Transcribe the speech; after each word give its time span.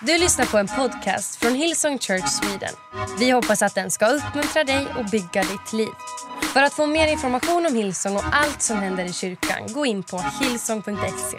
Du 0.00 0.18
lyssnar 0.18 0.46
på 0.46 0.58
en 0.58 0.66
podcast 0.66 1.36
från 1.36 1.54
Hillsong 1.54 1.98
Church 1.98 2.28
Sweden. 2.28 2.74
Vi 3.18 3.30
hoppas 3.30 3.62
att 3.62 3.74
den 3.74 3.90
ska 3.90 4.06
uppmuntra 4.06 4.64
dig 4.64 4.86
och 4.98 5.04
bygga 5.04 5.42
ditt 5.42 5.72
liv. 5.72 5.88
För 6.52 6.62
att 6.62 6.72
få 6.72 6.86
mer 6.86 7.12
information 7.12 7.66
om 7.66 7.74
Hillsong 7.74 8.16
och 8.16 8.24
allt 8.32 8.62
som 8.62 8.76
händer 8.76 9.04
i 9.04 9.12
kyrkan, 9.12 9.72
gå 9.72 9.86
in 9.86 10.02
på 10.02 10.18
hillsong.se. 10.40 11.38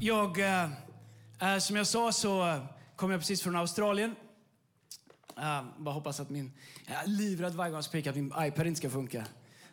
Jag, 0.00 0.38
eh, 0.38 0.64
eh, 1.40 1.58
som 1.58 1.76
jag 1.76 1.86
sa 1.86 2.12
så 2.12 2.60
kom 2.96 3.10
jag 3.10 3.20
precis 3.20 3.42
från 3.42 3.56
Australien. 3.56 4.14
Eh, 5.38 5.62
bara 5.78 5.94
hoppas 5.94 6.20
att 6.20 6.30
min... 6.30 6.52
Jag 6.86 7.02
är 7.02 7.06
livrädd 7.06 7.54
varje 7.54 7.70
gång 7.70 7.76
jag 7.76 7.84
spikar 7.84 8.10
att 8.10 8.16
min 8.16 8.32
iPad 8.38 8.66
inte 8.66 8.78
ska 8.78 8.90
funka. 8.90 9.24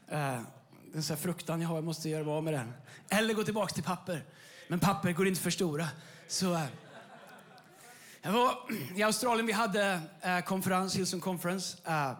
Eh, 0.08 0.40
den 0.94 1.04
så 1.04 1.14
här 1.14 1.22
fruktan 1.22 1.62
jag 1.62 1.70
har, 1.70 1.76
jag 1.76 1.84
måste 1.84 2.10
göra 2.10 2.32
av 2.32 2.44
med 2.44 2.54
den. 2.54 2.74
Eller 3.10 3.34
gå 3.34 3.44
tillbaka 3.44 3.74
till 3.74 3.84
papper. 3.84 4.26
Men 4.74 4.80
papper 4.80 5.12
går 5.12 5.28
inte 5.28 5.38
att 5.38 5.44
förstora. 5.44 5.88
Så, 6.28 6.54
eh, 6.54 6.66
jag 8.22 8.32
var 8.32 8.58
i 8.96 9.04
Australien, 9.04 9.46
vi 9.46 9.54
hade 9.54 10.02
eh, 10.22 10.40
konferens, 10.40 10.96
Hillsong 10.96 11.20
Conference, 11.20 11.78
eh, 11.86 12.12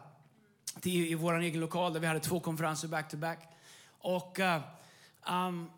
till, 0.82 1.06
i 1.06 1.16
vår 1.16 1.40
egen 1.40 1.62
lokal 1.62 1.94
där 1.94 2.00
vi 2.00 2.08
hade 2.08 2.20
två 2.20 2.40
konferenser 2.40 2.88
back 2.88 3.10
to 3.10 3.18
back. 3.18 3.40
Och 4.00 4.40
eh, 4.40 4.62
um, 5.30 5.72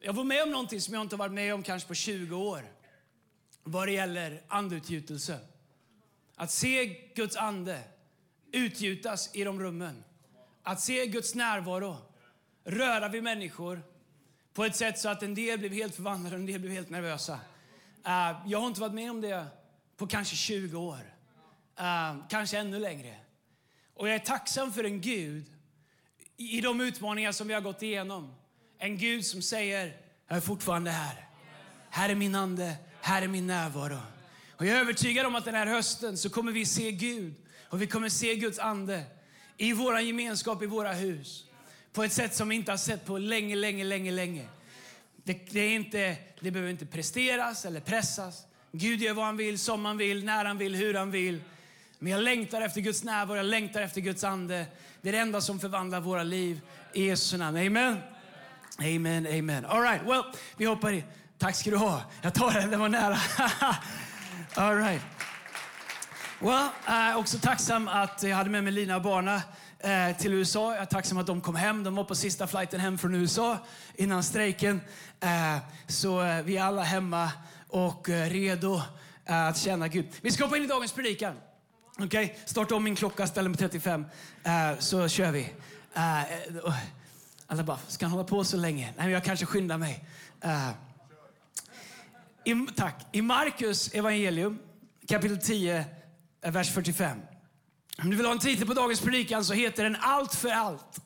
jag 0.00 0.12
var 0.12 0.24
med 0.24 0.42
om 0.42 0.50
någonting 0.50 0.80
som 0.80 0.94
jag 0.94 1.00
inte 1.00 1.16
varit 1.16 1.32
med 1.32 1.54
om 1.54 1.62
kanske 1.62 1.88
på 1.88 1.94
20 1.94 2.36
år. 2.36 2.62
Vad 3.62 3.88
det 3.88 3.92
gäller 3.92 4.42
andeutgjutelse. 4.48 5.38
Att 6.36 6.50
se 6.50 6.96
Guds 7.14 7.36
ande 7.36 7.80
utgjutas 8.52 9.34
i 9.34 9.44
de 9.44 9.60
rummen. 9.60 10.04
Att 10.62 10.80
se 10.80 11.06
Guds 11.06 11.34
närvaro 11.34 11.96
röra 12.64 13.08
vid 13.08 13.22
människor 13.22 13.82
på 14.54 14.64
ett 14.64 14.76
sätt 14.76 14.98
så 14.98 15.08
att 15.08 15.22
en 15.22 15.34
del 15.34 15.58
blev 15.58 15.72
helt 15.72 15.94
förvandlade 15.94 16.36
och 16.36 16.40
en 16.40 16.46
del 16.46 16.60
blev 16.60 16.72
helt 16.72 16.90
nervösa. 16.90 17.32
Uh, 18.06 18.42
jag 18.46 18.60
har 18.60 18.66
inte 18.66 18.80
varit 18.80 18.94
med 18.94 19.10
om 19.10 19.20
det 19.20 19.46
på 19.96 20.06
kanske 20.06 20.36
20 20.36 20.78
år. 20.78 21.14
Uh, 21.80 22.26
kanske 22.28 22.58
ännu 22.58 22.78
längre. 22.78 23.16
Och 23.94 24.08
jag 24.08 24.14
är 24.14 24.18
tacksam 24.18 24.72
för 24.72 24.84
en 24.84 25.00
Gud 25.00 25.46
i 26.36 26.58
i 26.58 26.60
de 26.60 26.80
utmaningar 26.80 27.32
som 27.32 27.48
vi 27.48 27.54
har 27.54 27.60
gått 27.60 27.82
igenom. 27.82 28.34
En 28.78 28.98
Gud 28.98 29.26
som 29.26 29.42
säger, 29.42 29.96
jag 30.28 30.36
är 30.36 30.40
fortfarande 30.40 30.90
här. 30.90 31.28
Här 31.90 32.08
är 32.08 32.14
min 32.14 32.34
ande, 32.34 32.76
här 33.00 33.22
är 33.22 33.28
min 33.28 33.46
närvaro. 33.46 33.98
Och 34.56 34.66
jag 34.66 34.76
är 34.76 34.80
övertygad 34.80 35.26
om 35.26 35.34
att 35.34 35.44
den 35.44 35.54
här 35.54 35.66
hösten 35.66 36.18
så 36.18 36.30
kommer 36.30 36.52
vi 36.52 36.66
se 36.66 36.92
Gud 36.92 37.34
och 37.68 37.82
vi 37.82 37.86
kommer 37.86 38.08
se 38.08 38.34
Guds 38.34 38.58
ande 38.58 39.04
i 39.56 39.72
vår 39.72 40.00
gemenskap, 40.00 40.62
i 40.62 40.66
våra 40.66 40.92
hus. 40.92 41.44
På 41.92 42.04
ett 42.04 42.12
sätt 42.12 42.34
som 42.34 42.48
vi 42.48 42.54
inte 42.54 42.72
har 42.72 42.76
sett 42.76 43.06
på 43.06 43.18
länge, 43.18 43.56
länge, 43.56 43.84
länge, 43.84 44.10
länge. 44.10 44.48
Det, 45.24 45.32
det, 45.50 45.60
är 45.60 45.74
inte, 45.74 46.16
det 46.40 46.50
behöver 46.50 46.70
inte 46.70 46.86
presteras 46.86 47.64
eller 47.64 47.80
pressas. 47.80 48.46
Gud 48.72 49.02
gör 49.02 49.14
vad 49.14 49.24
han 49.24 49.36
vill, 49.36 49.58
som 49.58 49.84
han 49.84 49.96
vill, 49.96 50.24
när 50.24 50.44
han 50.44 50.58
vill, 50.58 50.74
hur 50.74 50.94
han 50.94 51.10
vill. 51.10 51.42
Men 51.98 52.12
jag 52.12 52.22
längtar 52.22 52.60
efter 52.60 52.80
Guds 52.80 53.04
närvaro, 53.04 53.36
jag 53.36 53.46
längtar 53.46 53.80
efter 53.80 54.00
Guds 54.00 54.24
ande. 54.24 54.66
Det 55.02 55.08
är 55.08 55.12
det 55.12 55.18
enda 55.18 55.40
som 55.40 55.60
förvandlar 55.60 56.00
våra 56.00 56.22
liv. 56.22 56.60
I 56.92 57.06
Jesu 57.06 57.36
namn. 57.36 57.56
Amen. 57.56 57.98
Amen, 58.78 59.26
amen. 59.26 59.64
All 59.64 59.82
right, 59.82 60.02
well, 60.06 60.22
vi 60.56 60.64
hoppar 60.64 60.92
in. 60.92 61.02
Tack 61.38 61.56
ska 61.56 61.70
du 61.70 61.76
ha. 61.76 62.02
Jag 62.22 62.34
tar 62.34 62.52
den, 62.52 62.70
den 62.70 62.80
var 62.80 62.88
nära. 62.88 63.18
All 64.54 64.76
right. 64.76 65.02
Well, 66.38 66.68
jag 66.86 66.94
är 66.94 67.16
också 67.16 67.38
tacksam 67.38 67.88
att 67.88 68.22
jag 68.22 68.36
hade 68.36 68.50
med 68.50 68.64
mig 68.64 68.72
Lina 68.72 68.96
och 68.96 69.02
Barna 69.02 69.42
eh, 69.80 70.16
till 70.16 70.32
USA. 70.32 70.74
Jag 70.74 70.82
är 70.82 70.86
tacksam 70.86 71.18
att 71.18 71.26
de 71.26 71.40
kom 71.40 71.54
hem. 71.54 71.84
De 71.84 71.94
var 71.94 72.04
på 72.04 72.14
sista 72.14 72.46
flighten 72.46 72.80
hem 72.80 72.98
från 72.98 73.14
USA 73.14 73.58
innan 73.94 74.22
strejken. 74.22 74.80
Eh, 75.20 75.56
så 75.86 76.22
eh, 76.22 76.42
vi 76.42 76.56
är 76.56 76.62
alla 76.62 76.82
hemma 76.82 77.32
och 77.68 78.08
eh, 78.08 78.30
redo 78.30 78.82
eh, 79.26 79.46
att 79.46 79.58
känna 79.58 79.88
Gud. 79.88 80.06
Vi 80.20 80.30
ska 80.30 80.44
hoppa 80.44 80.56
in 80.56 80.64
i 80.64 80.66
dagens 80.66 80.92
predikan. 80.92 81.34
Okej, 81.98 82.38
starta 82.44 82.74
om 82.74 82.84
min 82.84 82.96
klocka, 82.96 83.26
ställ 83.26 83.44
den 83.44 83.52
på 83.52 83.58
35, 83.58 84.04
eh, 84.44 84.78
så 84.78 85.08
kör 85.08 85.30
vi. 85.30 85.52
Eh, 85.94 86.22
eh 86.22 86.28
oh. 86.64 86.76
alla 87.46 87.62
bara, 87.62 87.78
ska 87.88 88.04
han 88.04 88.12
hålla 88.12 88.24
på 88.24 88.44
så 88.44 88.56
länge? 88.56 88.84
Nej, 88.84 89.06
men 89.06 89.10
jag 89.10 89.24
kanske 89.24 89.46
skyndar 89.46 89.78
mig. 89.78 90.04
Eh, 90.40 90.70
i, 92.44 92.66
tack. 92.76 93.06
I 93.12 93.22
Markus 93.22 93.94
evangelium, 93.94 94.58
kapitel 95.08 95.38
10, 95.38 95.84
eh, 96.42 96.52
vers 96.52 96.74
45. 96.74 97.18
Om 98.02 98.10
du 98.10 98.16
vill 98.16 98.26
ha 98.26 98.32
en 98.32 98.38
titel 98.38 98.66
på 98.66 98.74
dagens 98.74 99.00
predikan 99.00 99.44
så 99.44 99.52
heter 99.52 99.84
den 99.84 99.96
Allt 100.00 100.34
för 100.34 100.48
allt. 100.48 101.00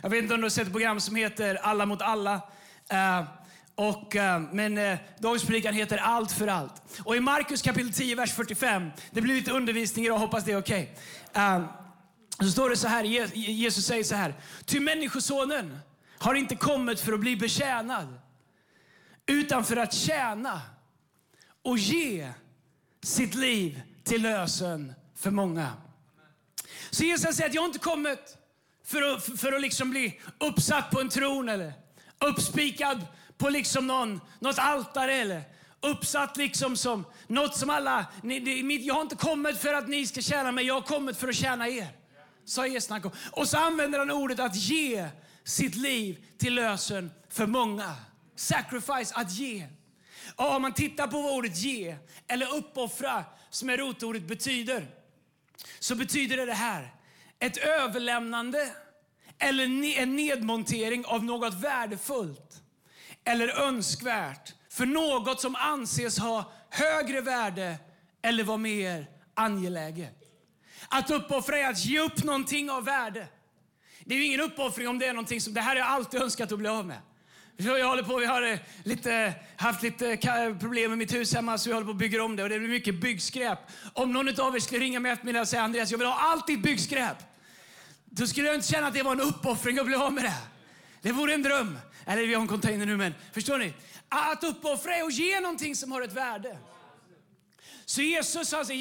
Jag 0.00 0.10
vet 0.10 0.22
inte 0.22 0.34
om 0.34 0.40
du 0.40 0.44
har 0.44 0.50
sett 0.50 0.66
ett 0.66 0.72
program 0.72 1.00
som 1.00 1.16
heter 1.16 1.54
Alla 1.54 1.86
mot 1.86 2.02
alla. 2.02 2.34
Eh, 2.88 3.24
och, 3.74 4.16
eh, 4.16 4.40
men 4.52 4.78
eh, 4.78 4.98
dagens 5.18 5.44
predikan 5.44 5.74
heter 5.74 5.98
Allt 5.98 6.32
för 6.32 6.46
allt. 6.46 6.82
Och 7.04 7.16
i 7.16 7.20
Markus 7.20 7.62
kapitel 7.62 7.92
10, 7.92 8.14
vers 8.14 8.32
45, 8.32 8.90
det 9.10 9.20
blir 9.20 9.34
lite 9.34 9.52
undervisning 9.52 10.04
idag, 10.04 10.18
hoppas 10.18 10.44
det 10.44 10.52
är 10.52 10.58
okej. 10.58 10.96
Eh, 11.34 11.64
så 12.40 12.50
står 12.50 12.70
det 12.70 12.76
så 12.76 12.88
här, 12.88 13.04
Jesus 13.34 13.86
säger 13.86 14.04
så 14.04 14.14
här. 14.14 14.34
Ty 14.64 14.80
människosonen 14.80 15.78
har 16.18 16.34
inte 16.34 16.56
kommit 16.56 17.00
för 17.00 17.12
att 17.12 17.20
bli 17.20 17.36
betjänad, 17.36 18.18
utan 19.26 19.64
för 19.64 19.76
att 19.76 19.94
tjäna 19.94 20.60
och 21.62 21.78
ge 21.78 22.28
sitt 23.02 23.34
liv 23.34 23.82
till 24.04 24.22
lösen 24.22 24.94
för 25.14 25.30
många. 25.30 25.72
Så 26.90 27.04
Jesus 27.04 27.36
säger 27.36 27.48
att 27.48 27.54
jag 27.54 27.62
har 27.62 27.66
inte 27.66 27.78
kommit 27.78 28.36
för 28.84 29.02
att, 29.02 29.40
för 29.40 29.52
att 29.52 29.60
liksom 29.60 29.90
bli 29.90 30.20
uppsatt 30.40 30.90
på 30.90 31.00
en 31.00 31.08
tron 31.08 31.48
eller 31.48 31.72
uppspikad 32.18 33.06
på 33.38 33.48
liksom 33.48 33.86
någon, 33.86 34.20
något 34.40 34.58
altare 34.58 35.14
eller 35.14 35.42
uppsatt 35.80 36.36
liksom 36.36 36.76
som 36.76 37.04
något 37.26 37.56
som 37.56 37.70
alla... 37.70 38.06
Ni, 38.22 38.40
det, 38.40 38.74
jag 38.74 38.94
har 38.94 39.02
inte 39.02 39.16
kommit 39.16 39.58
för 39.58 39.74
att 39.74 39.88
ni 39.88 40.06
ska 40.06 40.20
tjäna 40.20 40.52
mig, 40.52 40.66
jag 40.66 40.74
har 40.74 40.82
kommit 40.82 41.16
för 41.16 41.28
att 41.28 41.34
tjäna 41.34 41.68
er. 41.68 41.88
Sa 42.44 42.66
Jesus 42.66 42.88
när 42.88 42.94
han 42.94 43.02
kom. 43.02 43.12
Och 43.32 43.48
så 43.48 43.58
använder 43.58 43.98
han 43.98 44.10
ordet 44.10 44.40
att 44.40 44.56
ge 44.56 45.08
sitt 45.44 45.74
liv 45.74 46.24
till 46.38 46.54
lösen 46.54 47.10
för 47.28 47.46
många. 47.46 47.94
Sacrifice, 48.36 49.14
att 49.14 49.32
ge. 49.32 49.66
Och 50.36 50.54
om 50.54 50.62
man 50.62 50.74
tittar 50.74 51.06
på 51.06 51.22
vad 51.22 51.32
ordet 51.32 51.56
ge 51.56 51.96
eller 52.28 52.54
uppoffra, 52.56 53.24
som 53.50 53.70
är 53.70 53.76
rotordet, 53.76 54.28
betyder 54.28 54.86
så 55.78 55.94
betyder 55.94 56.36
det 56.36 56.46
det 56.46 56.54
här. 56.54 56.94
Ett 57.38 57.56
överlämnande 57.56 58.68
eller 59.38 59.64
en 59.98 60.16
nedmontering 60.16 61.06
av 61.06 61.24
något 61.24 61.54
värdefullt 61.54 62.62
eller 63.24 63.48
önskvärt 63.48 64.54
för 64.70 64.86
något 64.86 65.40
som 65.40 65.54
anses 65.54 66.18
ha 66.18 66.52
högre 66.70 67.20
värde 67.20 67.76
eller 68.22 68.44
vara 68.44 68.56
mer 68.56 69.06
angeläget. 69.34 70.16
Att 70.88 71.10
uppoffra 71.10 71.58
är 71.58 71.70
att 71.70 71.84
ge 71.84 72.00
upp 72.00 72.24
någonting 72.24 72.70
av 72.70 72.84
värde. 72.84 73.28
Det 74.04 74.14
är 74.14 74.18
ju 74.18 74.24
ingen 74.24 74.40
uppoffring 74.40 74.88
om 74.88 74.98
det 74.98 75.06
är 75.06 75.12
någonting 75.12 75.40
som 75.40 75.54
det 75.54 75.60
här 75.60 75.68
har 75.68 75.76
jag 75.76 75.86
alltid 75.88 76.22
önskat 76.22 76.52
att 76.52 76.58
bli 76.58 76.68
av 76.68 76.86
med. 76.86 76.98
Jag 77.56 77.88
håller 77.88 78.02
på, 78.02 78.16
vi 78.16 78.26
har 78.26 78.42
eh, 78.42 78.58
lite, 78.82 79.34
haft 79.56 79.82
lite 79.82 80.16
problem 80.60 80.90
med 80.90 80.98
mitt 80.98 81.14
hus 81.14 81.34
hemma 81.34 81.58
så 81.58 81.68
vi 81.68 81.74
håller 81.74 81.84
på 81.84 81.90
att 81.90 81.96
bygga 81.96 82.24
om 82.24 82.36
det 82.36 82.42
och 82.42 82.48
det 82.48 82.58
blir 82.58 82.68
mycket 82.68 83.00
byggskräp. 83.00 83.58
Om 83.92 84.12
någon 84.12 84.40
av 84.40 84.56
er 84.56 84.60
skulle 84.60 84.80
ringa 84.80 85.00
mig 85.00 85.10
i 85.10 85.12
eftermiddag 85.12 85.40
och 85.40 85.48
säga 85.48 85.62
Andreas, 85.62 85.90
jag 85.90 85.98
vill 85.98 86.06
ha 86.06 86.18
allt 86.18 86.46
ditt 86.46 86.62
byggskräp. 86.62 87.16
Då 88.04 88.26
skulle 88.26 88.46
jag 88.46 88.54
inte 88.54 88.66
känna 88.66 88.86
att 88.86 88.94
det 88.94 89.02
var 89.02 89.12
en 89.12 89.20
uppoffring 89.20 89.78
att 89.78 89.86
bli 89.86 89.94
av 89.94 90.12
med 90.12 90.24
det. 90.24 90.34
Det 91.02 91.12
vore 91.12 91.34
en 91.34 91.42
dröm. 91.42 91.78
Eller 92.06 92.26
vi 92.26 92.34
har 92.34 92.42
en 92.42 92.48
container 92.48 92.86
nu 92.86 92.96
men, 92.96 93.14
förstår 93.32 93.58
ni? 93.58 93.72
Att 94.08 94.44
uppoffra 94.44 94.96
är 94.96 95.02
att 95.02 95.14
ge 95.14 95.40
någonting 95.40 95.76
som 95.76 95.92
har 95.92 96.02
ett 96.02 96.12
värde. 96.12 96.58
Så 97.88 98.02
Jesus, 98.02 98.52
alltså, 98.52 98.72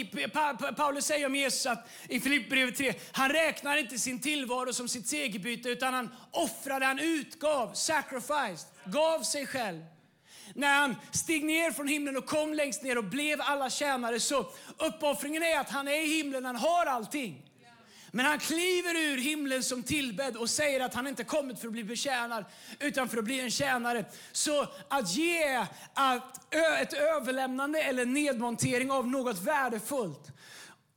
Paulus 0.77 1.05
säger 1.05 1.25
om 1.25 1.35
Jesus 1.35 1.65
att, 1.65 1.89
i 2.09 2.19
Filipperbrevet 2.19 2.77
3, 2.77 2.93
han 3.11 3.29
räknar 3.29 3.77
inte 3.77 3.99
sin 3.99 4.21
tillvaro 4.21 4.73
som 4.73 4.87
sitt 4.87 5.07
segerbyte 5.07 5.69
utan 5.69 5.93
han 5.93 6.09
offrade, 6.31 6.85
han 6.85 6.99
utgav, 6.99 7.73
sacrificed, 7.73 8.67
gav 8.85 9.21
sig 9.21 9.47
själv. 9.47 9.81
När 10.53 10.79
han 10.79 10.95
steg 11.11 11.45
ner 11.45 11.71
från 11.71 11.87
himlen 11.87 12.17
och 12.17 12.25
kom 12.25 12.53
längst 12.53 12.83
ner 12.83 12.97
och 12.97 13.03
blev 13.03 13.41
alla 13.41 13.69
tjänare 13.69 14.19
så 14.19 14.51
uppoffringen 14.77 15.43
är 15.43 15.59
att 15.59 15.69
han 15.69 15.87
är 15.87 16.05
i 16.05 16.17
himlen, 16.17 16.45
han 16.45 16.55
har 16.55 16.85
allting. 16.85 17.44
Men 18.15 18.25
han 18.25 18.39
kliver 18.39 18.95
ur 18.95 19.17
himlen 19.17 19.63
som 19.63 19.83
tillbedd 19.83 20.37
och 20.37 20.49
säger 20.49 20.79
att 20.79 20.93
han 20.93 21.07
inte 21.07 21.23
kommit 21.23 21.59
för 21.59 21.67
att 21.67 21.73
bli 21.73 21.83
betjänad 21.83 22.45
utan 22.79 23.09
för 23.09 23.17
att 23.17 23.23
bli 23.23 23.39
en 23.39 23.51
tjänare. 23.51 24.05
Så 24.31 24.67
att 24.87 25.15
ge 25.15 25.65
att, 25.93 26.53
ett 26.81 26.93
överlämnande 26.93 27.81
eller 27.81 28.05
nedmontering 28.05 28.91
av 28.91 29.07
något 29.07 29.41
värdefullt 29.41 30.31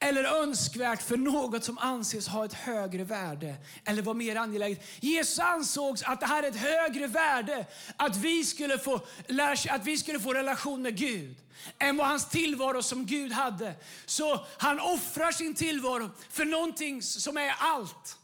eller 0.01 0.25
önskvärt 0.25 1.03
för 1.03 1.17
något 1.17 1.65
som 1.65 1.79
anses 1.79 2.29
ha 2.29 2.45
ett 2.45 2.53
högre 2.53 3.05
värde 3.05 3.57
eller 3.85 4.03
vara 4.03 4.15
mer 4.15 4.37
angeläget. 4.37 4.85
Jesus 5.01 5.39
ansåg 5.39 5.99
att 6.05 6.21
det 6.21 6.27
här 6.27 6.43
är 6.43 6.49
ett 6.49 6.57
högre 6.57 7.07
värde 7.07 7.67
att 7.97 8.17
vi 8.17 8.45
skulle 8.45 8.79
få, 8.79 9.01
att 9.69 9.85
vi 9.85 9.99
skulle 9.99 10.21
få 10.21 10.35
relation 10.35 10.83
med 10.83 10.97
Gud 10.97 11.37
än 11.79 11.97
vad 11.97 12.07
hans 12.07 12.29
tillvaro 12.29 12.83
som 12.83 13.07
Gud 13.07 13.33
hade. 13.33 13.75
Så 14.07 14.47
han 14.59 14.81
offrar 14.81 15.33
sin 15.33 15.55
tillvaro 15.55 16.11
för 16.31 16.45
någonting 16.45 17.03
som 17.03 17.37
är 17.37 17.55
allt. 17.59 18.19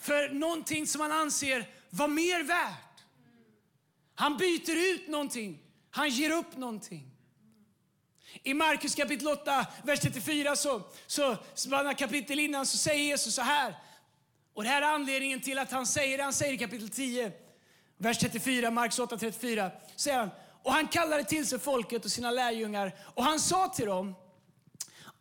För 0.00 0.28
någonting 0.28 0.86
som 0.86 1.00
han 1.00 1.12
anser 1.12 1.68
vara 1.90 2.08
mer 2.08 2.42
värt. 2.42 3.02
Han 4.14 4.36
byter 4.36 4.94
ut 4.94 5.08
någonting 5.08 5.58
Han 5.90 6.08
ger 6.08 6.30
upp 6.30 6.56
någonting. 6.56 7.07
I 8.42 8.54
Markus 8.54 8.94
kapitel 8.94 9.28
8, 9.28 9.66
vers 9.82 10.00
34, 10.00 10.56
så, 10.56 10.82
så, 11.06 11.36
så 11.54 11.94
kapitel 11.98 12.38
innan, 12.38 12.66
så 12.66 12.78
säger 12.78 13.04
Jesus 13.04 13.34
så 13.34 13.42
här. 13.42 13.74
Och 14.54 14.62
det 14.62 14.68
här 14.68 14.82
är 14.82 14.86
anledningen 14.86 15.40
till 15.40 15.58
att 15.58 15.70
han 15.70 15.86
säger 15.86 16.18
det. 16.18 16.24
Han 16.24 16.32
säger 16.32 16.52
i 16.52 16.58
kapitel 16.58 16.88
10, 16.88 17.32
vers 17.96 18.18
34, 18.18 18.70
Markus 18.70 18.98
8, 18.98 19.16
34. 19.16 19.70
Säger 19.96 20.18
han, 20.18 20.30
och 20.62 20.72
han 20.72 20.88
kallade 20.88 21.24
till 21.24 21.46
sig 21.46 21.58
folket 21.58 22.04
och 22.04 22.10
sina 22.10 22.30
lärjungar 22.30 22.94
och 23.00 23.24
han 23.24 23.40
sa 23.40 23.68
till 23.68 23.86
dem, 23.86 24.14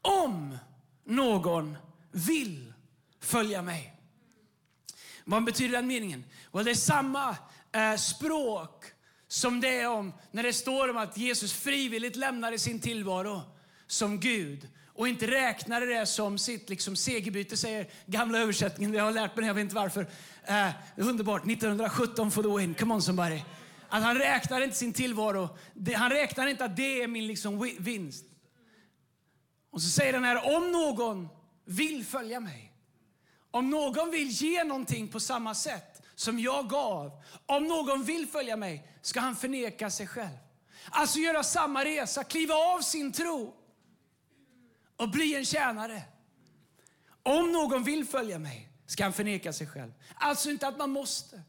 om 0.02 0.58
någon 1.04 1.78
vill 2.12 2.74
följa 3.20 3.62
mig. 3.62 3.94
Vad 5.26 5.44
betyder 5.44 5.76
den 5.76 5.88
meningen? 5.88 6.26
Well, 6.52 6.66
det 6.66 6.72
är 6.72 6.76
samma 6.76 7.38
eh, 7.72 7.96
språk 7.96 8.86
som 9.28 9.62
det 9.62 9.80
är 9.80 9.90
om 9.90 10.14
när 10.32 10.44
det 10.44 10.54
står 10.54 10.90
om 10.90 10.98
att 10.98 11.18
Jesus 11.18 11.54
frivilligt 11.54 12.16
lämnade 12.16 12.60
sin 12.60 12.80
tillvaro 12.80 13.42
som 13.88 14.20
Gud 14.20 14.68
och 14.98 15.08
inte 15.08 15.28
räknade 15.28 15.86
det 15.86 16.06
som 16.06 16.38
sitt 16.38 16.70
liksom, 16.70 16.96
segerbyte, 16.96 17.58
säger 17.58 17.88
gamla 18.06 18.40
översättningen. 18.40 18.94
Jag 18.94 19.04
har 19.04 19.12
lärt 19.12 19.36
mig 19.36 19.44
det, 19.44 19.48
jag 19.48 19.54
vet 19.54 19.62
inte 19.62 19.76
varför. 19.76 20.08
Eh, 20.44 20.70
underbart, 20.96 21.46
1917 21.46 22.32
for 22.32 22.44
the 22.44 22.62
win. 22.62 22.74
Come 22.74 22.94
on 22.94 23.02
somebody. 23.02 23.42
Att 23.90 24.04
han 24.04 24.18
räknar 24.18 24.62
inte 24.62 24.76
sin 24.76 24.94
tillvaro. 24.94 25.50
Han 25.96 26.10
räknar 26.10 26.48
inte 26.48 26.66
att 26.66 26.76
det 26.76 27.02
är 27.02 27.08
min 27.08 27.28
liksom, 27.28 27.72
vinst. 27.80 28.26
Och 29.72 29.82
så 29.82 29.90
säger 29.90 30.14
den 30.14 30.24
här, 30.24 30.56
om 30.56 30.72
någon 30.72 31.28
vill 31.66 32.06
följa 32.06 32.40
mig, 32.40 32.74
om 33.52 33.70
någon 33.70 34.12
vill 34.12 34.30
ge 34.30 34.64
någonting 34.64 35.08
på 35.08 35.20
samma 35.20 35.56
sätt 35.56 35.97
som 36.18 36.40
jag 36.40 36.70
gav, 36.70 37.12
om 37.46 37.64
någon 37.64 38.04
vill 38.04 38.28
följa 38.28 38.56
mig, 38.56 38.92
ska 39.02 39.20
han 39.20 39.36
förneka 39.36 39.90
sig 39.90 40.08
själv. 40.08 40.38
Alltså 40.90 41.20
göra 41.20 41.44
samma 41.44 41.86
resa, 41.86 42.24
kliva 42.24 42.56
av 42.56 42.82
sin 42.82 43.12
tro 43.12 43.54
och 44.96 45.10
bli 45.10 45.36
en 45.36 45.46
tjänare. 45.46 46.02
Om 47.24 47.52
någon 47.52 47.84
vill 47.84 48.06
följa 48.06 48.40
mig 48.40 48.70
ska 48.86 49.04
han 49.04 49.14
förneka 49.14 49.54
sig 49.54 49.68
själv. 49.68 49.92
Alltså 50.16 50.50
inte 50.50 50.68
att 50.68 50.78
man 50.78 50.90
måste. 50.90 51.42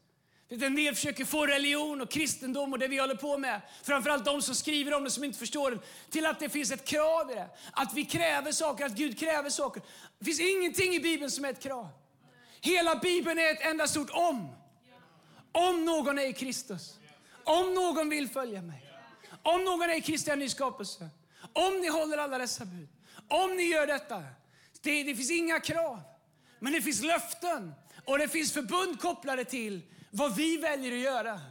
En 0.49 0.75
del 0.75 0.95
försöker 0.95 1.25
få 1.25 1.45
religion 1.45 2.01
och 2.01 2.11
kristendom 2.11 2.73
och 2.73 2.79
det 2.79 2.87
vi 2.87 2.97
håller 2.97 3.15
på 3.15 3.37
med, 3.37 3.61
framförallt 3.83 4.25
de 4.25 4.41
som 4.41 4.55
skriver 4.55 4.93
om 4.93 5.03
det 5.03 5.11
som 5.11 5.23
inte 5.23 5.39
förstår 5.39 5.71
det, 5.71 5.79
till 6.09 6.25
att 6.25 6.39
det 6.39 6.49
finns 6.49 6.71
ett 6.71 6.85
krav 6.85 7.31
i 7.31 7.35
det. 7.35 7.49
Att 7.71 7.93
vi 7.93 8.05
kräver 8.05 8.51
saker, 8.51 8.85
att 8.85 8.95
Gud 8.95 9.19
kräver 9.19 9.49
saker. 9.49 9.83
Det 10.19 10.25
finns 10.25 10.39
ingenting 10.39 10.93
i 10.93 10.99
Bibeln 10.99 11.31
som 11.31 11.45
är 11.45 11.49
ett 11.49 11.63
krav. 11.63 11.89
Hela 12.61 12.95
Bibeln 12.95 13.39
är 13.39 13.51
ett 13.51 13.61
enda 13.61 13.87
stort 13.87 14.09
om. 14.09 14.55
Om 15.51 15.85
någon 15.85 16.19
är 16.19 16.29
i 16.29 16.33
Kristus. 16.33 16.99
Om 17.43 17.73
någon 17.73 18.09
vill 18.09 18.29
följa 18.29 18.61
mig. 18.61 18.85
Om 19.43 19.63
någon 19.63 19.81
är 19.81 19.97
i 19.97 20.01
Kristi 20.01 20.35
nyskapelse. 20.35 21.09
Om 21.53 21.81
ni 21.81 21.87
håller 21.87 22.17
alla 22.17 22.37
dessa 22.37 22.65
bud. 22.65 22.89
Om 23.27 23.55
ni 23.55 23.63
gör 23.63 23.87
detta. 23.87 24.23
Det, 24.81 25.03
det 25.03 25.15
finns 25.15 25.31
inga 25.31 25.59
krav. 25.59 26.01
Men 26.59 26.73
det 26.73 26.81
finns 26.81 27.01
löften 27.01 27.73
och 28.05 28.17
det 28.17 28.27
finns 28.27 28.53
förbund 28.53 29.01
kopplade 29.01 29.45
till 29.45 29.81
vad 30.11 30.35
vi 30.35 30.57
väljer 30.57 30.91
att 30.91 30.99
göra. 30.99 31.41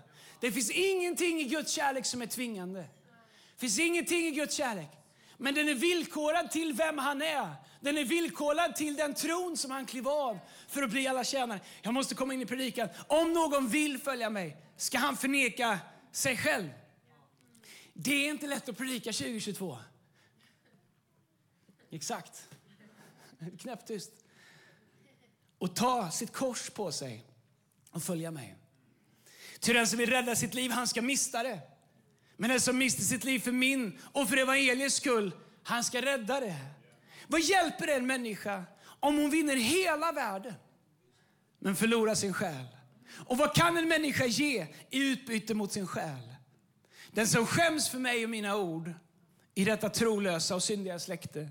Det 0.40 0.52
finns 0.52 0.70
ingenting 0.70 1.40
i 1.40 1.44
Guds 1.44 1.72
kärlek 1.72 2.06
som 2.06 2.22
är 2.22 2.26
tvingande. 2.26 2.80
Det 2.80 3.60
finns 3.60 3.78
ingenting 3.78 4.26
i 4.26 4.30
Guds 4.30 4.54
kärlek. 4.56 4.88
Men 5.36 5.54
den 5.54 5.68
är 5.68 5.74
villkorad 5.74 6.50
till 6.50 6.72
vem 6.72 6.98
han 6.98 7.22
är. 7.22 7.54
Den 7.80 7.98
är 7.98 8.04
villkorad 8.04 8.76
till 8.76 8.96
den 8.96 9.14
tron 9.14 9.56
som 9.56 9.70
han 9.70 9.86
klev 9.86 10.08
av 10.08 10.38
för 10.68 10.82
att 10.82 10.90
bli 10.90 11.06
alla 11.06 11.24
tjänare. 11.24 11.60
Jag 11.82 11.94
måste 11.94 12.14
komma 12.14 12.34
in 12.34 12.42
i 12.42 12.46
predikan. 12.46 12.88
Om 13.06 13.32
någon 13.32 13.68
vill 13.68 13.98
följa 13.98 14.30
mig 14.30 14.56
ska 14.76 14.98
han 14.98 15.16
förneka 15.16 15.78
sig 16.12 16.36
själv. 16.36 16.68
Det 17.92 18.14
är 18.14 18.30
inte 18.30 18.46
lätt 18.46 18.68
att 18.68 18.76
predika 18.76 19.12
2022. 19.12 19.78
Exakt. 21.90 22.48
Knäpptyst. 23.60 24.10
Och 25.58 25.76
ta 25.76 26.10
sitt 26.10 26.32
kors 26.32 26.70
på 26.70 26.92
sig 26.92 27.24
och 27.90 28.02
följa 28.02 28.30
mig. 28.30 28.54
Ty 29.60 29.72
den 29.72 29.86
som 29.86 29.98
vill 29.98 30.10
rädda 30.10 30.36
sitt 30.36 30.54
liv, 30.54 30.70
han 30.70 30.88
ska 30.88 31.02
mista 31.02 31.42
det. 31.42 31.60
Men 32.36 32.50
den 32.50 32.60
som 32.60 32.78
mister 32.78 33.02
sitt 33.02 33.24
liv 33.24 33.40
för 33.40 33.52
min 33.52 33.98
och 34.12 34.28
för 34.28 34.36
evangeliets 34.36 34.94
skull, 34.94 35.32
han 35.62 35.84
ska 35.84 36.02
rädda 36.02 36.40
det. 36.40 36.56
Vad 37.28 37.40
hjälper 37.40 37.86
det 37.86 37.94
en 37.94 38.06
människa 38.06 38.64
om 39.00 39.16
hon 39.16 39.30
vinner 39.30 39.56
hela 39.56 40.12
världen 40.12 40.54
men 41.58 41.76
förlorar 41.76 42.14
sin 42.14 42.32
själ? 42.32 42.66
Och 43.26 43.38
vad 43.38 43.54
kan 43.54 43.76
en 43.76 43.88
människa 43.88 44.24
ge 44.24 44.66
i 44.90 45.10
utbyte 45.10 45.54
mot 45.54 45.72
sin 45.72 45.86
själ? 45.86 46.34
Den 47.12 47.26
som 47.26 47.46
skäms 47.46 47.88
för 47.88 47.98
mig 47.98 48.24
och 48.24 48.30
mina 48.30 48.56
ord 48.56 48.92
i 49.54 49.64
detta 49.64 49.88
trolösa 49.88 50.54
och 50.54 50.62
syndiga 50.62 50.98
släkte, 50.98 51.48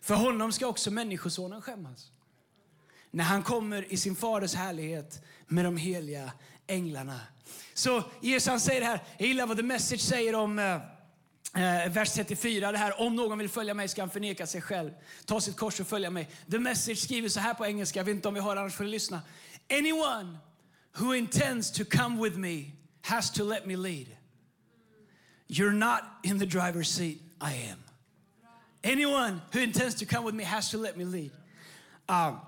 för 0.00 0.14
honom 0.14 0.52
ska 0.52 0.66
också 0.66 0.90
Människosonen 0.90 1.62
skämmas 1.62 2.10
när 3.10 3.24
han 3.24 3.42
kommer 3.42 3.92
i 3.92 3.96
sin 3.96 4.16
faders 4.16 4.54
härlighet 4.54 5.24
med 5.46 5.64
de 5.64 5.76
heliga 5.76 6.32
änglarna. 6.66 7.20
Så 7.74 8.02
Jesus 8.20 8.48
han 8.48 8.60
säger 8.60 8.80
det 8.80 8.86
här, 8.86 9.02
jag 9.18 9.28
gillar 9.28 9.46
vad 9.46 9.56
The 9.56 9.62
Message 9.62 10.00
säger 10.00 10.34
om 10.34 10.58
eh 10.58 10.95
Eh, 11.54 11.92
vers 11.92 12.12
34, 12.12 12.72
det 12.72 12.78
här 12.78 13.00
om 13.00 13.16
någon 13.16 13.38
vill 13.38 13.48
följa 13.48 13.74
mig 13.74 13.88
ska 13.88 14.02
han 14.02 14.10
förneka 14.10 14.46
sig 14.46 14.60
själv, 14.60 14.90
ta 15.24 15.40
sitt 15.40 15.56
kors 15.56 15.80
och 15.80 15.86
följa 15.86 16.10
mig. 16.10 16.30
The 16.50 16.58
Message 16.58 16.98
skriver 16.98 17.28
så 17.28 17.40
här 17.40 17.54
på 17.54 17.66
engelska, 17.66 17.98
jag 17.98 18.04
vet 18.04 18.14
inte 18.14 18.28
om 18.28 18.34
vi 18.34 18.40
har 18.40 18.56
annars 18.56 18.74
får 18.74 18.84
ni 18.84 18.90
lyssna. 18.90 19.22
Anyone 19.70 20.38
who 20.98 21.14
intends 21.14 21.72
to 21.72 21.84
come 21.84 22.22
with 22.22 22.36
me 22.36 22.72
has 23.02 23.30
to 23.30 23.44
let 23.44 23.66
me 23.66 23.76
lead. 23.76 24.06
You're 25.48 25.72
not 25.72 26.00
in 26.22 26.38
the 26.38 26.46
driver's 26.46 26.88
seat, 26.88 27.20
I 27.40 27.70
am. 27.70 27.78
Anyone 28.82 29.40
who 29.52 29.60
intends 29.60 29.94
to 29.94 30.06
come 30.06 30.24
with 30.24 30.34
me 30.34 30.44
has 30.44 30.70
to 30.70 30.78
let 30.78 30.96
me 30.96 31.04
lead. 31.04 31.30
Um, 32.08 32.40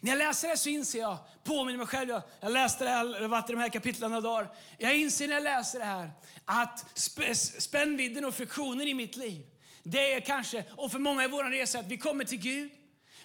när 0.00 0.10
jag 0.10 0.18
läser 0.18 0.48
det 0.48 0.56
så 0.56 0.68
inser 0.68 0.98
jag, 0.98 1.18
påminner 1.44 1.78
mig 1.78 1.86
själv, 1.86 2.10
jag, 2.10 2.22
jag 2.40 2.52
läste 2.52 2.84
det 2.84 2.90
här, 2.90 3.20
jag 3.20 3.28
varit 3.28 3.50
i 3.50 3.52
de 3.52 3.58
här 3.58 3.68
kapitlen 3.68 4.10
några 4.10 4.20
dagar. 4.20 4.54
Jag 4.78 4.96
inser 4.96 5.28
när 5.28 5.34
jag 5.34 5.42
läser 5.42 5.78
det 5.78 5.84
här 5.84 6.10
att 6.44 6.98
sp 7.04 7.18
spännvidden 7.58 8.24
och 8.24 8.34
friktionen 8.34 8.88
i 8.88 8.94
mitt 8.94 9.16
liv, 9.16 9.46
det 9.82 10.12
är 10.12 10.20
kanske, 10.20 10.64
och 10.76 10.92
för 10.92 10.98
många 10.98 11.24
i 11.24 11.28
vår 11.28 11.44
resa, 11.44 11.78
att 11.78 11.86
vi 11.86 11.98
kommer 11.98 12.24
till 12.24 12.38
Gud, 12.38 12.70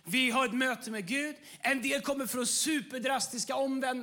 vi 0.06 0.32
har 0.32 0.46
ett 0.46 0.54
möte 0.54 0.92
med 0.92 1.08
Gud. 1.08 1.36
En 1.60 1.82
del 1.82 2.02
kommer 2.02 2.26
från 2.26 2.48
superdrastiska, 2.48 3.56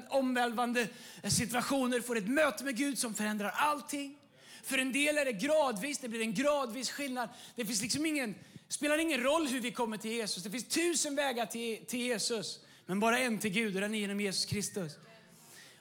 omvälvande 0.09 0.89
situationer, 1.29 2.01
får 2.01 2.19
ett 2.19 2.29
möte 2.29 2.65
med 2.65 2.77
Gud 2.77 2.99
som 2.99 3.15
förändrar 3.15 3.51
allting. 3.57 4.17
För 4.63 4.79
en 4.79 4.93
del 4.93 5.19
är 5.19 5.25
det 5.25 5.33
gradvis, 5.33 5.99
det 5.99 6.09
blir 6.09 6.21
en 6.21 6.35
gradvis 6.35 6.91
skillnad. 6.91 7.29
Det 7.57 7.67
finns 7.67 7.83
liksom 7.83 8.07
ingen 8.07 8.35
spelar 8.71 8.99
ingen 8.99 9.23
roll 9.23 9.47
hur 9.47 9.61
vi 9.61 9.73
kommer 9.73 9.97
till 9.97 10.11
Jesus. 10.11 10.43
Det 10.43 10.51
finns 10.51 10.69
tusen 10.69 11.17
vägar 11.17 11.47
till, 11.47 11.87
till 11.87 12.01
Jesus, 12.01 12.61
men 12.87 13.01
bara 13.01 13.19
en 13.19 13.39
till 13.39 13.51
Gud 13.51 13.75
och 13.75 13.81
den 13.81 13.95
är 13.95 13.99
genom 13.99 14.21
Jesus 14.21 14.45
Kristus. 14.45 14.93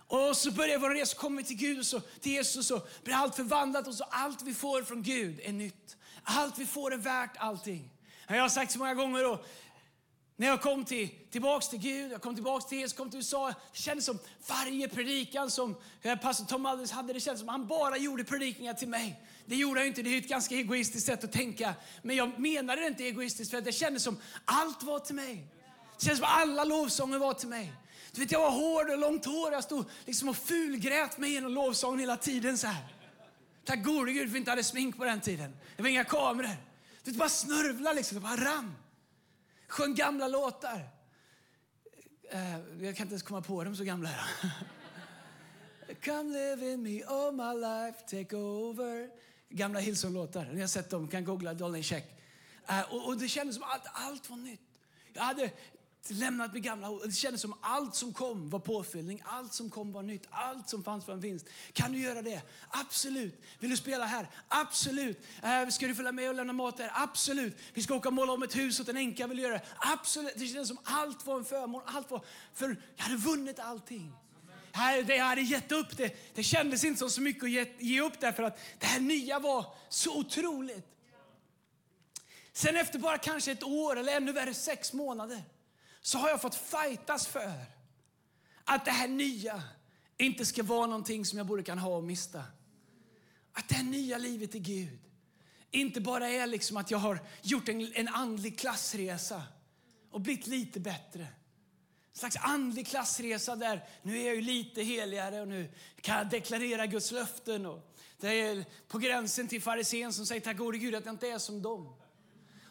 Och 0.07 0.37
så 0.37 0.51
börjar 0.51 0.79
vår 0.79 0.89
resa, 0.89 1.17
kommer 1.17 1.37
vi 1.37 1.47
till 1.47 1.57
Gud 1.57 1.79
och 1.79 1.85
så, 1.85 1.99
till 1.99 2.31
Jesus 2.31 2.57
och 2.57 2.65
så 2.65 2.87
blir 3.03 3.15
allt 3.15 3.35
förvandlat 3.35 3.87
och 3.87 3.95
så 3.95 4.03
allt 4.03 4.41
vi 4.41 4.53
får 4.53 4.83
från 4.83 5.03
Gud 5.03 5.39
är 5.43 5.51
nytt. 5.51 5.97
Allt 6.23 6.57
vi 6.57 6.65
får 6.65 6.93
är 6.93 6.97
värt 6.97 7.37
allting. 7.37 7.89
Jag 8.27 8.41
har 8.41 8.49
sagt 8.49 8.71
så 8.71 8.79
många 8.79 8.93
gånger 8.93 9.23
då, 9.23 9.43
när 10.35 10.47
jag 10.47 10.61
kom 10.61 10.85
till, 10.85 11.09
tillbaks 11.31 11.69
till 11.69 11.79
Gud, 11.79 12.11
jag 12.11 12.21
kom 12.21 12.35
tillbaks 12.35 12.65
till 12.65 12.77
Jesus, 12.77 12.97
kom 12.97 13.09
till 13.09 13.17
USA. 13.17 13.47
Det 13.47 13.79
kändes 13.79 14.05
som 14.05 14.19
varje 14.47 14.87
predikan 14.87 15.51
som 15.51 15.75
eh, 16.01 16.15
pastor 16.15 16.45
Tom 16.45 16.65
Alders 16.65 16.91
hade, 16.91 17.13
det 17.13 17.19
kändes 17.19 17.39
som 17.39 17.49
han 17.49 17.67
bara 17.67 17.97
gjorde 17.97 18.23
predikningar 18.23 18.73
till 18.73 18.89
mig. 18.89 19.21
Det 19.49 19.55
gjorde 19.55 19.79
jag 19.79 19.87
inte, 19.87 20.01
det 20.01 20.09
är 20.09 20.17
ett 20.17 20.27
ganska 20.27 20.55
egoistiskt 20.55 21.05
sätt 21.05 21.23
att 21.23 21.31
tänka. 21.31 21.73
Men 22.01 22.15
jag 22.15 22.39
menade 22.39 22.81
det 22.81 22.87
inte 22.87 23.03
egoistiskt 23.03 23.51
för 23.51 23.61
det 23.61 23.71
kändes 23.71 24.03
som 24.03 24.17
allt 24.45 24.83
var 24.83 24.99
till 24.99 25.15
mig. 25.15 25.47
Det 25.97 26.05
kändes 26.05 26.19
som 26.19 26.27
alla 26.29 26.63
lovsånger 26.63 27.19
var 27.19 27.33
till 27.33 27.47
mig. 27.47 27.73
Du 28.11 28.21
vet, 28.21 28.31
jag 28.31 28.39
var 28.39 28.51
hård 28.51 28.89
och 28.89 28.97
långt 28.97 29.25
hår, 29.25 29.51
jag 29.51 29.63
stod 29.63 29.85
liksom 30.05 30.29
och 30.29 30.37
fulgrät 30.37 31.17
mig 31.17 31.31
genom 31.31 31.51
lovsången 31.51 31.99
hela 31.99 32.17
tiden 32.17 32.57
så 32.57 32.67
här. 32.67 32.95
Tack 33.65 33.83
gode 33.83 34.11
Gud 34.11 34.27
för 34.27 34.33
vi 34.33 34.39
inte 34.39 34.51
hade 34.51 34.63
smink 34.63 34.97
på 34.97 35.03
den 35.03 35.21
tiden. 35.21 35.55
Det 35.75 35.83
var 35.83 35.89
inga 35.89 36.03
kameror. 36.03 36.55
Du 37.03 37.11
vet, 37.11 37.19
bara 37.19 37.29
snörvla 37.29 37.93
liksom, 37.93 38.15
det 38.15 38.21
bara 38.21 38.37
ram. 38.37 38.73
Sjöng 39.67 39.95
gamla 39.95 40.27
låtar. 40.27 40.89
Eh, 42.31 42.59
jag 42.59 42.95
kan 42.95 43.05
inte 43.05 43.13
ens 43.13 43.23
komma 43.23 43.41
på 43.41 43.63
dem, 43.63 43.75
så 43.75 43.83
gamla 43.83 44.09
är 44.09 44.25
Come 46.05 46.33
live 46.33 46.73
in 46.73 46.83
me 46.83 47.03
all 47.03 47.31
my 47.31 47.53
life, 47.53 47.99
take 48.07 48.35
over. 48.35 49.09
Gamla 49.49 49.79
Hillsong-låtar. 49.79 50.49
Ni 50.53 50.61
har 50.61 50.67
sett 50.67 50.89
dem, 50.89 51.07
kan 51.07 51.25
googla 51.25 51.53
Dolly 51.53 51.83
Check. 51.83 52.05
Uh, 52.69 52.93
och, 52.93 53.07
och, 53.07 53.17
det 53.17 53.27
kändes 53.27 53.55
som 53.55 53.63
att 53.63 53.87
allt 53.93 54.29
var 54.29 54.37
nytt. 54.37 54.61
Jag 55.13 55.21
hade 55.21 55.51
lämnat 56.07 56.53
med 56.53 56.63
gamla 56.63 56.89
Det 57.05 57.11
kändes 57.11 57.41
som 57.41 57.53
allt 57.61 57.95
som 57.95 58.13
kom 58.13 58.49
var 58.49 58.59
påfyllning, 58.59 59.21
allt 59.25 59.53
som 59.53 59.69
kom 59.69 59.91
var 59.91 60.03
nytt, 60.03 60.27
allt 60.29 60.69
som 60.69 60.83
fanns 60.83 61.07
var 61.07 61.13
en 61.13 61.19
vinst. 61.19 61.45
Kan 61.73 61.91
du 61.91 61.99
göra 61.99 62.21
det? 62.21 62.41
Absolut. 62.69 63.41
Vill 63.59 63.69
du 63.69 63.77
spela 63.77 64.05
här? 64.05 64.29
Absolut. 64.47 65.19
Äh, 65.43 65.69
ska 65.69 65.87
du 65.87 65.95
följa 65.95 66.11
med 66.11 66.29
och 66.29 66.35
lämna 66.35 66.53
mat 66.53 66.79
här? 66.79 66.91
Absolut. 66.93 67.57
Vi 67.73 67.81
ska 67.81 67.95
åka 67.95 68.09
och 68.09 68.13
måla 68.13 68.33
om 68.33 68.43
ett 68.43 68.55
hus 68.55 68.79
åt 68.79 68.89
en 68.89 68.97
änka. 68.97 69.27
Vill 69.27 69.37
du 69.37 69.43
göra 69.43 69.53
det? 69.53 69.65
Absolut. 69.77 70.33
Det 70.35 70.47
kändes 70.47 70.67
som 70.67 70.79
allt 70.83 71.25
var 71.25 71.37
en 71.37 71.45
förmån. 71.45 71.81
Allt 71.85 72.11
var, 72.11 72.21
för 72.53 72.75
jag 72.95 73.03
hade 73.03 73.17
vunnit 73.17 73.59
allting 73.59 74.13
här, 74.71 75.03
det 75.03 75.15
jag 75.15 75.25
hade 75.25 75.41
gett 75.41 75.71
upp, 75.71 75.97
det, 75.97 76.35
det 76.35 76.43
kändes 76.43 76.83
inte 76.83 76.99
som 76.99 77.09
så 77.09 77.21
mycket 77.21 77.43
att 77.43 77.49
ge, 77.49 77.65
ge 77.79 78.01
upp 78.01 78.19
därför 78.19 78.43
att 78.43 78.59
det 78.79 78.85
här 78.85 78.99
nya 78.99 79.39
var 79.39 79.65
så 79.89 80.19
otroligt. 80.19 80.87
Sen 82.53 82.75
efter 82.75 82.99
bara 82.99 83.17
kanske 83.17 83.51
ett 83.51 83.63
år 83.63 83.99
eller 83.99 84.17
ännu 84.17 84.31
värre 84.31 84.53
sex 84.53 84.93
månader 84.93 85.43
så 86.01 86.17
har 86.17 86.29
jag 86.29 86.41
fått 86.41 86.55
fightas 86.55 87.27
för 87.27 87.65
att 88.63 88.85
det 88.85 88.91
här 88.91 89.07
nya 89.07 89.63
inte 90.17 90.45
ska 90.45 90.63
vara 90.63 90.85
någonting 90.87 91.25
som 91.25 91.37
jag 91.37 91.47
både 91.47 91.63
kan 91.63 91.77
ha 91.77 91.95
och 91.97 92.03
mista. 92.03 92.43
Att 93.53 93.69
det 93.69 93.75
här 93.75 93.83
nya 93.83 94.17
livet 94.17 94.55
i 94.55 94.59
Gud 94.59 94.99
inte 95.71 96.01
bara 96.01 96.29
är 96.29 96.47
liksom 96.47 96.77
att 96.77 96.91
jag 96.91 96.97
har 96.97 97.19
gjort 97.41 97.69
en, 97.69 97.93
en 97.93 98.07
andlig 98.07 98.59
klassresa 98.59 99.43
och 100.11 100.21
blivit 100.21 100.47
lite 100.47 100.79
bättre. 100.79 101.27
En 102.11 102.19
slags 102.19 102.37
andlig 102.37 102.87
klassresa 102.87 103.55
där 103.55 103.85
nu 104.01 104.19
är 104.19 104.25
jag 104.25 104.35
ju 104.35 104.41
lite 104.41 104.83
heligare 104.83 105.41
och 105.41 105.47
nu 105.47 105.69
kan 106.01 106.17
jag 106.17 106.29
deklarera 106.29 106.85
Guds 106.85 107.11
löften. 107.11 107.65
Och 107.65 107.95
det 108.19 108.27
är 108.27 108.65
på 108.87 108.97
gränsen 108.97 109.47
till 109.47 109.61
farisén 109.61 110.13
som 110.13 110.25
säger 110.25 110.41
tack 110.41 110.57
gode 110.57 110.77
Gud 110.77 110.95
att 110.95 111.05
jag 111.05 111.13
inte 111.13 111.27
är 111.27 111.37
som 111.37 111.61
dem. 111.61 111.93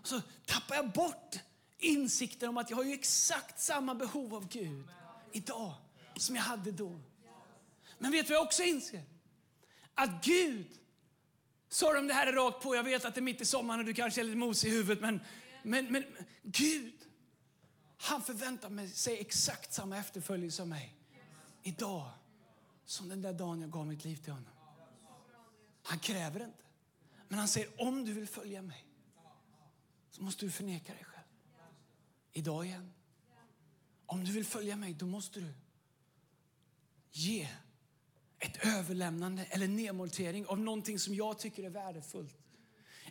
Och 0.00 0.07
så 0.09 0.21
tappar 0.47 0.76
jag 0.76 0.92
bort 0.92 1.37
insikten 1.78 2.49
om 2.49 2.57
att 2.57 2.71
jag 2.71 2.76
har 2.76 2.85
ju 2.85 2.92
exakt 2.92 3.61
samma 3.61 3.95
behov 3.95 4.35
av 4.35 4.49
Gud 4.49 4.85
idag 5.33 5.75
som 6.16 6.37
jag 6.37 6.42
hade 6.42 6.73
då. 6.73 7.00
Men 7.99 8.12
vet 8.12 8.26
du 8.26 8.33
vad 8.33 8.40
jag 8.40 8.47
också 8.47 8.62
inser? 8.62 9.02
Att 9.95 10.25
Gud, 10.25 10.66
sorry 11.68 11.99
om 11.99 12.07
det 12.07 12.14
här 12.14 12.26
är 12.26 12.33
rakt 12.33 12.62
på, 12.62 12.75
jag 12.75 12.83
vet 12.83 13.04
att 13.04 13.14
det 13.14 13.21
är 13.21 13.23
mitt 13.23 13.40
i 13.40 13.45
sommaren 13.45 13.80
och 13.80 13.87
du 13.87 13.95
kanske 13.95 14.21
är 14.21 14.25
lite 14.25 14.37
mosig 14.37 14.68
i 14.68 14.73
huvudet, 14.73 15.00
men, 15.00 15.21
men, 15.62 15.92
men 15.92 16.04
Gud, 16.42 16.95
han 17.99 18.23
förväntar 18.23 18.87
sig 18.87 19.21
exakt 19.21 19.73
samma 19.73 19.97
efterföljelse 19.97 20.62
av 20.62 20.69
mig 20.69 20.97
idag 21.62 22.11
som 22.85 23.09
den 23.09 23.23
där 23.23 23.33
dagen 23.33 23.61
jag 23.61 23.71
gav 23.71 23.87
mitt 23.87 24.05
liv 24.05 24.17
till 24.17 24.33
honom. 24.33 24.52
Han 25.83 25.99
kräver 25.99 26.45
inte, 26.45 26.64
men 27.28 27.38
han 27.38 27.49
säger 27.49 27.81
om 27.81 28.05
du 28.05 28.12
vill 28.12 28.28
följa 28.28 28.62
mig 28.62 28.87
så 30.11 30.23
måste 30.23 30.45
du 30.45 30.50
förneka 30.50 30.93
dig 30.95 31.05
själv. 31.05 31.26
Idag 32.33 32.67
igen. 32.67 32.93
Om 34.07 34.25
du 34.25 34.33
vill 34.33 34.47
följa 34.47 34.76
mig, 34.76 34.95
då 34.95 35.07
måste 35.07 35.40
du 35.40 35.55
ge 37.11 37.49
ett 38.38 38.67
överlämnande 38.67 39.45
eller 39.45 39.69
nedmontering 39.69 40.47
av 40.47 40.59
någonting 40.59 40.99
som 40.99 41.14
jag 41.14 41.38
tycker 41.38 41.64
är 41.64 41.71
värdefullt 41.71 42.37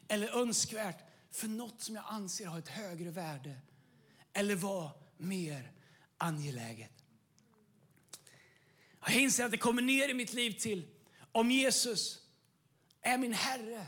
eller 0.08 0.41
önskvärt 0.41 1.03
för 1.32 1.48
något 1.48 1.82
som 1.82 1.96
jag 1.96 2.06
anser 2.08 2.46
har 2.46 2.60
ett 2.60 2.67
högre 2.67 3.12
värde 3.12 3.62
eller 4.38 4.56
var 4.56 4.91
mer 5.17 5.72
angeläget. 6.17 6.91
Jag 9.06 9.15
inser 9.15 9.46
att 9.46 9.51
det 9.51 9.58
kommer 9.58 9.82
ner 9.82 10.10
i 10.10 10.13
mitt 10.13 10.34
liv 10.34 10.51
till 10.51 10.88
om 11.32 11.51
Jesus 11.51 12.20
är 13.01 13.17
min 13.17 13.34
Herre 13.34 13.88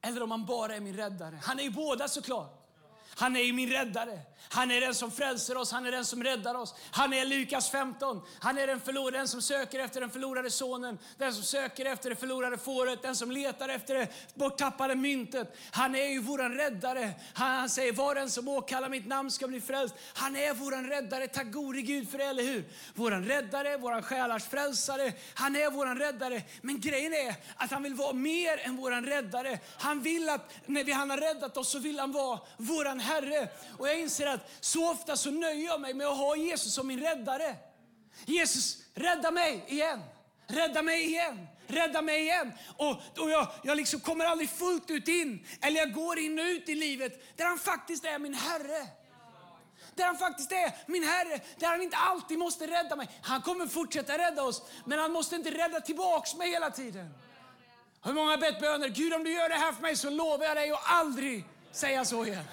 eller 0.00 0.22
om 0.22 0.30
han 0.30 0.46
bara 0.46 0.76
är 0.76 0.80
min 0.80 0.96
räddare. 0.96 1.40
Han 1.42 1.58
är 1.58 1.62
ju 1.62 1.70
båda 1.70 2.08
såklart. 2.08 2.68
Han 3.14 3.36
är 3.36 3.40
ju 3.40 3.52
min 3.52 3.70
räddare. 3.70 4.20
Han 4.48 4.70
är 4.70 4.80
den 4.80 4.94
som 4.94 5.10
frälser 5.10 5.56
oss, 5.56 5.72
han 5.72 5.86
är 5.86 5.92
den 5.92 6.04
som 6.04 6.24
räddar 6.24 6.54
oss. 6.54 6.74
Han 6.90 7.12
är 7.12 7.24
Lukas 7.24 7.70
15. 7.70 8.22
Han 8.38 8.58
är 8.58 8.66
den, 8.66 8.80
förlor, 8.80 9.10
den 9.10 9.28
som 9.28 9.42
söker 9.42 9.78
efter 9.78 10.00
den 10.00 10.10
förlorade 10.10 10.50
sonen, 10.50 10.98
den 11.18 11.34
som 11.34 11.42
söker 11.42 11.84
efter 11.84 12.10
det 12.10 12.16
förlorade 12.16 12.58
fåret, 12.58 13.02
den 13.02 13.16
som 13.16 13.30
letar 13.30 13.68
efter 13.68 13.94
det 13.94 14.08
borttappade 14.34 14.94
myntet. 14.94 15.56
Han 15.70 15.94
är 15.94 16.06
ju 16.06 16.20
våran 16.20 16.54
räddare. 16.54 17.10
Han, 17.34 17.50
han 17.50 17.68
säger, 17.68 17.92
var 17.92 18.14
den 18.14 18.30
som 18.30 18.48
åkallar 18.48 18.88
mitt 18.88 19.06
namn 19.06 19.30
ska 19.30 19.48
bli 19.48 19.60
frälst. 19.60 19.94
Han 20.14 20.36
är 20.36 20.54
våran 20.54 20.86
räddare. 20.86 21.28
Tack 21.28 21.52
gode 21.52 21.82
Gud 21.82 22.10
för 22.10 22.18
det, 22.18 22.24
eller 22.24 22.42
hur? 22.42 22.64
Våran 22.94 23.24
räddare, 23.24 23.76
våran 23.76 24.02
själars 24.02 24.44
frälsare. 24.44 25.12
Han 25.34 25.56
är 25.56 25.70
våran 25.70 25.98
räddare. 25.98 26.42
Men 26.60 26.80
grejen 26.80 27.12
är 27.12 27.34
att 27.56 27.70
han 27.70 27.82
vill 27.82 27.94
vara 27.94 28.12
mer 28.12 28.58
än 28.58 28.76
våran 28.76 29.06
räddare. 29.06 29.58
Han 29.78 30.02
vill 30.02 30.28
att 30.28 30.50
när 30.66 30.84
vi, 30.84 30.92
han 30.92 31.10
har 31.10 31.16
räddat 31.16 31.56
oss 31.56 31.70
så 31.70 31.78
vill 31.78 31.98
han 31.98 32.12
vara 32.12 32.40
våran 32.56 33.00
Herre. 33.00 33.48
Och 33.78 33.88
jag 33.88 34.00
inser 34.00 34.26
att 34.30 34.50
så 34.60 34.90
ofta 34.90 35.16
så 35.16 35.30
nöjer 35.30 35.66
jag 35.66 35.80
mig 35.80 35.94
med 35.94 36.06
att 36.06 36.16
ha 36.16 36.36
Jesus 36.36 36.74
som 36.74 36.86
min 36.86 37.00
räddare. 37.00 37.56
Jesus, 38.26 38.76
rädda 38.94 39.30
mig 39.30 39.64
igen. 39.68 40.00
Rädda 40.46 40.82
mig 40.82 41.04
igen. 41.04 41.46
Rädda 41.66 42.02
mig 42.02 42.20
igen. 42.20 42.52
Och, 42.76 42.90
och 43.18 43.30
jag, 43.30 43.48
jag 43.62 43.76
liksom 43.76 44.00
kommer 44.00 44.24
aldrig 44.24 44.50
fullt 44.50 44.90
ut 44.90 45.08
in, 45.08 45.46
eller 45.60 45.80
jag 45.80 45.92
går 45.92 46.18
in 46.18 46.38
och 46.38 46.44
ut 46.44 46.68
i 46.68 46.74
livet 46.74 47.36
där 47.36 47.44
han 47.44 47.58
faktiskt 47.58 48.04
är 48.04 48.18
min 48.18 48.34
Herre. 48.34 48.86
Där 49.94 50.04
han 50.04 50.18
faktiskt 50.18 50.52
är 50.52 50.72
min 50.86 51.02
Herre, 51.02 51.40
där 51.58 51.68
han 51.68 51.82
inte 51.82 51.96
alltid 51.96 52.38
måste 52.38 52.66
rädda 52.66 52.96
mig. 52.96 53.08
Han 53.22 53.42
kommer 53.42 53.66
fortsätta 53.66 54.18
rädda 54.18 54.42
oss, 54.42 54.62
men 54.84 54.98
han 54.98 55.12
måste 55.12 55.36
inte 55.36 55.50
rädda 55.50 55.80
tillbaks 55.80 56.34
mig 56.34 56.50
hela 56.50 56.70
tiden. 56.70 57.14
Hur 58.02 58.12
många 58.12 58.30
har 58.30 58.38
bett 58.38 58.60
böner? 58.60 58.88
Gud 58.88 59.14
om 59.14 59.24
du 59.24 59.32
gör 59.32 59.48
det 59.48 59.54
här 59.54 59.72
för 59.72 59.82
mig 59.82 59.96
så 59.96 60.10
lovar 60.10 60.44
jag 60.46 60.56
dig 60.56 60.70
att 60.70 60.80
aldrig 60.84 61.44
säga 61.72 62.04
så 62.04 62.24
igen. 62.24 62.44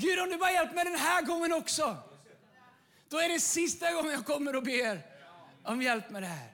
Gud 0.00 0.18
om 0.18 0.30
du 0.30 0.36
bara 0.36 0.52
hjälper 0.52 0.74
mig 0.74 0.84
den 0.84 0.98
här 0.98 1.22
gången 1.22 1.52
också. 1.52 1.96
Då 3.08 3.18
är 3.18 3.28
det 3.28 3.40
sista 3.40 3.92
gången 3.92 4.12
jag 4.12 4.26
kommer 4.26 4.56
och 4.56 4.62
ber 4.62 5.06
om 5.64 5.82
hjälp 5.82 6.10
med 6.10 6.22
det 6.22 6.26
här. 6.26 6.52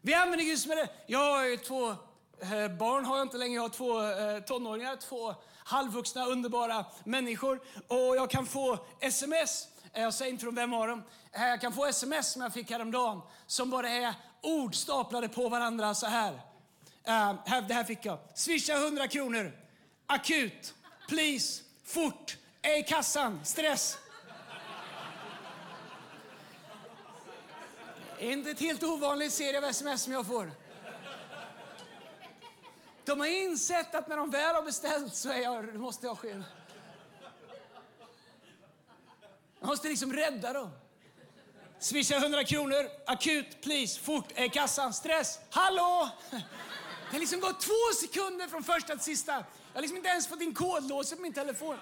Vi 0.00 0.14
använder 0.14 0.44
Gud 0.44 0.68
med 0.68 0.76
det. 0.76 0.88
Jag 1.06 1.18
har 1.18 1.56
två 1.56 1.90
eh, 1.90 2.76
barn, 2.76 3.04
har 3.04 3.16
jag 3.16 3.24
inte 3.24 3.36
längre. 3.36 3.54
Jag 3.54 3.62
har 3.62 3.68
två 3.68 4.02
eh, 4.02 4.40
tonåringar, 4.40 4.96
två 4.96 5.34
halvvuxna 5.64 6.26
underbara 6.26 6.86
människor. 7.04 7.60
Och 7.88 8.16
jag 8.16 8.30
kan 8.30 8.46
få 8.46 8.78
sms, 9.00 9.68
jag 9.92 10.14
säger 10.14 10.32
inte 10.32 10.42
från 10.42 10.54
vem 10.54 10.72
av 10.72 10.88
dem, 10.88 11.02
eh, 11.32 11.46
jag 11.46 11.60
kan 11.60 11.72
få 11.72 11.86
sms 11.86 12.32
som 12.32 12.42
jag 12.42 12.52
fick 12.52 12.70
häromdagen 12.70 13.20
som 13.46 13.70
bara 13.70 13.88
är 13.88 14.14
ord 14.42 14.74
staplade 14.74 15.28
på 15.28 15.48
varandra 15.48 15.94
så 15.94 16.06
här. 16.06 16.40
Det 17.68 17.74
här 17.74 17.84
fick 17.84 18.04
jag. 18.04 18.18
Swisha 18.34 18.74
100 18.74 19.08
kronor. 19.08 19.52
Akut. 20.06 20.74
Please 21.08 21.63
fort, 21.94 22.36
är 22.62 22.78
i 22.78 22.82
kassan, 22.82 23.40
stress. 23.44 23.98
Inte 28.18 28.50
ett 28.50 28.60
helt 28.60 28.82
ovanligt 28.82 29.32
serie 29.32 29.58
av 29.58 29.64
sms 29.64 30.02
som 30.02 30.12
jag 30.12 30.26
får. 30.26 30.52
De 33.04 33.20
har 33.20 33.26
insett 33.26 33.94
att 33.94 34.08
när 34.08 34.16
de 34.16 34.30
väl 34.30 34.54
har 34.54 34.62
beställt 34.62 35.14
så 35.14 35.30
är 35.30 35.38
jag, 35.38 35.74
måste 35.74 36.06
jag 36.06 36.18
själv. 36.18 36.44
Jag 39.60 39.66
måste 39.66 39.88
liksom 39.88 40.12
rädda 40.12 40.52
dem. 40.52 40.70
Swisha 41.78 42.16
100 42.16 42.44
kronor, 42.44 42.88
akut, 43.06 43.60
please, 43.62 44.00
fort, 44.00 44.32
är 44.34 44.48
kassan, 44.48 44.94
stress, 44.94 45.40
hallå! 45.50 46.08
Det 46.30 47.12
har 47.12 47.18
liksom 47.18 47.40
gått 47.40 47.60
två 47.60 47.92
sekunder 48.00 48.48
från 48.48 48.64
första 48.64 48.92
till 48.92 49.04
sista. 49.04 49.44
Jag 49.74 49.78
har 49.78 49.82
liksom 49.82 49.96
inte 49.96 50.08
ens 50.08 50.26
fått 50.26 50.40
in 50.40 50.54
kodlåset 50.54 51.18
på 51.18 51.22
min 51.22 51.32
telefon. 51.32 51.76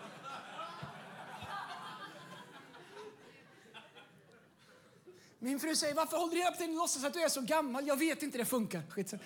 Min 5.39 5.61
fru 5.61 5.77
säger, 5.77 5.95
varför 5.95 6.17
håller 6.17 6.35
du 6.35 6.39
hela 6.39 6.57
tiden 6.57 6.75
låtsas 6.75 7.05
att 7.05 7.13
du 7.13 7.23
är 7.23 7.29
så 7.29 7.41
gammal? 7.41 7.87
Jag 7.87 7.97
vet 7.97 8.23
inte, 8.23 8.39
det 8.39 8.45
funkar. 8.45 8.83
Skitsa. 8.91 9.19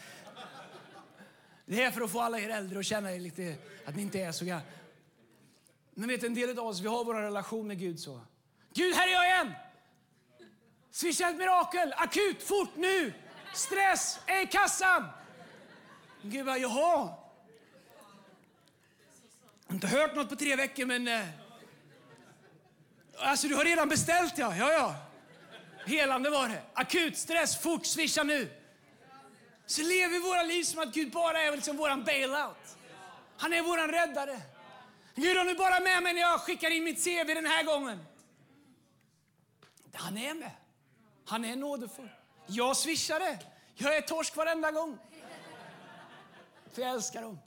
Det 1.66 1.82
är 1.82 1.90
för 1.90 2.00
att 2.00 2.10
få 2.10 2.20
alla 2.20 2.40
er 2.40 2.48
äldre 2.48 2.78
att 2.78 2.86
känna 2.86 3.12
er 3.12 3.20
lite, 3.20 3.56
att 3.84 3.96
ni 3.96 4.02
inte 4.02 4.20
är 4.20 4.32
så 4.32 4.44
gamla. 4.44 4.66
Men 5.94 6.08
vet 6.08 6.24
en 6.24 6.34
del 6.34 6.58
av 6.58 6.66
oss, 6.66 6.80
vi 6.80 6.88
har 6.88 7.04
vår 7.04 7.14
relation 7.14 7.66
med 7.66 7.78
Gud 7.78 8.00
så. 8.00 8.20
Gud, 8.74 8.94
här 8.94 9.08
är 9.08 9.12
jag 9.12 9.24
igen! 9.24 9.52
Swisha 10.90 11.28
ett 11.28 11.36
mirakel, 11.36 11.94
akut, 11.96 12.42
fort, 12.42 12.76
nu! 12.76 13.12
Stress, 13.54 14.18
är 14.26 14.42
i 14.42 14.46
kassan! 14.46 15.04
Gud 16.22 16.46
bara, 16.46 16.58
jaha. 16.58 17.25
Jag 19.66 19.72
har 19.72 19.74
inte 19.74 19.86
hört 19.86 20.14
något 20.14 20.28
på 20.28 20.36
tre 20.36 20.56
veckor, 20.56 20.86
men... 20.86 21.08
Eh, 21.08 21.26
alltså, 23.18 23.48
du 23.48 23.54
har 23.54 23.64
redan 23.64 23.88
beställt, 23.88 24.38
ja. 24.38 24.56
Ja, 24.56 24.72
ja. 24.72 24.94
Helande 25.86 26.30
var 26.30 26.48
det. 26.48 26.62
Akut 26.74 27.18
stress, 27.18 27.60
fort, 27.60 27.86
swisha 27.86 28.22
nu. 28.22 28.50
Så 29.66 29.82
lever 29.82 30.08
vi 30.08 30.18
våra 30.18 30.42
liv 30.42 30.64
som 30.64 30.80
att 30.80 30.94
Gud 30.94 31.12
bara 31.12 31.40
är 31.40 31.52
liksom 31.52 31.76
våran 31.76 32.04
bailout. 32.04 32.76
Han 33.36 33.52
är 33.52 33.62
våran 33.62 33.88
räddare. 33.88 34.40
Gud, 35.14 35.38
om 35.38 35.46
du 35.46 35.54
bara 35.54 35.80
med 35.80 36.02
mig 36.02 36.12
när 36.12 36.20
jag 36.20 36.40
skickar 36.40 36.70
in 36.70 36.84
mitt 36.84 37.04
CV 37.04 37.26
den 37.26 37.46
här 37.46 37.64
gången. 37.64 38.06
Han 39.92 40.18
är 40.18 40.34
med. 40.34 40.50
Han 41.24 41.44
är 41.44 41.56
nådefull. 41.56 42.10
Jag 42.46 42.76
swishade. 42.76 43.38
Jag 43.74 43.96
är 43.96 44.00
torsk 44.00 44.36
varenda 44.36 44.70
gång. 44.70 44.98
För 46.72 46.82
jag 46.82 46.90
älskar 46.90 47.22
dem. 47.22 47.38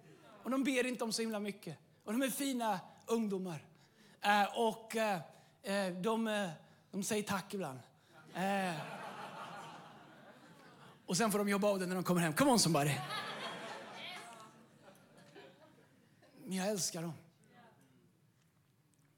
Och 0.43 0.51
de 0.51 0.63
ber 0.63 0.85
inte 0.85 1.03
om 1.03 1.13
så 1.13 1.21
himla 1.21 1.39
mycket. 1.39 1.77
Och 2.09 2.13
de 2.13 2.21
är 2.21 2.29
fina 2.29 2.79
ungdomar. 3.05 3.65
Eh, 4.21 4.59
och 4.59 4.95
eh, 4.95 5.21
eh 5.63 5.93
de, 5.93 6.27
eh, 6.27 6.49
de 6.91 7.03
säger 7.03 7.23
tack 7.23 7.53
ibland. 7.53 7.79
Eh, 8.33 8.75
och 11.05 11.17
sen 11.17 11.31
får 11.31 11.39
de 11.39 11.49
jobba 11.49 11.67
av 11.67 11.79
det 11.79 11.85
när 11.85 11.95
de 11.95 12.03
kommer 12.03 12.21
hem. 12.21 12.33
Come 12.33 12.51
on 12.51 12.59
somebody. 12.59 12.95
Men 16.45 16.57
jag 16.57 16.67
älskar 16.67 17.01
dem. 17.01 17.13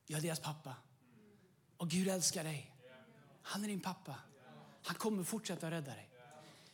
Jag 0.07 0.17
är 0.17 0.21
deras 0.21 0.39
pappa. 0.39 0.75
Och 1.77 1.89
Gud 1.89 2.07
älskar 2.07 2.43
dig. 2.43 2.71
Han 3.41 3.63
är 3.63 3.67
din 3.67 3.81
pappa. 3.81 4.15
Han 4.83 4.95
kommer 4.95 5.23
fortsätta 5.23 5.71
rädda 5.71 5.91
dig. 5.91 6.09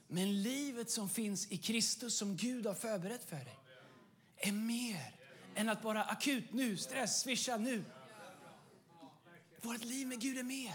Men 0.07 0.41
livet 0.41 0.91
som 0.91 1.09
finns 1.09 1.51
i 1.51 1.57
Kristus 1.57 2.17
som 2.17 2.35
Gud 2.35 2.65
har 2.65 2.73
förberett 2.73 3.29
för 3.29 3.35
dig 3.35 3.57
är 4.37 4.51
mer 4.51 5.16
än 5.57 5.69
att 5.69 5.81
bara 5.81 6.03
akut 6.03 6.53
nu, 6.53 6.77
stress, 6.77 7.21
swisha 7.21 7.57
nu. 7.57 7.83
Vårt 9.61 9.83
liv 9.83 10.07
med 10.07 10.19
Gud 10.19 10.37
är 10.37 10.43
mer. 10.43 10.73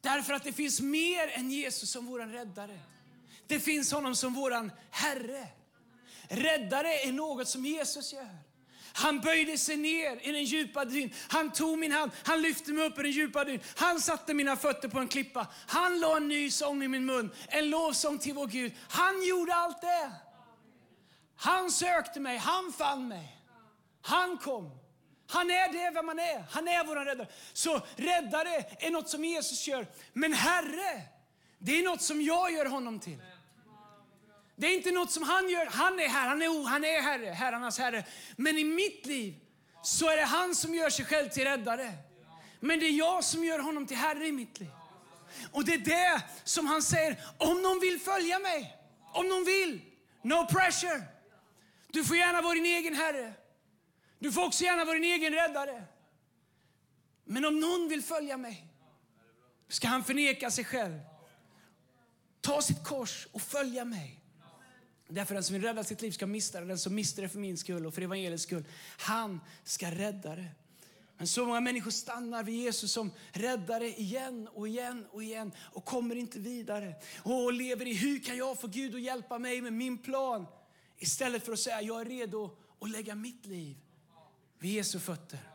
Därför 0.00 0.34
att 0.34 0.44
det 0.44 0.52
finns 0.52 0.80
mer 0.80 1.28
än 1.28 1.50
Jesus 1.50 1.90
som 1.90 2.06
vår 2.06 2.18
räddare. 2.18 2.78
Det 3.46 3.60
finns 3.60 3.92
honom 3.92 4.16
som 4.16 4.34
vår 4.34 4.70
Herre. 4.90 5.48
Räddare 6.28 6.88
är 6.88 7.12
något 7.12 7.48
som 7.48 7.66
Jesus 7.66 8.12
gör. 8.12 8.38
Han 8.96 9.20
böjde 9.20 9.58
sig 9.58 9.76
ner 9.76 10.28
i 10.28 10.32
den 10.32 10.44
djupa 10.44 10.84
dyn. 10.84 11.14
Han 11.28 11.52
tog 11.52 11.78
min 11.78 11.92
hand, 11.92 12.12
han 12.24 12.42
lyfte 12.42 12.72
mig 12.72 12.86
upp 12.86 12.98
i 12.98 13.02
den 13.02 13.10
djupa 13.10 13.44
dyn. 13.44 13.60
Han 13.76 14.00
satte 14.00 14.34
mina 14.34 14.56
fötter 14.56 14.88
på 14.88 14.98
en 14.98 15.08
klippa. 15.08 15.46
Han 15.66 16.00
la 16.00 16.16
en 16.16 16.28
ny 16.28 16.50
sång 16.50 16.82
i 16.82 16.88
min 16.88 17.06
mun, 17.06 17.30
en 17.48 17.70
lovsång 17.70 18.18
till 18.18 18.34
vår 18.34 18.46
Gud. 18.46 18.72
Han 18.88 19.24
gjorde 19.24 19.54
allt 19.54 19.80
det. 19.80 20.12
Han 21.36 21.70
sökte 21.70 22.20
mig, 22.20 22.36
han 22.36 22.72
fann 22.72 23.08
mig. 23.08 23.40
Han 24.02 24.38
kom. 24.38 24.78
Han 25.26 25.50
är 25.50 25.72
det 25.72 25.90
vem 25.94 26.06
man 26.06 26.18
är. 26.18 26.44
Han 26.50 26.68
är 26.68 26.84
vår 26.84 26.96
räddare. 26.96 27.28
Så 27.52 27.80
räddare 27.96 28.64
är 28.78 28.90
något 28.90 29.08
som 29.08 29.24
Jesus 29.24 29.68
gör. 29.68 29.86
Men 30.12 30.32
Herre, 30.32 31.02
det 31.58 31.78
är 31.78 31.82
något 31.82 32.02
som 32.02 32.22
jag 32.22 32.52
gör 32.52 32.66
honom 32.66 33.00
till. 33.00 33.18
Det 34.56 34.66
är 34.66 34.74
inte 34.74 34.90
något 34.90 35.10
som 35.10 35.22
han 35.22 35.48
gör. 35.48 35.66
Han 35.66 36.00
är 36.00 36.08
här, 36.08 36.28
han 36.28 36.42
är, 36.42 36.68
han 36.68 36.84
är 36.84 37.02
herre, 37.02 37.26
herrarnas 37.26 37.78
herre. 37.78 38.04
Men 38.36 38.58
i 38.58 38.64
mitt 38.64 39.06
liv 39.06 39.34
så 39.82 40.10
är 40.10 40.16
det 40.16 40.24
han 40.24 40.54
som 40.54 40.74
gör 40.74 40.90
sig 40.90 41.04
själv 41.04 41.28
till 41.28 41.44
räddare. 41.44 41.92
Men 42.60 42.78
det 42.78 42.86
är 42.86 42.98
jag 42.98 43.24
som 43.24 43.44
gör 43.44 43.58
honom 43.58 43.86
till 43.86 43.96
herre 43.96 44.26
i 44.26 44.32
mitt 44.32 44.60
liv. 44.60 44.70
Och 45.52 45.64
det 45.64 45.74
är 45.74 45.78
det 45.78 46.22
som 46.44 46.66
han 46.66 46.82
säger, 46.82 47.16
om 47.38 47.62
någon 47.62 47.80
vill 47.80 48.00
följa 48.00 48.38
mig, 48.38 48.76
om 49.12 49.28
någon 49.28 49.44
vill, 49.44 49.80
no 50.22 50.46
pressure. 50.46 51.02
Du 51.94 52.04
får 52.04 52.16
gärna 52.16 52.42
vara 52.42 52.54
din 52.54 52.66
egen 52.66 52.94
herre. 52.94 53.32
Du 54.18 54.32
får 54.32 54.46
också 54.46 54.64
gärna 54.64 54.84
vara 54.84 54.94
din 54.94 55.04
egen 55.04 55.32
räddare. 55.32 55.84
Men 57.24 57.44
om 57.44 57.60
någon 57.60 57.88
vill 57.88 58.02
följa 58.02 58.36
mig 58.36 58.66
ska 59.68 59.88
han 59.88 60.04
förneka 60.04 60.50
sig 60.50 60.64
själv, 60.64 61.00
ta 62.40 62.62
sitt 62.62 62.84
kors 62.84 63.28
och 63.32 63.42
följa 63.42 63.84
mig. 63.84 64.20
Därför 65.08 65.34
den 65.34 65.44
som 65.44 65.54
vill 65.54 65.62
rädda 65.62 65.84
sitt 65.84 66.02
liv 66.02 66.10
ska 66.10 66.26
mista 66.26 66.60
det. 66.60 66.66
Den 66.66 66.78
som 66.78 66.94
mister 66.94 67.22
det 67.22 67.28
för 67.28 67.38
min 67.38 67.58
skull 67.58 67.86
och 67.86 67.94
för 67.94 68.02
evangeliets 68.02 68.42
skull, 68.42 68.64
han 68.98 69.40
ska 69.64 69.90
rädda 69.90 70.36
det. 70.36 70.48
Men 71.16 71.26
så 71.26 71.46
många 71.46 71.60
människor 71.60 71.90
stannar 71.90 72.42
vid 72.42 72.54
Jesus 72.54 72.92
som 72.92 73.10
räddare 73.32 73.88
igen 73.88 74.48
och 74.52 74.68
igen 74.68 75.06
och 75.10 75.22
igen 75.22 75.52
och 75.58 75.84
kommer 75.84 76.16
inte 76.16 76.38
vidare. 76.38 76.94
Och 77.22 77.52
lever 77.52 77.88
i 77.88 77.94
hur 77.94 78.20
kan 78.20 78.36
jag 78.36 78.60
få 78.60 78.66
Gud 78.66 78.94
att 78.94 79.00
hjälpa 79.00 79.38
mig 79.38 79.60
med 79.60 79.72
min 79.72 79.98
plan? 79.98 80.46
Istället 80.98 81.44
för 81.44 81.52
att 81.52 81.58
säga 81.58 81.82
jag 81.82 82.00
är 82.00 82.04
redo 82.04 82.56
att 82.80 82.90
lägga 82.90 83.14
mitt 83.14 83.46
liv 83.46 83.76
vid 84.58 84.72
Jesu 84.72 85.00
fötter. 85.00 85.53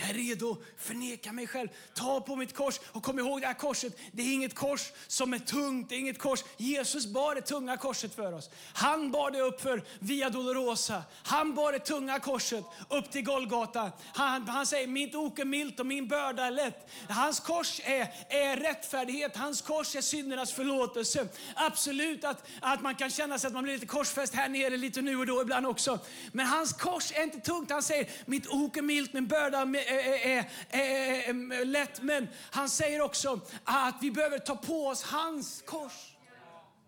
Jag 0.00 0.10
är 0.10 0.14
redo 0.14 0.50
att 0.50 0.58
förneka 0.76 1.32
mig 1.32 1.46
själv, 1.46 1.68
ta 1.94 2.20
på 2.20 2.36
mitt 2.36 2.54
kors 2.54 2.80
och 2.92 3.02
kom 3.02 3.18
ihåg 3.18 3.40
det 3.40 3.46
här 3.46 3.54
korset. 3.54 3.98
Det 4.12 4.22
är 4.22 4.34
inget 4.34 4.54
kors 4.54 4.92
som 5.06 5.34
är 5.34 5.38
tungt, 5.38 5.88
det 5.88 5.94
är 5.94 5.98
inget 5.98 6.18
kors. 6.18 6.44
Jesus 6.56 7.06
bar 7.06 7.34
det 7.34 7.40
tunga 7.40 7.76
korset 7.76 8.14
för 8.14 8.32
oss. 8.32 8.50
Han 8.72 9.10
bar 9.10 9.30
det 9.30 9.40
upp 9.40 9.60
för 9.60 9.82
Via 9.98 10.30
Dolorosa. 10.30 11.02
Han 11.22 11.54
bar 11.54 11.72
det 11.72 11.78
tunga 11.78 12.20
korset 12.20 12.64
upp 12.88 13.10
till 13.10 13.24
Golgata. 13.24 13.92
Han, 14.14 14.48
han 14.48 14.66
säger, 14.66 14.86
mitt 14.86 15.14
ok 15.14 15.38
är 15.38 15.44
milt 15.44 15.80
och 15.80 15.86
min 15.86 16.08
börda 16.08 16.44
är 16.44 16.50
lätt. 16.50 16.90
Hans 17.08 17.40
kors 17.40 17.80
är, 17.84 18.00
är 18.28 18.56
rättfärdighet, 18.56 19.36
hans 19.36 19.62
kors 19.62 19.96
är 19.96 20.00
syndernas 20.00 20.52
förlåtelse. 20.52 21.28
Absolut 21.54 22.24
att, 22.24 22.46
att 22.60 22.82
man 22.82 22.94
kan 22.94 23.10
känna 23.10 23.38
sig 23.38 23.48
att 23.48 23.54
man 23.54 23.62
blir 23.62 23.74
lite 23.74 23.86
korsfäst 23.86 24.34
här 24.34 24.48
nere 24.48 24.76
lite 24.76 25.02
nu 25.02 25.16
och 25.16 25.26
då 25.26 25.42
ibland 25.42 25.66
också. 25.66 25.98
Men 26.32 26.46
hans 26.46 26.72
kors 26.72 27.12
är 27.12 27.22
inte 27.22 27.40
tungt. 27.40 27.70
Han 27.70 27.82
säger, 27.82 28.10
mitt 28.26 28.46
ok 28.46 28.76
är 28.76 28.82
milt, 28.82 29.12
min 29.12 29.26
börda 29.26 29.60
är 29.60 29.89
är, 29.90 30.48
är, 30.70 31.30
är, 31.30 31.64
lätt. 31.64 32.02
Men 32.02 32.28
han 32.34 32.68
säger 32.68 33.00
också 33.00 33.40
att 33.64 33.98
vi 34.02 34.10
behöver 34.10 34.38
ta 34.38 34.56
på 34.56 34.86
oss 34.86 35.02
hans 35.02 35.62
kors. 35.66 36.16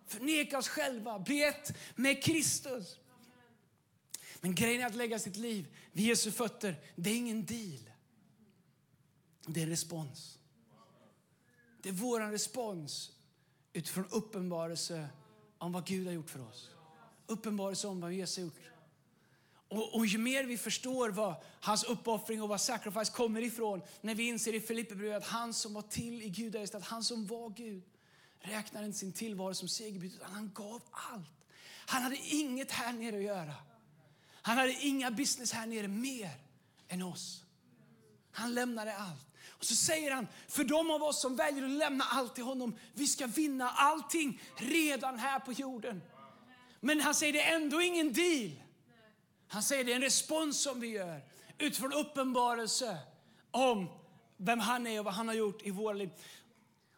Förneka 0.06 0.58
oss 0.58 0.68
själva, 0.68 1.18
bli 1.18 1.44
ett 1.44 1.72
med 1.94 2.22
Kristus. 2.24 2.96
Men 4.40 4.54
grejen 4.54 4.82
är 4.82 4.86
att 4.86 4.94
lägga 4.94 5.18
sitt 5.18 5.36
liv 5.36 5.66
vid 5.92 6.06
Jesu 6.06 6.30
fötter, 6.30 6.76
det 6.96 7.10
är 7.10 7.16
ingen 7.16 7.44
deal. 7.44 7.90
Det 9.46 9.60
är 9.60 9.64
en 9.64 9.70
respons. 9.70 10.38
Det 11.82 11.88
är 11.88 11.92
vår 11.92 12.20
respons 12.20 13.12
utifrån 13.72 14.06
uppenbarelse 14.10 15.08
om 15.58 15.72
vad 15.72 15.86
Gud 15.86 16.06
har 16.06 16.14
gjort 16.14 16.30
för 16.30 16.48
oss. 16.48 16.70
Uppenbarelse 17.26 17.88
om 17.88 18.00
vad 18.00 18.12
Jesus 18.12 18.36
har 18.36 18.44
gjort 18.44 18.71
och, 19.72 19.94
och, 19.94 20.06
ju 20.06 20.18
mer 20.18 20.44
vi 20.44 20.58
förstår 20.58 21.08
vad 21.08 21.34
hans 21.60 21.84
uppoffring 21.84 22.42
och 22.42 22.48
vad 22.48 22.60
sacrifice 22.60 23.12
kommer 23.12 23.42
ifrån, 23.42 23.82
när 24.00 24.14
vi 24.14 24.28
inser 24.28 24.54
i 24.54 24.60
Filipperbrevet 24.60 25.22
att 25.22 25.28
han 25.28 25.54
som 25.54 25.74
var 25.74 25.82
till 25.82 26.22
i 26.22 26.28
gudagestalt, 26.28 26.84
han 26.84 27.04
som 27.04 27.26
var 27.26 27.50
Gud, 27.50 27.82
räknar 28.40 28.84
inte 28.84 28.98
sin 28.98 29.12
tillvaro 29.12 29.54
som 29.54 29.68
segerbyte, 29.68 30.16
utan 30.16 30.30
han 30.30 30.50
gav 30.54 30.82
allt. 30.90 31.30
Han 31.86 32.02
hade 32.02 32.16
inget 32.16 32.70
här 32.70 32.92
nere 32.92 33.16
att 33.16 33.22
göra. 33.22 33.54
Han 34.42 34.58
hade 34.58 34.72
inga 34.72 35.10
business 35.10 35.52
här 35.52 35.66
nere 35.66 35.88
mer 35.88 36.30
än 36.88 37.02
oss. 37.02 37.44
Han 38.32 38.54
lämnade 38.54 38.96
allt. 38.96 39.26
Och 39.48 39.64
så 39.64 39.74
säger 39.76 40.10
han, 40.10 40.28
för 40.48 40.64
de 40.64 40.90
av 40.90 41.02
oss 41.02 41.20
som 41.20 41.36
väljer 41.36 41.64
att 41.64 41.70
lämna 41.70 42.04
allt 42.04 42.34
till 42.34 42.44
honom, 42.44 42.78
vi 42.94 43.06
ska 43.06 43.26
vinna 43.26 43.70
allting 43.70 44.40
redan 44.56 45.18
här 45.18 45.40
på 45.40 45.52
jorden. 45.52 46.02
Men 46.80 47.00
han 47.00 47.14
säger, 47.14 47.32
det 47.32 47.42
är 47.42 47.56
ändå 47.56 47.82
ingen 47.82 48.12
deal. 48.12 48.50
Han 49.52 49.62
säger 49.62 49.84
det 49.84 49.92
är 49.92 49.96
en 49.96 50.02
respons 50.02 50.62
som 50.62 50.80
vi 50.80 50.88
gör 50.88 51.20
utifrån 51.58 51.92
uppenbarelse 51.92 52.98
om 53.50 53.88
vem 54.36 54.58
han 54.60 54.86
är 54.86 54.98
och 54.98 55.04
vad 55.04 55.14
han 55.14 55.28
har 55.28 55.34
gjort 55.34 55.62
i 55.62 55.70
våra 55.70 55.92
liv. 55.92 56.10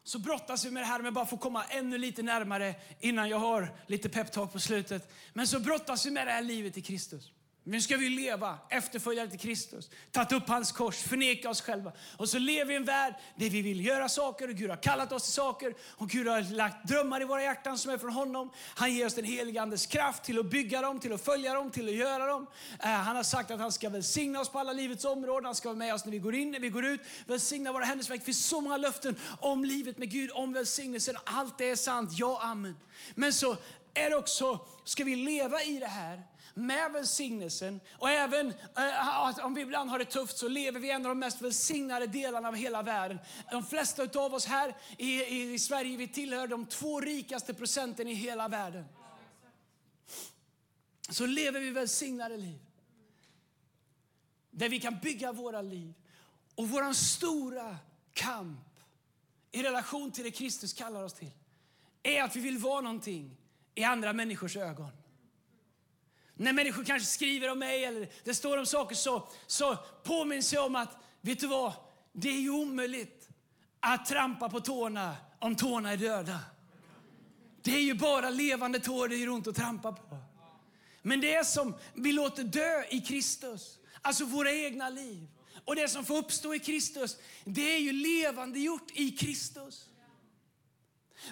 Så 0.04 0.18
brottas 0.18 0.64
vi 0.64 0.70
med 0.70 0.82
det 0.82 0.86
här, 0.86 1.00
med 1.00 1.12
bara 1.12 1.26
få 1.26 1.36
komma 1.36 1.64
ännu 1.64 1.98
lite 1.98 2.22
närmare 2.22 2.74
innan 3.00 3.28
jag 3.28 3.38
har 3.38 3.76
lite 3.86 4.08
peptalk 4.08 4.52
på 4.52 4.60
slutet. 4.60 5.12
Men 5.32 5.46
så 5.46 5.60
brottas 5.60 6.06
vi 6.06 6.10
med 6.10 6.26
det 6.26 6.32
här 6.32 6.42
livet 6.42 6.76
i 6.76 6.82
Kristus. 6.82 7.32
Nu 7.66 7.80
ska 7.80 7.96
vi 7.96 8.08
leva 8.08 8.58
efterföljare 8.68 9.28
till 9.28 9.38
Kristus, 9.38 9.90
tagit 10.10 10.32
upp 10.32 10.48
hans 10.48 10.72
kors, 10.72 10.96
förneka 10.96 11.50
oss 11.50 11.60
själva. 11.60 11.92
Och 12.16 12.28
så 12.28 12.38
lever 12.38 12.64
vi 12.64 12.72
i 12.72 12.76
en 12.76 12.84
värld 12.84 13.14
där 13.36 13.50
vi 13.50 13.62
vill 13.62 13.86
göra 13.86 14.08
saker 14.08 14.48
och 14.48 14.54
Gud 14.54 14.70
har 14.70 14.76
kallat 14.76 15.12
oss 15.12 15.22
till 15.22 15.32
saker 15.32 15.74
och 15.80 16.08
Gud 16.08 16.28
har 16.28 16.54
lagt 16.54 16.88
drömmar 16.88 17.22
i 17.22 17.24
våra 17.24 17.42
hjärtan 17.42 17.78
som 17.78 17.92
är 17.92 17.98
från 17.98 18.12
honom. 18.12 18.50
Han 18.74 18.94
ger 18.94 19.06
oss 19.06 19.14
den 19.14 19.24
helige 19.24 19.62
Andes 19.62 19.86
kraft 19.86 20.24
till 20.24 20.38
att 20.38 20.50
bygga 20.50 20.80
dem, 20.80 21.00
till 21.00 21.12
att 21.12 21.24
följa 21.24 21.54
dem, 21.54 21.70
till 21.70 21.88
att 21.88 21.94
göra 21.94 22.26
dem. 22.26 22.46
Eh, 22.82 22.88
han 22.88 23.16
har 23.16 23.22
sagt 23.22 23.50
att 23.50 23.60
han 23.60 23.72
ska 23.72 23.88
välsigna 23.88 24.40
oss 24.40 24.48
på 24.48 24.58
alla 24.58 24.72
livets 24.72 25.04
områden. 25.04 25.44
Han 25.44 25.54
ska 25.54 25.68
vara 25.68 25.78
med 25.78 25.94
oss 25.94 26.04
när 26.04 26.12
vi 26.12 26.18
går 26.18 26.34
in, 26.34 26.50
när 26.50 26.60
vi 26.60 26.68
går 26.68 26.84
ut, 26.84 27.00
välsigna 27.26 27.72
våra 27.72 27.84
händelseverk. 27.84 28.20
Det 28.20 28.24
finns 28.24 28.46
så 28.46 28.60
många 28.60 28.76
löften 28.76 29.16
om 29.40 29.64
livet 29.64 29.98
med 29.98 30.10
Gud, 30.10 30.30
om 30.34 30.52
välsignelsen. 30.52 31.16
Allt 31.24 31.58
det 31.58 31.70
är 31.70 31.76
sant, 31.76 32.10
ja 32.12 32.40
amen. 32.42 32.76
Men 33.14 33.32
så 33.32 33.56
är 33.94 34.10
det 34.10 34.16
också, 34.16 34.66
ska 34.84 35.04
vi 35.04 35.16
leva 35.16 35.62
i 35.62 35.78
det 35.78 35.86
här 35.86 36.22
med 36.54 36.92
välsignelsen. 36.92 37.80
Och 37.92 38.10
även 38.10 38.54
äh, 38.76 39.44
om 39.44 39.54
vi 39.54 39.60
ibland 39.60 39.90
har 39.90 39.98
det 39.98 40.04
tufft 40.04 40.38
så 40.38 40.48
lever 40.48 40.80
vi 40.80 40.88
i 40.88 40.90
en 40.90 41.06
av 41.06 41.08
de 41.08 41.18
mest 41.18 41.42
välsignade 41.42 42.06
delarna 42.06 42.48
av 42.48 42.54
hela 42.54 42.82
världen. 42.82 43.18
De 43.50 43.64
flesta 43.64 44.02
av 44.02 44.34
oss 44.34 44.46
här 44.46 44.76
i, 44.98 45.22
i, 45.22 45.54
i 45.54 45.58
Sverige 45.58 45.96
vi 45.96 46.08
tillhör 46.08 46.46
de 46.46 46.66
två 46.66 47.00
rikaste 47.00 47.54
procenten 47.54 48.08
i 48.08 48.14
hela 48.14 48.48
världen. 48.48 48.84
Så 51.10 51.26
lever 51.26 51.60
vi 51.60 51.70
välsignade 51.70 52.36
liv. 52.36 52.60
Där 54.50 54.68
vi 54.68 54.80
kan 54.80 54.98
bygga 55.02 55.32
våra 55.32 55.62
liv. 55.62 55.94
Och 56.54 56.68
vår 56.68 56.92
stora 56.92 57.76
kamp 58.12 58.60
i 59.52 59.62
relation 59.62 60.12
till 60.12 60.24
det 60.24 60.30
Kristus 60.30 60.72
kallar 60.72 61.02
oss 61.02 61.14
till 61.14 61.30
är 62.02 62.22
att 62.22 62.36
vi 62.36 62.40
vill 62.40 62.58
vara 62.58 62.80
någonting 62.80 63.36
i 63.74 63.84
andra 63.84 64.12
människors 64.12 64.56
ögon. 64.56 64.90
När 66.36 66.52
människor 66.52 66.84
kanske 66.84 67.08
skriver 67.08 67.50
om 67.50 67.58
mig 67.58 67.84
eller 67.84 68.08
det 68.24 68.34
står 68.34 68.58
om 68.58 68.66
saker 68.66 68.94
så, 68.96 69.28
så 69.46 69.76
påminns 70.02 70.52
jag 70.52 70.66
om 70.66 70.76
att, 70.76 70.96
vet 71.20 71.40
du 71.40 71.46
vad? 71.46 71.72
Det 72.12 72.28
är 72.28 72.40
ju 72.40 72.50
omöjligt 72.50 73.28
att 73.80 74.06
trampa 74.06 74.48
på 74.48 74.60
tårna 74.60 75.16
om 75.38 75.56
tårna 75.56 75.92
är 75.92 75.96
döda. 75.96 76.40
Det 77.62 77.74
är 77.74 77.80
ju 77.80 77.94
bara 77.94 78.30
levande 78.30 78.80
tår 78.80 79.08
det 79.08 79.16
gör 79.16 79.28
ont 79.28 79.46
att 79.46 79.56
trampa 79.56 79.92
på. 79.92 80.18
Men 81.02 81.20
det 81.20 81.46
som 81.46 81.74
vi 81.94 82.12
låter 82.12 82.44
dö 82.44 82.84
i 82.90 83.00
Kristus, 83.00 83.78
alltså 84.02 84.24
våra 84.24 84.52
egna 84.52 84.88
liv, 84.88 85.28
och 85.64 85.76
det 85.76 85.88
som 85.88 86.04
får 86.04 86.16
uppstå 86.16 86.54
i 86.54 86.58
Kristus, 86.58 87.16
det 87.44 87.74
är 87.74 87.78
ju 87.78 87.92
levande 87.92 88.58
gjort 88.58 88.90
i 88.92 89.10
Kristus. 89.10 89.88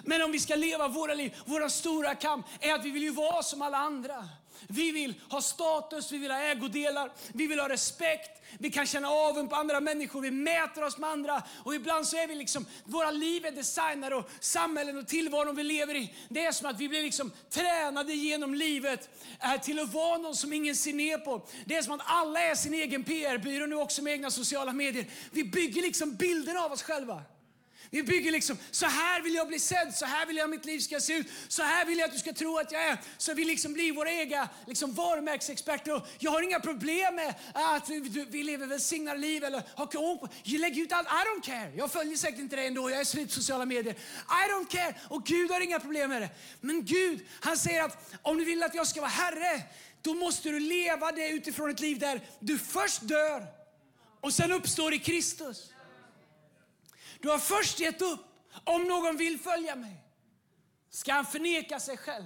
Men 0.03 0.21
om 0.21 0.31
vi 0.31 0.39
ska 0.39 0.55
leva 0.55 0.87
våra 0.87 1.13
liv, 1.13 1.35
våra 1.45 1.69
stora 1.69 2.15
kamp 2.15 2.45
är 2.59 2.73
att 2.73 2.85
vi 2.85 2.91
vill 2.91 3.03
ju 3.03 3.11
vara 3.11 3.43
som 3.43 3.61
alla 3.61 3.77
andra. 3.77 4.29
Vi 4.67 4.91
vill 4.91 5.13
ha 5.29 5.41
status, 5.41 6.11
vi 6.11 6.17
vill 6.17 6.31
ha 6.31 6.39
ägodelar, 6.39 7.11
vi 7.33 7.47
vill 7.47 7.59
ha 7.59 7.69
respekt. 7.69 8.39
Vi 8.57 8.71
kan 8.71 8.85
känna 8.85 9.09
avund 9.09 9.49
på 9.49 9.55
andra 9.55 9.79
människor, 9.79 10.21
vi 10.21 10.31
mäter 10.31 10.83
oss 10.83 10.97
med 10.97 11.09
andra. 11.09 11.43
Och 11.63 11.75
ibland 11.75 12.07
så 12.07 12.17
är 12.17 12.27
vi 12.27 12.35
liksom, 12.35 12.65
våra 12.85 13.11
liv 13.11 13.45
är 13.45 13.51
designade 13.51 14.15
och 14.15 14.29
samhällen 14.39 14.97
och 14.97 15.07
tillvaron 15.07 15.55
vi 15.55 15.63
lever 15.63 15.95
i. 15.95 16.15
Det 16.29 16.45
är 16.45 16.51
som 16.51 16.69
att 16.69 16.79
vi 16.79 16.89
blir 16.89 17.03
liksom 17.03 17.31
tränade 17.49 18.13
genom 18.13 18.53
livet 18.53 19.09
eh, 19.43 19.61
till 19.61 19.79
att 19.79 19.93
vara 19.93 20.17
någon 20.17 20.35
som 20.35 20.53
ingen 20.53 20.75
ser 20.75 20.93
ner 20.93 21.17
på. 21.17 21.45
Det 21.65 21.75
är 21.75 21.81
som 21.81 21.93
att 21.93 22.01
alla 22.05 22.41
är 22.41 22.55
sin 22.55 22.73
egen 22.73 23.03
PR-byrå 23.03 23.65
nu 23.65 23.75
också 23.75 24.01
med 24.01 24.13
egna 24.13 24.31
sociala 24.31 24.73
medier. 24.73 25.05
Vi 25.31 25.43
bygger 25.43 25.81
liksom 25.81 26.15
bilden 26.15 26.57
av 26.57 26.71
oss 26.71 26.83
själva. 26.83 27.23
Vi 27.93 28.03
bygger 28.03 28.31
liksom, 28.31 28.57
så 28.71 28.85
här 28.85 29.21
vill 29.21 29.33
jag 29.33 29.47
bli 29.47 29.59
sedd, 29.59 29.95
så 29.95 30.05
här 30.05 30.25
vill 30.25 30.37
jag 30.37 30.43
att 30.43 30.49
mitt 30.49 30.65
liv 30.65 30.79
ska 30.79 30.99
se 30.99 31.13
ut, 31.13 31.27
så 31.47 31.63
här 31.63 31.85
vill 31.85 31.97
jag 31.97 32.05
att 32.07 32.13
du 32.13 32.19
ska 32.19 32.33
tro 32.33 32.57
att 32.57 32.71
jag 32.71 32.87
är. 32.87 32.97
Så 33.17 33.33
vi 33.33 33.45
liksom 33.45 33.73
blir 33.73 33.93
våra 33.93 34.11
egna 34.11 34.49
liksom 34.67 34.93
varumärkesexperter. 34.93 35.95
Och 35.95 36.07
jag 36.19 36.31
har 36.31 36.41
inga 36.41 36.59
problem 36.59 37.15
med 37.15 37.33
att 37.53 37.89
vi, 37.89 38.25
vi 38.29 38.43
lever 38.43 38.67
välsignade 38.67 39.19
liv 39.19 39.43
eller 39.43 39.63
har 39.75 39.85
koll 39.85 40.27
lägg 40.43 40.77
ut 40.77 40.91
allt. 40.91 41.07
I 41.07 41.11
don't 41.11 41.45
care. 41.45 41.71
Jag 41.75 41.91
följer 41.91 42.17
säkert 42.17 42.39
inte 42.39 42.55
dig 42.55 42.67
ändå, 42.67 42.89
jag 42.89 42.99
är 42.99 43.03
slut 43.03 43.27
på 43.27 43.33
sociala 43.33 43.65
medier. 43.65 43.93
I 43.93 44.51
don't 44.51 44.67
care. 44.69 44.95
Och 45.09 45.25
Gud 45.25 45.51
har 45.51 45.61
inga 45.61 45.79
problem 45.79 46.09
med 46.09 46.21
det. 46.21 46.29
Men 46.61 46.85
Gud, 46.85 47.25
han 47.41 47.57
säger 47.57 47.83
att 47.83 48.13
om 48.21 48.37
du 48.37 48.45
vill 48.45 48.63
att 48.63 48.75
jag 48.75 48.87
ska 48.87 49.01
vara 49.01 49.11
Herre, 49.11 49.61
då 50.01 50.13
måste 50.13 50.49
du 50.49 50.59
leva 50.59 51.11
det 51.11 51.29
utifrån 51.29 51.69
ett 51.69 51.79
liv 51.79 51.99
där 51.99 52.21
du 52.39 52.59
först 52.59 53.01
dör 53.01 53.47
och 54.21 54.33
sen 54.33 54.51
uppstår 54.51 54.93
i 54.93 54.99
Kristus. 54.99 55.72
Du 57.23 57.29
har 57.29 57.37
först 57.37 57.79
gett 57.79 58.01
upp. 58.01 58.19
Om 58.63 58.83
någon 58.83 59.17
vill 59.17 59.39
följa 59.39 59.75
mig 59.75 59.97
ska 60.89 61.13
han 61.13 61.25
förneka 61.25 61.79
sig 61.79 61.97
själv. 61.97 62.25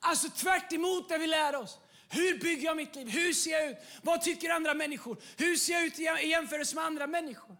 Alltså 0.00 0.28
tvärt 0.28 0.72
emot 0.72 1.08
det 1.08 1.18
vi 1.18 1.26
lär 1.26 1.56
oss. 1.56 1.78
Hur 2.08 2.38
bygger 2.38 2.64
jag 2.64 2.76
mitt 2.76 2.94
liv? 2.94 3.08
Hur 3.08 3.32
ser 3.32 3.50
jag 3.50 3.70
ut? 3.70 3.76
Vad 4.02 4.22
tycker 4.22 4.50
andra 4.50 4.74
människor? 4.74 5.22
Hur 5.36 5.56
ser 5.56 5.72
jag 5.72 5.84
ut 5.84 5.98
i 5.98 6.02
jämförelse 6.02 6.74
med 6.74 6.84
andra 6.84 7.06
människor? 7.06 7.56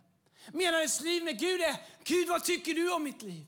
Menar 0.52 0.82
ett 0.82 1.00
liv 1.00 1.24
med 1.24 1.38
Gud 1.38 1.61
är, 1.61 1.76
Gud 2.04 2.28
vad 2.28 2.44
tycker 2.44 2.74
du 2.74 2.92
om 2.92 3.02
mitt 3.02 3.22
liv? 3.22 3.44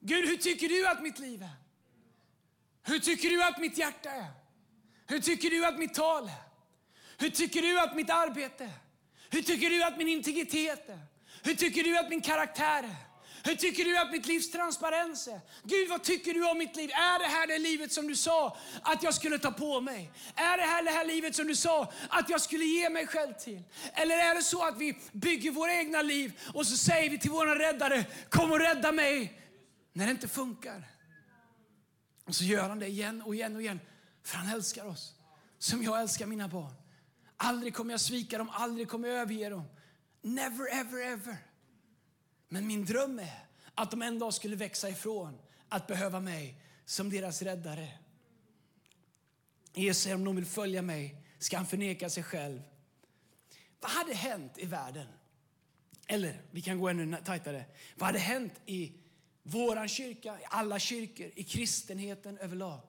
Gud 0.00 0.28
hur 0.28 0.36
tycker 0.36 0.68
du 0.68 0.88
att 0.88 1.02
mitt 1.02 1.18
liv 1.18 1.42
är? 1.42 1.56
Hur 2.82 2.98
tycker 2.98 3.30
du 3.30 3.44
att 3.44 3.58
mitt 3.58 3.78
hjärta 3.78 4.10
är? 4.10 4.30
Hur 5.06 5.20
tycker 5.20 5.50
du 5.50 5.66
att 5.66 5.78
mitt 5.78 5.94
tal 5.94 6.24
är? 6.28 6.42
Hur 7.18 7.30
tycker 7.30 7.62
du 7.62 7.80
att 7.80 7.96
mitt 7.96 8.10
arbete 8.10 8.64
är? 8.64 8.78
Hur 9.30 9.42
tycker 9.42 9.70
du 9.70 9.82
att 9.84 9.98
min 9.98 10.08
integritet 10.08 10.88
är? 10.88 11.15
Hur 11.46 11.54
tycker 11.54 11.82
du 11.84 11.98
att 11.98 12.08
min 12.08 12.20
karaktär 12.20 12.82
är? 12.82 12.96
Hur 13.44 13.54
tycker 13.54 13.84
du 13.84 13.98
att 13.98 14.10
mitt 14.10 14.26
livs 14.26 14.50
transparens 14.50 15.28
är? 15.28 15.40
Gud, 15.62 15.88
vad 15.88 16.02
tycker 16.02 16.34
du 16.34 16.50
om 16.50 16.58
mitt 16.58 16.76
liv? 16.76 16.90
Är 16.90 17.18
det 17.18 17.24
här 17.24 17.46
det 17.46 17.58
livet 17.58 17.92
som 17.92 18.08
du 18.08 18.16
sa 18.16 18.56
att 18.82 19.02
jag 19.02 19.14
skulle 19.14 19.38
ta 19.38 19.50
på 19.50 19.80
mig? 19.80 20.10
Är 20.34 20.56
det 20.56 20.62
här 20.62 20.82
det 20.82 20.90
här 20.90 21.06
livet 21.06 21.36
som 21.36 21.46
du 21.46 21.56
sa 21.56 21.92
att 22.08 22.30
jag 22.30 22.40
skulle 22.40 22.64
ge 22.64 22.90
mig 22.90 23.06
själv 23.06 23.32
till? 23.32 23.62
Eller 23.92 24.16
är 24.16 24.34
det 24.34 24.42
så 24.42 24.64
att 24.64 24.78
vi 24.78 24.98
bygger 25.12 25.50
våra 25.50 25.74
egna 25.74 26.02
liv 26.02 26.40
och 26.54 26.66
så 26.66 26.76
säger 26.76 27.10
vi 27.10 27.18
till 27.18 27.30
våra 27.30 27.58
räddare, 27.58 28.04
kom 28.28 28.52
och 28.52 28.60
rädda 28.60 28.92
mig, 28.92 29.40
när 29.92 30.04
det 30.04 30.10
inte 30.10 30.28
funkar. 30.28 30.84
Och 32.24 32.34
så 32.34 32.44
gör 32.44 32.68
han 32.68 32.78
det 32.78 32.86
igen 32.86 33.22
och 33.22 33.34
igen 33.34 33.56
och 33.56 33.62
igen, 33.62 33.80
för 34.24 34.36
han 34.36 34.54
älskar 34.54 34.86
oss. 34.86 35.14
Som 35.58 35.82
jag 35.82 36.00
älskar 36.00 36.26
mina 36.26 36.48
barn. 36.48 36.74
Aldrig 37.36 37.74
kommer 37.74 37.92
jag 37.92 38.00
svika 38.00 38.38
dem, 38.38 38.50
aldrig 38.52 38.88
kommer 38.88 39.08
jag 39.08 39.18
överge 39.18 39.48
dem. 39.48 39.64
Never, 40.26 40.66
ever, 40.72 41.12
ever. 41.12 41.36
Men 42.48 42.66
min 42.66 42.84
dröm 42.84 43.18
är 43.18 43.46
att 43.74 43.90
de 43.90 44.02
en 44.02 44.18
dag 44.18 44.34
skulle 44.34 44.56
växa 44.56 44.88
ifrån 44.88 45.38
att 45.68 45.86
behöva 45.86 46.20
mig 46.20 46.60
som 46.84 47.10
deras 47.10 47.42
räddare. 47.42 47.88
Jesus 49.74 50.02
säger 50.02 50.16
om 50.16 50.24
de 50.24 50.36
vill 50.36 50.46
följa 50.46 50.82
mig 50.82 51.16
ska 51.38 51.56
han 51.56 51.66
förneka 51.66 52.10
sig 52.10 52.22
själv. 52.22 52.62
Vad 53.80 53.90
hade 53.90 54.14
hänt 54.14 54.52
i 54.58 54.66
världen? 54.66 55.06
Eller 56.06 56.42
vi 56.50 56.62
kan 56.62 56.78
gå 56.78 56.88
ännu 56.88 57.16
tajtare. 57.24 57.64
Vad 57.96 58.06
hade 58.06 58.18
hänt 58.18 58.52
i 58.66 58.92
våran 59.42 59.88
kyrka, 59.88 60.40
i 60.40 60.44
alla 60.48 60.78
kyrkor, 60.78 61.30
i 61.34 61.44
kristenheten 61.44 62.38
överlag? 62.38 62.80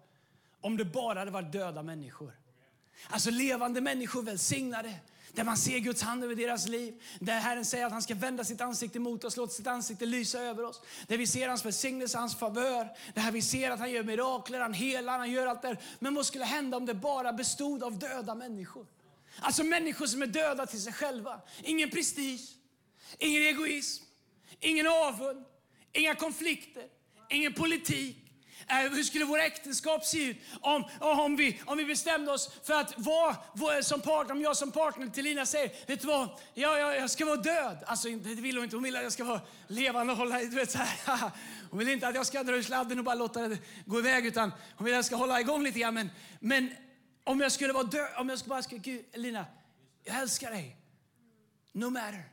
Om 0.61 0.77
det 0.77 0.85
bara 0.85 1.19
hade 1.19 1.31
varit 1.31 1.51
döda 1.51 1.83
människor. 1.83 2.39
Alltså 3.09 3.29
levande 3.29 3.81
människor 3.81 4.23
välsignade, 4.23 4.99
där 5.37 5.43
man 5.43 5.57
ser 5.57 5.79
Guds 5.79 6.01
hand 6.01 6.23
över 6.23 6.35
deras 6.35 6.67
liv. 6.67 7.03
Där 7.19 7.39
Herren 7.39 7.65
säger 7.65 7.85
att 7.85 7.91
han 7.91 8.01
ska 8.01 8.15
vända 8.15 8.43
sitt 8.43 8.61
ansikte 8.61 8.99
mot 8.99 9.23
oss, 9.23 9.37
låta 9.37 9.53
sitt 9.53 9.67
ansikte 9.67 10.05
lysa 10.05 10.39
över 10.39 10.63
oss. 10.63 10.81
Där 11.07 11.17
vi 11.17 11.27
ser 11.27 11.47
hans 11.47 11.65
välsignelse, 11.65 12.17
hans 12.17 12.35
favör. 12.39 12.89
Där 13.13 13.31
vi 13.31 13.41
ser 13.41 13.71
att 13.71 13.79
han 13.79 13.91
gör 13.91 14.03
mirakler, 14.03 14.59
han 14.59 14.73
helar, 14.73 15.17
han 15.17 15.31
gör 15.31 15.47
allt 15.47 15.61
det 15.61 15.77
Men 15.99 16.15
vad 16.15 16.25
skulle 16.25 16.45
hända 16.45 16.77
om 16.77 16.85
det 16.85 16.93
bara 16.93 17.33
bestod 17.33 17.83
av 17.83 17.99
döda 17.99 18.35
människor? 18.35 18.85
Alltså 19.39 19.63
människor 19.63 20.05
som 20.05 20.21
är 20.21 20.27
döda 20.27 20.65
till 20.65 20.81
sig 20.81 20.93
själva. 20.93 21.41
Ingen 21.63 21.89
prestige, 21.89 22.55
ingen 23.17 23.41
egoism, 23.41 24.03
ingen 24.59 24.87
avund, 24.87 25.45
inga 25.93 26.15
konflikter, 26.15 26.85
ingen 27.29 27.53
politik, 27.53 28.26
Eh, 28.69 28.91
hur 28.91 29.03
skulle 29.03 29.25
våra 29.25 29.43
äktenskap 29.43 30.05
se 30.05 30.23
ut 30.23 30.37
om, 30.61 30.83
eh, 31.01 31.19
om, 31.19 31.35
vi, 31.35 31.61
om 31.65 31.77
vi 31.77 31.85
bestämde 31.85 32.31
oss 32.31 32.51
för 32.63 32.73
att 32.73 32.93
vara 32.97 33.83
som 33.83 34.01
partner, 34.01 34.35
om 34.35 34.41
jag 34.41 34.57
som 34.57 34.71
partner 34.71 35.07
till 35.07 35.23
Lina 35.23 35.45
säger, 35.45 35.71
vet 35.87 36.01
du 36.01 36.07
vad, 36.07 36.29
jag, 36.53 36.79
jag, 36.79 36.95
jag 36.95 37.09
ska 37.09 37.25
vara 37.25 37.35
död. 37.35 37.77
Alltså 37.85 38.09
det 38.09 38.35
vill 38.35 38.55
hon 38.55 38.63
inte, 38.63 38.75
hon 38.75 38.83
vill 38.83 38.95
att 38.95 39.03
jag 39.03 39.11
ska 39.11 39.23
vara 39.23 39.41
levande 39.67 40.13
och 40.13 40.19
hålla, 40.19 40.39
du 40.39 40.49
vet 40.49 40.71
så 40.71 40.77
här. 40.77 41.31
Hon 41.69 41.79
vill 41.79 41.87
inte 41.87 42.07
att 42.07 42.15
jag 42.15 42.25
ska 42.25 42.43
dra 42.43 42.55
ur 42.55 42.63
sladden 42.63 42.99
och 42.99 43.05
bara 43.05 43.15
låta 43.15 43.47
det 43.47 43.57
gå 43.85 43.99
iväg 43.99 44.25
utan 44.25 44.51
hon 44.75 44.85
vill 44.85 44.93
att 44.93 44.97
jag 44.97 45.05
ska 45.05 45.15
hålla 45.15 45.39
igång 45.39 45.63
lite 45.63 45.79
grann. 45.79 45.93
Men, 45.93 46.09
men 46.39 46.71
om 47.23 47.39
jag 47.41 47.51
skulle 47.51 47.73
vara 47.73 47.83
död, 47.83 48.09
om 48.17 48.29
jag 48.29 48.39
skulle 48.39 48.49
bara 48.49 48.63
skulle, 48.63 48.81
Gud, 48.81 49.05
Lina, 49.13 49.45
jag 50.03 50.19
älskar 50.19 50.51
dig. 50.51 50.77
No 51.71 51.89
matter. 51.89 52.23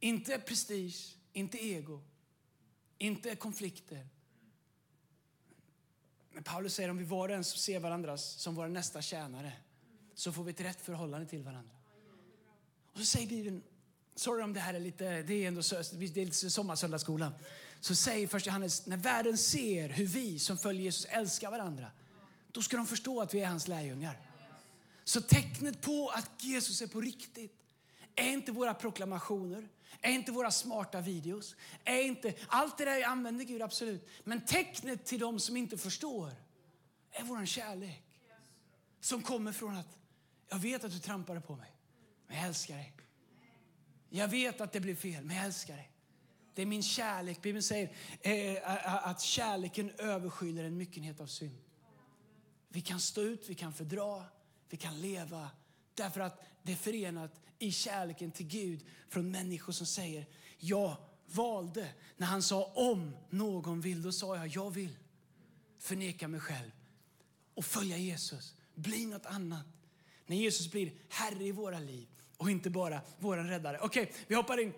Inte 0.00 0.38
prestige, 0.38 1.16
inte 1.32 1.66
ego, 1.66 2.00
inte 2.98 3.36
konflikter. 3.36 4.06
Men 6.34 6.42
Paulus 6.42 6.74
säger 6.74 6.88
om 6.88 6.98
vi 6.98 7.04
var 7.04 7.28
och 7.28 7.34
en 7.34 7.44
ser 7.44 7.78
varandra 7.78 8.18
som 8.18 8.54
våra 8.54 8.68
nästa 8.68 9.02
tjänare 9.02 9.52
så 10.14 10.32
får 10.32 10.44
vi 10.44 10.50
ett 10.50 10.60
rätt 10.60 10.80
förhållande 10.80 11.26
till 11.26 11.42
varandra. 11.42 11.74
Och 12.92 12.98
så 12.98 13.04
säger 13.04 13.26
Bibeln, 13.26 13.62
sorry 14.14 14.42
om 14.42 14.52
det 14.52 14.60
här 14.60 14.74
är 14.74 14.80
lite, 14.80 15.22
det 15.22 15.34
är 15.34 15.48
ändå 15.48 15.60
det 15.92 16.20
är 16.20 16.24
lite 16.24 16.50
sommarsöndagsskolan. 16.50 17.32
Så 17.80 17.94
säger 17.94 18.26
först 18.26 18.46
Johannes, 18.46 18.86
när 18.86 18.96
världen 18.96 19.38
ser 19.38 19.88
hur 19.88 20.06
vi 20.06 20.38
som 20.38 20.58
följer 20.58 20.82
Jesus 20.82 21.04
älskar 21.04 21.50
varandra, 21.50 21.90
då 22.52 22.62
ska 22.62 22.76
de 22.76 22.86
förstå 22.86 23.20
att 23.20 23.34
vi 23.34 23.40
är 23.40 23.46
hans 23.46 23.68
lärjungar. 23.68 24.20
Så 25.04 25.20
tecknet 25.20 25.80
på 25.80 26.08
att 26.08 26.30
Jesus 26.44 26.82
är 26.82 26.86
på 26.86 27.00
riktigt 27.00 27.52
är 28.14 28.32
inte 28.32 28.52
våra 28.52 28.74
proklamationer, 28.74 29.68
är 30.00 30.12
inte 30.12 30.32
våra 30.32 30.50
smarta 30.50 31.00
videos, 31.00 31.56
är 31.84 32.02
inte... 32.02 32.34
Allt 32.48 32.78
det 32.78 32.84
där 32.84 33.04
använder 33.04 33.44
Gud, 33.44 33.62
absolut. 33.62 34.08
Men 34.24 34.44
tecknet 34.44 35.04
till 35.06 35.20
dem 35.20 35.40
som 35.40 35.56
inte 35.56 35.78
förstår 35.78 36.30
är 37.10 37.22
vår 37.22 37.46
kärlek. 37.46 38.02
Som 39.00 39.22
kommer 39.22 39.52
från 39.52 39.76
att 39.76 39.98
jag 40.48 40.58
vet 40.58 40.84
att 40.84 40.92
du 40.92 40.98
trampade 40.98 41.40
på 41.40 41.56
mig, 41.56 41.72
men 42.26 42.36
jag 42.36 42.46
älskar 42.46 42.74
dig. 42.74 42.92
Jag 44.08 44.28
vet 44.28 44.60
att 44.60 44.72
det 44.72 44.80
blev 44.80 44.96
fel, 44.96 45.24
men 45.24 45.36
jag 45.36 45.44
älskar 45.44 45.76
dig. 45.76 45.90
Det 46.54 46.62
är 46.62 46.66
min 46.66 46.82
kärlek. 46.82 47.42
Bibeln 47.42 47.62
säger 47.62 47.92
eh, 48.20 49.08
att 49.08 49.20
kärleken 49.20 49.90
överskyller 49.98 50.64
en 50.64 50.76
myckenhet 50.76 51.20
av 51.20 51.26
synd. 51.26 51.58
Vi 52.68 52.80
kan 52.80 53.00
stå 53.00 53.20
ut, 53.20 53.48
vi 53.48 53.54
kan 53.54 53.72
fördra, 53.72 54.24
vi 54.68 54.76
kan 54.76 55.00
leva 55.00 55.50
därför 55.94 56.20
att 56.20 56.44
det 56.62 56.72
är 56.72 56.76
förenat 56.76 57.40
i 57.64 57.72
kärleken 57.72 58.30
till 58.30 58.46
Gud 58.46 58.84
från 59.08 59.30
människor 59.30 59.72
som 59.72 59.86
säger 59.86 60.26
jag 60.58 60.96
valde. 61.26 61.88
När 62.16 62.26
han 62.26 62.42
sa 62.42 62.64
om 62.64 63.16
någon 63.30 63.80
vill, 63.80 64.02
då 64.02 64.12
sa 64.12 64.36
jag 64.36 64.46
jag 64.46 64.70
vill 64.70 64.96
förneka 65.78 66.28
mig 66.28 66.40
själv 66.40 66.70
och 67.54 67.64
följa 67.64 67.96
Jesus. 67.96 68.54
Bli 68.74 69.06
något 69.06 69.26
annat. 69.26 69.66
När 70.26 70.36
Jesus 70.36 70.70
blir 70.70 70.92
Herre 71.08 71.44
i 71.44 71.52
våra 71.52 71.78
liv 71.78 72.08
och 72.36 72.50
inte 72.50 72.70
bara 72.70 73.00
vår 73.18 73.36
räddare. 73.36 73.78
Okej, 73.80 74.02
okay, 74.02 74.14
vi 74.26 74.34
hoppar 74.34 74.60
in. 74.60 74.72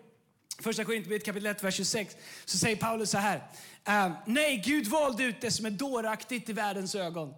Första 0.59 0.85
Korinthierbrevet 0.85 1.25
kapitel 1.25 1.47
1, 1.47 1.63
vers 1.63 1.75
26. 1.75 2.17
Så 2.45 2.59
säger 2.59 2.77
Paulus 2.77 3.11
så 3.11 3.19
här. 3.19 3.51
Eh, 3.85 4.13
nej, 4.27 4.63
Gud 4.65 4.87
valde 4.87 5.25
ut 5.25 5.41
det 5.41 5.51
som 5.51 5.67
är 5.67 5.71
dåraktigt 5.71 6.49
i 6.49 6.53
världens 6.53 6.95
ögon. 6.95 7.35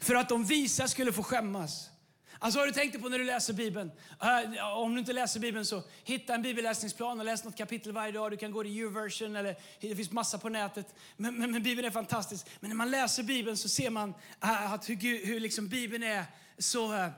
För 0.00 0.14
att 0.14 0.28
de 0.28 0.44
visa 0.44 0.88
skulle 0.88 1.12
få 1.12 1.22
skämmas. 1.22 1.90
Alltså 2.38 2.60
har 2.60 2.66
du 2.66 2.72
tänkt 2.72 3.02
på 3.02 3.08
när 3.08 3.18
du 3.18 3.24
läser 3.24 3.52
Bibeln? 3.52 3.90
Uh, 4.22 4.76
om 4.76 4.94
du 4.94 5.00
inte 5.00 5.12
läser 5.12 5.40
Bibeln 5.40 5.66
så 5.66 5.82
hitta 6.04 6.34
en 6.34 6.42
bibelläsningsplan 6.42 7.18
och 7.18 7.26
läs 7.26 7.44
något 7.44 7.56
kapitel 7.56 7.92
varje 7.92 8.12
dag. 8.12 8.30
Du 8.30 8.36
kan 8.36 8.52
gå 8.52 8.62
till 8.62 8.72
YouVersion 8.72 9.36
eller 9.36 9.56
det 9.80 9.96
finns 9.96 10.10
massa 10.10 10.38
på 10.38 10.48
nätet. 10.48 10.94
Men, 11.16 11.38
men, 11.38 11.50
men, 11.50 11.62
Bibeln 11.62 11.86
är 11.86 11.90
fantastisk. 11.90 12.46
Men 12.60 12.70
när 12.70 12.76
man 12.76 12.90
läser 12.90 13.22
Bibeln 13.22 13.56
så 13.56 13.68
ser 13.68 13.90
man 13.90 14.08
uh, 14.44 14.72
att 14.72 14.88
hur, 14.88 15.26
hur 15.26 15.40
liksom 15.40 15.68
Bibeln 15.68 16.02
är 16.02 16.24
så 16.58 16.92
uh, 16.92 17.08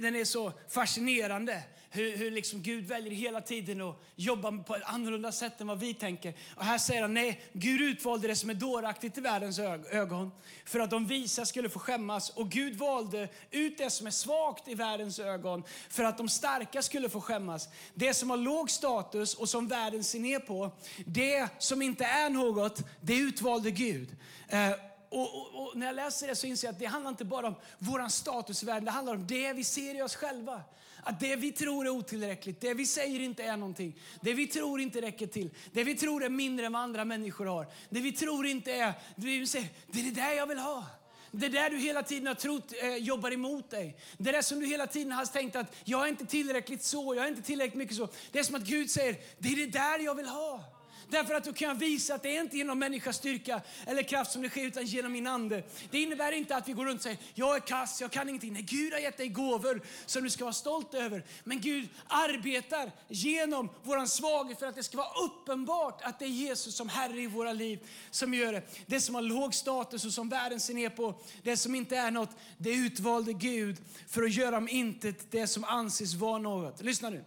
den 0.00 0.16
är 0.16 0.24
så 0.24 0.52
fascinerande 0.68 1.62
hur, 1.94 2.16
hur 2.16 2.30
liksom 2.30 2.62
Gud 2.62 2.84
väljer 2.84 3.12
hela 3.12 3.40
tiden 3.40 3.80
att 3.80 3.96
jobba 4.16 4.52
på 4.52 4.76
ett 4.76 4.82
annorlunda 4.84 5.32
sätt 5.32 5.60
än 5.60 5.66
vad 5.66 5.78
vi 5.78 5.94
tänker. 5.94 6.34
Och 6.56 6.64
här 6.64 6.78
säger 6.78 7.02
han, 7.02 7.14
nej, 7.14 7.40
Gud 7.52 7.80
utvalde 7.80 8.28
det 8.28 8.36
som 8.36 8.50
är 8.50 8.54
dåraktigt 8.54 9.18
i 9.18 9.20
världens 9.20 9.58
ögon 9.90 10.30
för 10.64 10.80
att 10.80 10.90
de 10.90 11.06
visa 11.06 11.46
skulle 11.46 11.68
få 11.68 11.78
skämmas. 11.78 12.30
Och 12.30 12.50
Gud 12.50 12.76
valde 12.76 13.28
ut 13.50 13.78
det 13.78 13.90
som 13.90 14.06
är 14.06 14.10
svagt 14.10 14.68
i 14.68 14.74
världens 14.74 15.18
ögon 15.18 15.64
för 15.88 16.04
att 16.04 16.18
de 16.18 16.28
starka 16.28 16.82
skulle 16.82 17.08
få 17.08 17.20
skämmas. 17.20 17.68
Det 17.94 18.14
som 18.14 18.30
har 18.30 18.36
låg 18.36 18.70
status 18.70 19.34
och 19.34 19.48
som 19.48 19.68
världen 19.68 20.04
ser 20.04 20.20
ner 20.20 20.38
på, 20.38 20.70
det 21.06 21.48
som 21.58 21.82
inte 21.82 22.04
är 22.04 22.30
något, 22.30 22.82
det 23.00 23.14
utvalde 23.14 23.70
Gud. 23.70 24.16
Eh, 24.48 24.72
och, 25.08 25.34
och, 25.34 25.62
och, 25.62 25.76
när 25.76 25.86
jag 25.86 25.96
läser 25.96 26.26
det 26.26 26.36
så 26.36 26.46
inser 26.46 26.68
jag 26.68 26.72
att 26.72 26.78
det 26.78 26.86
handlar 26.86 27.10
inte 27.10 27.24
bara 27.24 27.46
om 27.46 27.54
vår 27.78 28.08
status 28.08 28.62
i 28.62 28.66
världen, 28.66 28.84
det 28.84 28.90
handlar 28.90 29.14
om 29.14 29.26
det 29.26 29.52
vi 29.52 29.64
ser 29.64 29.94
i 29.94 30.02
oss 30.02 30.16
själva. 30.16 30.62
Att 31.04 31.20
det 31.20 31.36
vi 31.36 31.52
tror 31.52 31.86
är 31.86 31.90
otillräckligt, 31.90 32.60
det 32.60 32.74
vi 32.74 32.86
säger 32.86 33.20
inte 33.20 33.42
är 33.42 33.56
någonting, 33.56 34.00
det 34.20 34.34
vi 34.34 34.46
tror 34.46 34.80
inte 34.80 35.00
räcker 35.00 35.26
till, 35.26 35.50
det 35.72 35.84
vi 35.84 35.94
tror 35.94 36.24
är 36.24 36.28
mindre 36.28 36.66
än 36.66 36.72
vad 36.72 36.82
andra 36.82 37.04
människor 37.04 37.46
har, 37.46 37.66
det 37.90 38.00
vi 38.00 38.12
tror 38.12 38.46
inte 38.46 38.72
är, 38.72 38.92
det 39.16 39.26
vi 39.26 39.46
säger, 39.46 39.68
det 39.86 40.00
är 40.00 40.04
det 40.04 40.10
där 40.10 40.32
jag 40.32 40.46
vill 40.46 40.58
ha. 40.58 40.84
Det 41.30 41.48
där 41.48 41.70
du 41.70 41.76
hela 41.76 42.02
tiden 42.02 42.26
har 42.26 42.34
trott 42.34 42.72
eh, 42.82 42.96
jobbar 42.96 43.32
emot 43.32 43.70
dig. 43.70 43.96
Det 44.18 44.32
där 44.32 44.42
som 44.42 44.60
du 44.60 44.66
hela 44.66 44.86
tiden 44.86 45.12
har 45.12 45.24
tänkt 45.24 45.56
att 45.56 45.76
jag 45.84 46.04
är 46.04 46.08
inte 46.08 46.26
tillräckligt 46.26 46.84
så, 46.84 47.14
jag 47.14 47.24
är 47.24 47.28
inte 47.28 47.42
tillräckligt 47.42 47.78
mycket 47.78 47.96
så. 47.96 48.08
Det 48.32 48.38
är 48.38 48.42
som 48.42 48.54
att 48.54 48.62
Gud 48.62 48.90
säger, 48.90 49.16
det 49.38 49.48
är 49.48 49.56
det 49.56 49.66
där 49.66 49.98
jag 49.98 50.14
vill 50.14 50.26
ha. 50.26 50.73
Därför 51.10 51.34
att 51.34 51.44
då 51.44 51.52
kan 51.52 51.68
jag 51.68 51.74
visa 51.74 52.14
att 52.14 52.22
det 52.22 52.36
är 52.36 52.40
inte 52.40 52.56
genom 52.56 52.78
människas 52.78 53.16
styrka 53.16 53.60
eller 53.86 54.02
kraft 54.02 54.32
som 54.32 54.42
det 54.42 54.48
sker, 54.48 54.64
utan 54.64 54.84
genom 54.84 55.12
min 55.12 55.26
ande. 55.26 55.62
Det 55.90 56.02
innebär 56.02 56.32
inte 56.32 56.56
att 56.56 56.68
vi 56.68 56.72
går 56.72 56.84
runt 56.84 56.96
och 56.96 57.02
säger, 57.02 57.18
jag 57.34 57.56
är 57.56 57.60
kass, 57.60 58.00
jag 58.00 58.10
kan 58.10 58.28
ingenting. 58.28 58.52
Nej, 58.52 58.62
Gud 58.62 58.92
har 58.92 59.00
gett 59.00 59.16
dig 59.16 59.28
gåvor 59.28 59.82
som 60.06 60.24
du 60.24 60.30
ska 60.30 60.44
vara 60.44 60.52
stolt 60.52 60.94
över. 60.94 61.24
Men 61.44 61.60
Gud 61.60 61.88
arbetar 62.08 62.90
genom 63.08 63.70
våran 63.82 64.08
svaghet 64.08 64.58
för 64.58 64.66
att 64.66 64.74
det 64.74 64.82
ska 64.82 64.96
vara 64.96 65.24
uppenbart 65.24 66.00
att 66.02 66.18
det 66.18 66.24
är 66.24 66.28
Jesus 66.28 66.74
som 66.74 66.88
Herre 66.88 67.20
i 67.20 67.26
våra 67.26 67.52
liv 67.52 67.78
som 68.10 68.34
gör 68.34 68.52
det. 68.52 68.62
Det 68.86 69.00
som 69.00 69.14
har 69.14 69.22
låg 69.22 69.54
status 69.54 70.04
och 70.04 70.12
som 70.12 70.28
världen 70.28 70.60
ser 70.60 70.74
ner 70.74 70.90
på, 70.90 71.14
det 71.42 71.56
som 71.56 71.74
inte 71.74 71.96
är 71.96 72.10
något, 72.10 72.30
det 72.58 72.70
utvalde 72.70 73.32
Gud 73.32 73.76
för 74.08 74.22
att 74.22 74.34
göra 74.34 74.56
om 74.56 74.68
intet 74.68 75.30
det 75.30 75.46
som 75.46 75.64
anses 75.64 76.14
vara 76.14 76.38
något. 76.38 76.82
Lyssna 76.82 77.10
nu. 77.10 77.24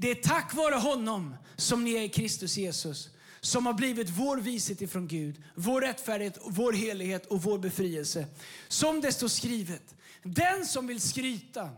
Det 0.00 0.10
är 0.10 0.14
tack 0.14 0.54
vare 0.54 0.74
honom 0.74 1.36
som 1.56 1.84
ni 1.84 1.92
är 1.92 2.02
i 2.02 2.08
Kristus 2.08 2.56
Jesus 2.56 3.10
som 3.40 3.66
har 3.66 3.72
blivit 3.72 4.08
vår 4.10 4.36
vishet 4.36 4.80
ifrån 4.80 5.08
Gud, 5.08 5.42
vår 5.54 5.80
rättfärdighet, 5.80 6.38
vår 6.44 6.72
helighet 6.72 7.26
och 7.26 7.42
vår 7.42 7.58
befrielse. 7.58 8.26
Som 8.68 9.00
det 9.00 9.12
står 9.12 9.28
skrivet, 9.28 9.94
den 10.22 10.66
som 10.66 10.86
vill 10.86 11.00
skryta, 11.00 11.70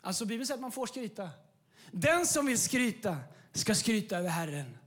alltså 0.00 0.24
Bibeln 0.24 0.46
säger 0.46 0.56
att 0.56 0.60
man 0.60 0.72
får 0.72 0.86
skryta. 0.86 1.30
Den 1.90 2.26
som 2.26 2.46
vill 2.46 2.58
skryta 2.58 3.16
ska 3.52 3.74
skryta 3.74 4.18
över 4.18 4.28
Herren 4.28 4.78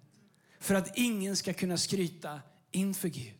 för 0.59 0.75
att 0.75 0.97
ingen 0.97 1.35
ska 1.37 1.53
kunna 1.53 1.77
skryta 1.77 2.39
inför 2.71 3.07
Gud. 3.07 3.33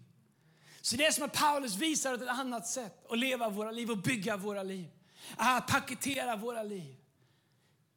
Så 0.82 0.96
det 0.96 1.06
är 1.06 1.12
som 1.12 1.24
att 1.24 1.34
Paulus 1.34 1.76
visar 1.76 2.14
ett 2.14 2.28
annat 2.28 2.68
sätt 2.68 3.06
att 3.10 3.20
leva 3.20 3.50
våra 3.50 3.72
liv 3.72 3.92
och 3.92 3.98
bygga 3.98 4.38
våra 4.38 4.64
liv. 4.64 4.88
Att 5.36 5.68
paketera 5.68 6.36
våra 6.36 6.64
liv. 6.64 6.96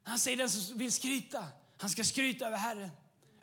Han 0.07 0.19
säger 0.19 0.37
den 0.37 0.51
som 0.51 0.79
vill 0.79 0.93
skryta, 0.93 1.45
han 1.79 1.91
ska 1.91 2.05
skryta 2.05 2.47
över 2.47 2.57
Herren. 2.57 2.91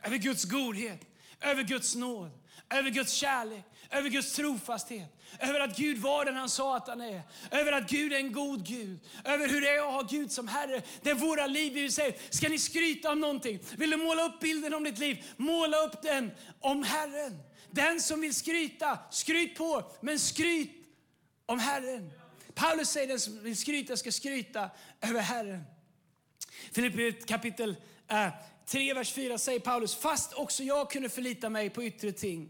Över 0.03 0.17
Guds 0.17 0.43
godhet, 0.43 1.01
över 1.41 1.63
Guds 1.63 1.95
nåd, 1.95 2.31
över 2.69 2.89
Guds 2.89 3.13
kärlek, 3.13 3.63
över 3.89 4.09
Guds 4.09 4.33
trofasthet. 4.33 5.21
Över 5.39 5.59
att 5.59 5.77
Gud 5.77 5.97
var 5.97 6.25
den 6.25 6.35
han 6.35 6.49
sa 6.49 6.77
att 6.77 6.87
han 6.87 7.01
är. 7.01 7.21
Över 7.51 7.71
att 7.71 7.89
Gud 7.89 8.13
är 8.13 8.17
en 8.17 8.31
god 8.31 8.67
Gud. 8.67 8.99
Över 9.23 9.49
hur 9.49 9.61
det 9.61 9.69
är 9.69 9.79
att 9.79 9.93
ha 9.93 10.01
Gud 10.01 10.31
som 10.31 10.47
Herre. 10.47 10.81
Det 11.01 11.09
är 11.09 11.15
våra 11.15 11.47
liv 11.47 11.73
vi 11.73 11.91
säger. 11.91 12.17
Ska 12.29 12.49
ni 12.49 12.59
skryta 12.59 13.11
om 13.11 13.19
någonting? 13.19 13.59
Vill 13.77 13.89
du 13.89 13.97
måla 13.97 14.25
upp 14.25 14.39
bilden 14.39 14.73
om 14.73 14.83
ditt 14.83 14.97
liv? 14.97 15.23
Måla 15.37 15.77
upp 15.77 16.01
den 16.01 16.31
om 16.59 16.83
Herren. 16.83 17.39
Den 17.71 18.01
som 18.01 18.21
vill 18.21 18.35
skryta, 18.35 18.99
skryt 19.11 19.55
på, 19.55 19.91
men 20.01 20.19
skryt 20.19 20.71
om 21.45 21.59
Herren. 21.59 22.11
Paulus 22.53 22.89
säger 22.89 23.07
den 23.07 23.19
som 23.19 23.43
vill 23.43 23.57
skryta 23.57 23.97
ska 23.97 24.11
skryta 24.11 24.69
över 25.01 25.21
Herren. 25.21 25.63
Filipperbrevet 26.73 27.25
kapitel 27.25 27.75
eh, 28.07 28.27
3, 28.65 28.93
vers 28.93 29.13
4 29.13 29.37
säger 29.37 29.59
Paulus, 29.59 29.95
fast 29.95 30.33
också 30.33 30.63
jag 30.63 30.91
kunde 30.91 31.09
förlita 31.09 31.49
mig 31.49 31.69
på 31.69 31.83
yttre 31.83 32.11
ting. 32.11 32.49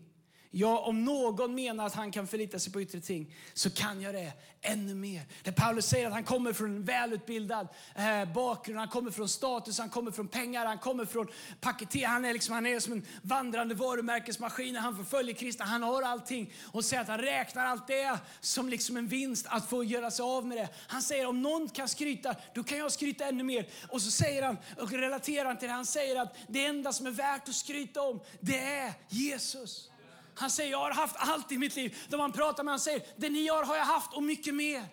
Ja, 0.55 0.79
om 0.79 1.05
någon 1.05 1.55
menar 1.55 1.85
att 1.85 1.95
han 1.95 2.11
kan 2.11 2.27
förlita 2.27 2.59
sig 2.59 2.73
på 2.73 2.81
yttre 2.81 2.99
ting 2.99 3.35
så 3.53 3.69
kan 3.69 4.01
jag 4.01 4.15
det 4.15 4.33
ännu 4.61 4.95
mer. 4.95 5.21
Där 5.43 5.51
Paulus 5.51 5.85
säger 5.85 6.07
att 6.07 6.13
han 6.13 6.23
kommer 6.23 6.53
från 6.53 6.75
en 6.75 6.83
välutbildad 6.83 7.67
eh, 7.95 8.33
bakgrund, 8.33 8.79
han 8.79 8.87
kommer 8.87 9.11
från 9.11 9.29
status, 9.29 9.79
han 9.79 9.89
kommer 9.89 10.11
från 10.11 10.27
pengar, 10.27 10.65
han 10.65 10.77
kommer 10.77 11.05
från 11.05 11.27
paketering. 11.61 12.05
Han 12.05 12.25
är, 12.25 12.33
liksom, 12.33 12.53
han 12.53 12.65
är 12.65 12.79
som 12.79 12.93
en 12.93 13.05
vandrande 13.21 13.75
varumärkesmaskin. 13.75 14.75
Han 14.75 14.97
förföljer 14.97 15.35
kristna, 15.35 15.65
han 15.65 15.83
har 15.83 16.01
allting. 16.01 16.53
Och 16.71 16.85
säger 16.85 17.01
att 17.01 17.07
han 17.07 17.19
räknar 17.19 17.65
allt 17.65 17.87
det 17.87 18.19
som 18.39 18.69
liksom 18.69 18.97
en 18.97 19.07
vinst 19.07 19.45
att 19.49 19.69
få 19.69 19.83
göra 19.83 20.11
sig 20.11 20.23
av 20.23 20.47
med 20.47 20.57
det. 20.57 20.69
Han 20.87 21.01
säger 21.01 21.25
om 21.25 21.41
någon 21.41 21.69
kan 21.69 21.87
skryta, 21.87 22.35
då 22.55 22.63
kan 22.63 22.77
jag 22.77 22.91
skryta 22.91 23.25
ännu 23.25 23.43
mer. 23.43 23.67
Och 23.89 24.01
så 24.01 24.11
säger 24.11 24.43
han, 24.43 24.57
och 24.77 24.91
relaterar 24.91 25.55
till 25.55 25.67
det, 25.67 25.73
han 25.73 25.85
säger 25.85 26.21
att 26.21 26.35
det 26.47 26.65
enda 26.65 26.93
som 26.93 27.07
är 27.07 27.11
värt 27.11 27.49
att 27.49 27.55
skryta 27.55 28.01
om, 28.01 28.19
det 28.39 28.59
är 28.59 28.93
Jesus. 29.09 29.89
Han 30.35 30.49
säger, 30.49 30.71
jag 30.71 30.79
har 30.79 30.91
haft 30.91 31.15
allt 31.19 31.51
i 31.51 31.57
mitt 31.57 31.75
liv. 31.75 31.97
De 32.09 32.17
man 32.17 32.31
pratar 32.31 32.63
med 32.63 32.71
han 32.71 32.79
säger, 32.79 33.03
det 33.17 33.29
ni 33.29 33.47
har 33.47 33.63
har 33.63 33.75
jag 33.75 33.85
haft 33.85 34.13
och 34.13 34.23
mycket 34.23 34.55
mer. 34.55 34.87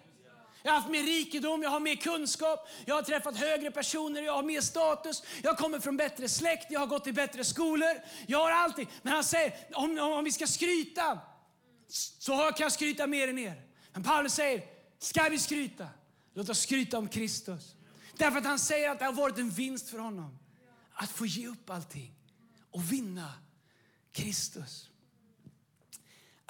Jag 0.63 0.73
har 0.73 0.79
haft 0.79 0.91
mer 0.91 1.03
rikedom, 1.03 1.63
jag 1.63 1.71
har 1.71 1.81
mer 1.81 1.97
kunskap, 1.97 2.69
jag 2.85 2.95
har 2.95 3.03
träffat 3.03 3.37
högre 3.37 3.71
personer, 3.71 4.23
jag 4.23 4.33
har 4.33 4.43
mer 4.43 4.61
status, 4.61 5.23
jag 5.43 5.59
kommer 5.59 5.81
från 5.81 5.97
bättre 5.97 6.29
släkt, 6.29 6.67
jag 6.71 6.81
har 6.81 6.87
gått 6.87 7.07
i 7.07 7.13
bättre 7.13 7.45
skolor. 7.45 8.01
Jag 8.27 8.39
har 8.39 8.51
allting. 8.51 8.91
Men 9.03 9.13
han 9.13 9.25
säger, 9.25 9.55
om, 9.75 9.99
om 9.99 10.25
vi 10.25 10.33
ska 10.33 10.47
skryta, 10.47 11.19
så 12.19 12.37
kan 12.37 12.65
jag 12.65 12.73
skryta 12.73 13.07
mer 13.07 13.29
än 13.29 13.39
er. 13.39 13.63
Men 13.93 14.03
Paulus 14.03 14.35
säger, 14.35 14.65
ska 14.99 15.29
vi 15.29 15.39
skryta? 15.39 15.89
Låt 16.35 16.49
oss 16.49 16.61
skryta 16.61 16.99
om 16.99 17.09
Kristus. 17.09 17.75
Därför 18.17 18.39
att 18.39 18.45
han 18.45 18.59
säger 18.59 18.91
att 18.91 18.99
det 18.99 19.05
har 19.05 19.13
varit 19.13 19.39
en 19.39 19.51
vinst 19.51 19.91
för 19.91 19.99
honom 19.99 20.39
att 20.93 21.11
få 21.11 21.27
ge 21.27 21.47
upp 21.47 21.71
allting 21.71 22.15
och 22.71 22.93
vinna 22.93 23.33
Kristus. 24.13 24.90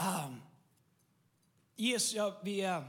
Um, 0.00 0.42
Jesus, 1.76 2.14
ja, 2.14 2.40
vi, 2.42 2.66
uh, 2.66 2.82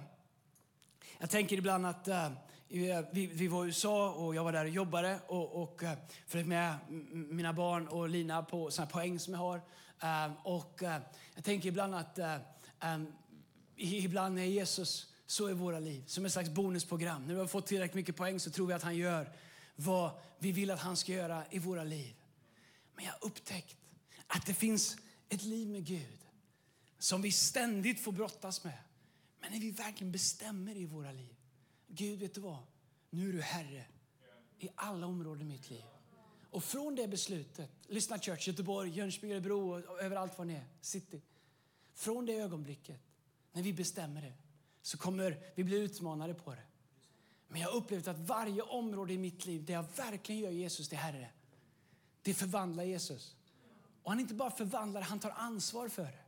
jag 1.20 1.30
tänker 1.30 1.58
ibland 1.58 1.86
att 1.86 2.08
uh, 2.08 2.30
vi, 2.68 3.28
vi 3.34 3.48
var 3.48 3.66
i 3.66 3.68
USA 3.68 4.12
och 4.12 4.36
jag 4.36 4.44
var 4.44 4.52
där 4.52 4.66
och 4.66 4.70
jobbade 4.70 5.20
och, 5.28 5.62
och 5.62 5.84
uh, 5.84 5.94
följde 6.28 6.50
med 6.50 6.76
mina 7.12 7.54
barn 7.54 7.88
och 7.88 8.10
Lina 8.10 8.44
på 8.44 8.72
såna 8.72 8.88
poäng 8.88 9.20
som 9.20 9.34
jag 9.34 9.40
har. 9.42 9.62
Ehm, 10.00 10.32
och 10.44 10.82
uh, 10.82 10.98
jag 11.36 11.44
tänker 11.44 11.70
ibland 11.70 11.96
att 11.96 12.20
um, 12.84 13.08
ibland 13.76 14.40
är 14.40 14.44
Jesus 14.44 15.14
så 15.26 15.50
i 15.50 15.54
våra 15.54 15.80
liv, 15.80 16.04
som 16.08 16.26
ett 16.26 16.32
slags 16.32 16.50
bonusprogram. 16.50 17.28
När 17.28 17.34
vi 17.34 17.40
har 17.40 17.48
fått 17.48 17.68
tillräckligt 17.68 17.96
mycket 17.96 18.16
poäng 18.16 18.40
så 18.40 18.52
tror 18.52 18.68
vi 18.68 18.74
att 18.74 18.84
han 18.84 18.98
gör 18.98 19.32
vad 19.76 20.12
vi 20.40 20.52
vill 20.52 20.72
att 20.72 20.80
han 20.80 20.98
ska 20.98 21.12
göra 21.12 21.44
i 21.50 21.60
våra 21.60 21.84
liv. 21.84 22.16
Men 22.96 23.06
jag 23.06 23.12
har 23.12 23.26
upptäckt 23.26 23.78
att 24.28 24.46
det 24.46 24.54
finns 24.54 24.98
ett 25.30 25.44
liv 25.44 25.68
med 25.68 25.86
Gud 25.86 26.22
som 27.02 27.22
vi 27.22 27.32
ständigt 27.32 28.00
får 28.00 28.12
brottas 28.12 28.64
med. 28.64 28.78
Men 29.40 29.52
när 29.52 29.60
vi 29.60 29.72
verkligen 29.72 30.12
bestämmer 30.12 30.78
i 30.78 30.86
våra 30.86 31.12
liv. 31.12 31.36
Gud, 31.88 32.20
vet 32.20 32.34
du 32.34 32.42
vad? 32.42 32.60
Nu 33.10 33.30
är 33.30 33.34
du 33.34 33.42
Herre 33.42 33.86
i 34.60 34.70
alla 34.76 35.08
områden 35.08 35.42
i 35.42 35.46
mitt 35.46 35.70
liv. 35.70 35.84
Och 36.50 36.64
från 36.64 36.96
det 36.96 37.08
beslutet, 37.08 37.70
lyssna 37.88 38.20
Church, 38.20 38.48
Göteborg, 38.48 38.92
Jönköping, 38.92 39.32
Örebro 39.32 39.82
och 39.92 40.02
överallt 40.02 40.38
var 40.38 40.46
ni 40.46 40.54
är, 40.54 40.66
city. 40.82 41.22
Från 41.94 42.26
det 42.26 42.34
ögonblicket, 42.34 43.00
när 43.52 43.64
vi 43.64 43.74
bestämmer 43.74 44.22
det, 44.22 44.34
så 44.82 44.98
kommer 44.98 45.52
vi 45.56 45.64
bli 45.64 45.78
utmanade 45.78 46.34
på 46.34 46.52
det. 46.52 46.64
Men 47.48 47.62
jag 47.62 47.70
har 47.70 47.78
upplevt 47.78 48.08
att 48.08 48.20
varje 48.20 48.62
område 48.62 49.14
i 49.14 49.18
mitt 49.18 49.46
liv 49.46 49.66
där 49.66 49.74
jag 49.74 49.86
verkligen 49.96 50.42
gör 50.42 50.52
Jesus 50.52 50.90
till 50.90 50.98
Herre, 50.98 51.30
det 52.22 52.34
förvandlar 52.34 52.84
Jesus. 52.84 53.36
Och 54.04 54.12
han 54.12 54.20
inte 54.20 54.34
bara 54.34 54.52
förvandlar 54.52 55.02
han 55.02 55.20
tar 55.20 55.32
ansvar 55.32 55.90
för 55.90 56.04
det. 56.04 56.21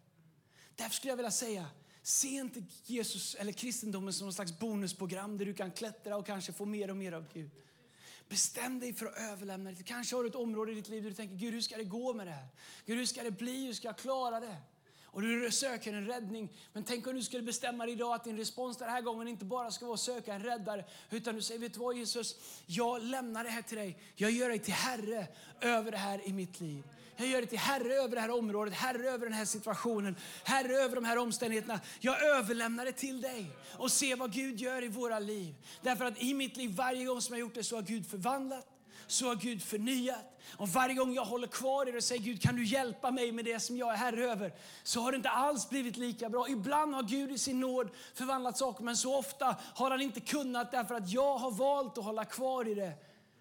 Därför 0.76 0.96
skulle 0.96 1.12
jag 1.12 1.18
vilja 1.18 1.32
säga, 1.32 1.66
se 2.02 2.28
inte 2.28 2.64
Jesus 2.86 3.36
eller 3.36 3.52
kristendomen 3.52 4.14
som 4.14 4.26
någon 4.26 4.34
slags 4.34 4.60
bonusprogram 4.60 5.38
där 5.38 5.46
du 5.46 5.54
kan 5.54 5.72
klättra 5.72 6.18
och 6.18 6.26
kanske 6.26 6.54
få 6.54 6.66
mer 6.66 6.90
och 6.90 6.98
mer 6.98 7.12
av 7.12 7.34
Gud. 7.34 7.52
Bestäm 8.30 8.80
dig 8.80 8.94
för 8.94 9.06
att 9.06 9.18
överlämna 9.18 9.72
det. 9.72 9.84
Kanske 9.84 10.16
har 10.16 10.24
du 10.24 10.30
ett 10.30 10.36
område 10.36 10.72
i 10.72 10.76
ditt 10.76 10.90
liv 10.90 11.04
där 11.04 11.10
du 11.10 11.16
tänker, 11.16 11.36
Gud 11.36 11.54
hur 11.54 11.62
ska 11.62 11.78
det 11.78 11.84
gå 11.84 12.14
med 12.14 12.28
det 12.28 12.32
här? 12.32 12.48
Gud 12.86 12.98
hur 12.98 13.06
ska 13.06 13.24
det 13.24 13.32
bli? 13.32 13.66
Hur 13.66 13.74
ska 13.74 13.88
jag 13.88 13.98
klara 13.98 14.40
det? 14.40 14.58
Och 15.14 15.22
du 15.22 15.52
söker 15.52 15.94
en 15.94 16.08
räddning. 16.08 16.50
Men 16.74 16.84
tänk 16.84 17.08
om 17.08 17.16
du 17.16 17.22
skulle 17.22 17.44
bestämma 17.44 17.86
dig 17.86 17.94
idag 17.94 18.14
att 18.14 18.24
din 18.24 18.38
respons 18.38 18.78
den 18.78 18.90
här 18.90 19.02
gången 19.02 19.28
inte 19.28 19.46
bara 19.46 19.72
ska 19.72 19.86
vara 19.86 19.94
att 19.94 20.00
söka 20.00 20.34
en 20.34 20.44
räddare, 20.44 20.86
utan 21.10 21.36
du 21.36 21.42
säger, 21.42 21.60
vet 21.60 21.74
du 21.74 21.80
vad 21.80 21.98
Jesus, 21.98 22.36
jag 22.66 23.04
lämnar 23.04 23.44
det 23.44 23.50
här 23.50 23.62
till 23.62 23.78
dig. 23.78 23.98
Jag 24.16 24.32
gör 24.32 24.50
dig 24.50 24.60
till 24.60 24.74
Herre 24.74 25.28
över 25.62 25.92
det 25.92 25.98
här 25.98 26.28
i 26.28 26.34
mitt 26.34 26.60
liv. 26.62 26.84
Jag 27.18 27.28
gör 27.28 27.38
dig 27.38 27.48
till 27.48 27.60
Herre 27.60 27.94
över 27.94 28.16
det 28.16 28.22
här 28.22 28.32
området, 28.32 28.74
Herre 28.74 29.10
över 29.10 29.26
den 29.26 29.34
här 29.34 29.46
situationen, 29.46 30.16
Herre 30.44 30.76
över 30.76 30.96
de 30.96 31.06
här 31.06 31.18
omständigheterna. 31.18 31.80
Jag 32.00 32.24
överlämnar 32.24 32.86
det 32.86 32.92
till 32.92 33.22
dig 33.22 33.52
och 33.78 33.92
se 33.92 34.16
vad 34.16 34.34
Gud 34.34 34.60
gör 34.60 34.84
i 34.84 34.88
våra 34.88 35.20
liv. 35.20 35.56
Därför 35.82 36.06
att 36.06 36.22
i 36.22 36.34
mitt 36.34 36.58
liv, 36.58 36.76
varje 36.76 37.06
gång 37.06 37.22
som 37.22 37.34
jag 37.34 37.40
gjort 37.40 37.54
det 37.54 37.64
så 37.64 37.76
har 37.76 37.82
Gud 37.82 38.10
förvandlat 38.10 38.73
så 39.08 39.28
har 39.28 39.36
Gud 39.36 39.64
förnyat. 39.64 40.30
Och 40.58 40.70
varje 40.70 40.96
gång 40.96 41.14
jag 41.14 41.26
håller 41.26 41.48
kvar 41.48 41.88
i 41.88 41.92
det 41.92 41.98
och 41.98 42.04
säger 42.04 42.22
Gud 42.22 42.42
kan 42.42 42.56
du 42.56 42.66
hjälpa 42.66 43.12
mig 43.12 43.32
med 43.32 43.46
det 43.46 43.60
som 43.60 43.78
jag 43.78 43.94
är 43.94 43.98
herre 43.98 44.32
över, 44.32 44.54
så 44.84 45.02
har 45.02 45.12
det 45.12 45.16
inte 45.16 45.30
alls 45.30 45.70
blivit 45.70 45.98
lika 45.98 46.30
bra. 46.30 46.50
Ibland 46.50 46.96
har 46.96 47.04
Gud 47.04 47.32
i 47.32 47.38
sin 47.38 47.60
nåd 47.60 47.90
förvandlat 48.14 48.58
saker, 48.58 48.84
men 48.84 48.98
så 48.98 49.16
ofta 49.16 49.56
har 49.76 49.92
han 49.92 50.02
inte 50.02 50.20
kunnat 50.20 50.72
därför 50.72 50.96
att 50.96 51.10
jag 51.10 51.38
har 51.38 51.52
valt 51.52 51.98
att 51.98 52.04
hålla 52.04 52.26
kvar 52.26 52.68
i 52.68 52.74
det 52.74 52.94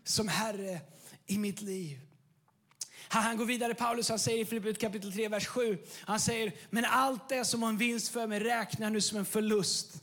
som 0.05 0.29
herre 0.29 0.81
i 1.27 1.39
mitt 1.39 1.63
liv. 1.63 1.99
Han 3.09 3.37
går 3.37 3.45
vidare, 3.45 3.75
Paulus 3.75 4.09
han 4.09 4.19
säger 4.19 4.39
i 4.39 4.45
Filippet 4.45 4.81
kapitel 4.81 5.13
3, 5.13 5.29
vers 5.29 5.47
7. 5.47 5.79
Han 6.01 6.21
säger, 6.21 6.53
men 6.71 6.85
allt 6.85 7.29
det 7.29 7.45
som 7.45 7.61
var 7.61 7.69
en 7.69 7.79
vinst 7.79 8.09
för 8.09 8.27
mig 8.27 8.41
räknar 8.41 8.91
nu 8.91 9.01
som 9.01 9.19
en 9.19 9.25
förlust 9.25 10.03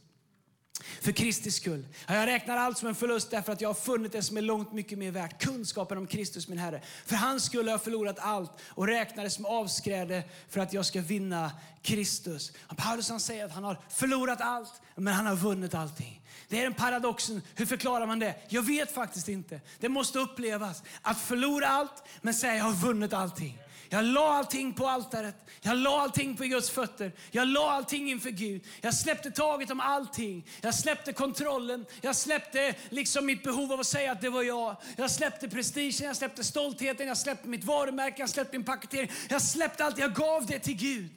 för 1.02 1.12
Kristi 1.12 1.52
skull. 1.52 1.86
Jag 2.08 2.28
räknar 2.28 2.58
allt 2.58 2.78
som 2.78 2.88
en 2.88 2.96
förlust 2.96 3.32
därför 3.32 3.54
att 3.54 3.62
jag 3.62 3.70
har 3.70 3.74
funnit 3.74 4.12
det 4.12 4.24
som 4.24 4.38
är 4.38 4.42
långt 4.42 4.74
mycket 4.74 4.98
mer 4.98 5.12
värt. 5.12 5.42
Kunskapen 5.42 5.98
om 5.98 6.08
Kristus 6.08 6.48
min 6.48 6.58
Herre. 6.58 6.82
För 7.06 7.16
hans 7.16 7.44
skull 7.44 7.68
har 7.68 7.72
jag 7.72 7.84
förlorat 7.84 8.20
allt 8.20 8.52
och 8.62 8.88
räknar 8.88 9.24
det 9.24 9.30
som 9.30 9.46
avskräde 9.46 10.24
för 10.50 10.60
att 10.60 10.74
jag 10.74 10.86
ska 10.86 11.02
vinna 11.02 11.52
Kristus. 11.82 12.52
Paulus 12.78 13.10
han 13.10 13.20
säger 13.20 13.46
att 13.46 13.52
han 13.52 13.64
har 13.64 13.78
förlorat 13.90 14.42
allt, 14.42 14.82
men 14.96 15.14
han 15.14 15.26
har 15.26 15.36
vunnit 15.36 15.74
allting. 15.74 16.22
Det 16.48 16.62
är 16.62 16.66
en 16.66 16.74
paradoxen. 16.74 17.42
Hur 17.56 17.66
förklarar 17.66 18.06
man 18.06 18.20
det? 18.20 18.36
Jag 18.50 18.62
vet 18.62 18.92
faktiskt 18.92 19.28
inte. 19.28 19.62
Det 19.80 19.90
måste 19.90 20.20
upplevas. 20.20 20.84
Att 21.02 21.22
förlora 21.22 21.68
allt, 21.68 22.04
men 22.22 22.34
säga 22.34 22.56
jag 22.56 22.64
har 22.64 22.74
vunnit 22.74 23.14
allting. 23.14 23.58
Jag 23.92 24.06
la 24.06 24.34
allting 24.34 24.74
på 24.74 24.88
altaret. 24.88 25.36
Jag 25.62 25.78
la 25.78 26.02
allting 26.02 26.36
på 26.36 26.44
Guds 26.44 26.70
fötter. 26.70 27.12
Jag 27.32 27.48
la 27.48 27.72
allting 27.72 28.12
inför 28.12 28.30
Gud. 28.30 28.62
Jag 28.82 28.94
släppte 28.94 29.32
taget 29.32 29.72
om 29.72 29.80
allting. 29.80 30.46
Jag 30.62 30.76
släppte 30.76 31.14
kontrollen. 31.14 31.86
Jag 32.02 32.16
släppte 32.16 32.76
liksom 32.90 33.26
mitt 33.26 33.44
behov 33.44 33.74
av 33.74 33.80
att 33.80 33.86
säga 33.86 34.12
att 34.12 34.22
det 34.22 34.30
var 34.30 34.44
jag. 34.44 34.76
Jag 34.96 35.12
släppte 35.12 35.50
prestigen, 35.50 36.08
jag 36.08 36.16
släppte 36.16 36.44
stoltheten, 36.44 37.08
jag 37.08 37.18
släppte 37.18 37.48
mitt 37.48 37.64
varumärke, 37.64 38.16
jag 38.22 38.30
släppte 38.30 38.58
min 38.58 38.66
paketering. 38.66 39.12
Jag 39.30 39.42
släppte 39.42 39.86
allt. 39.86 39.98
Jag 39.98 40.14
gav 40.14 40.46
det 40.46 40.60
till 40.60 40.76
Gud. 40.76 41.10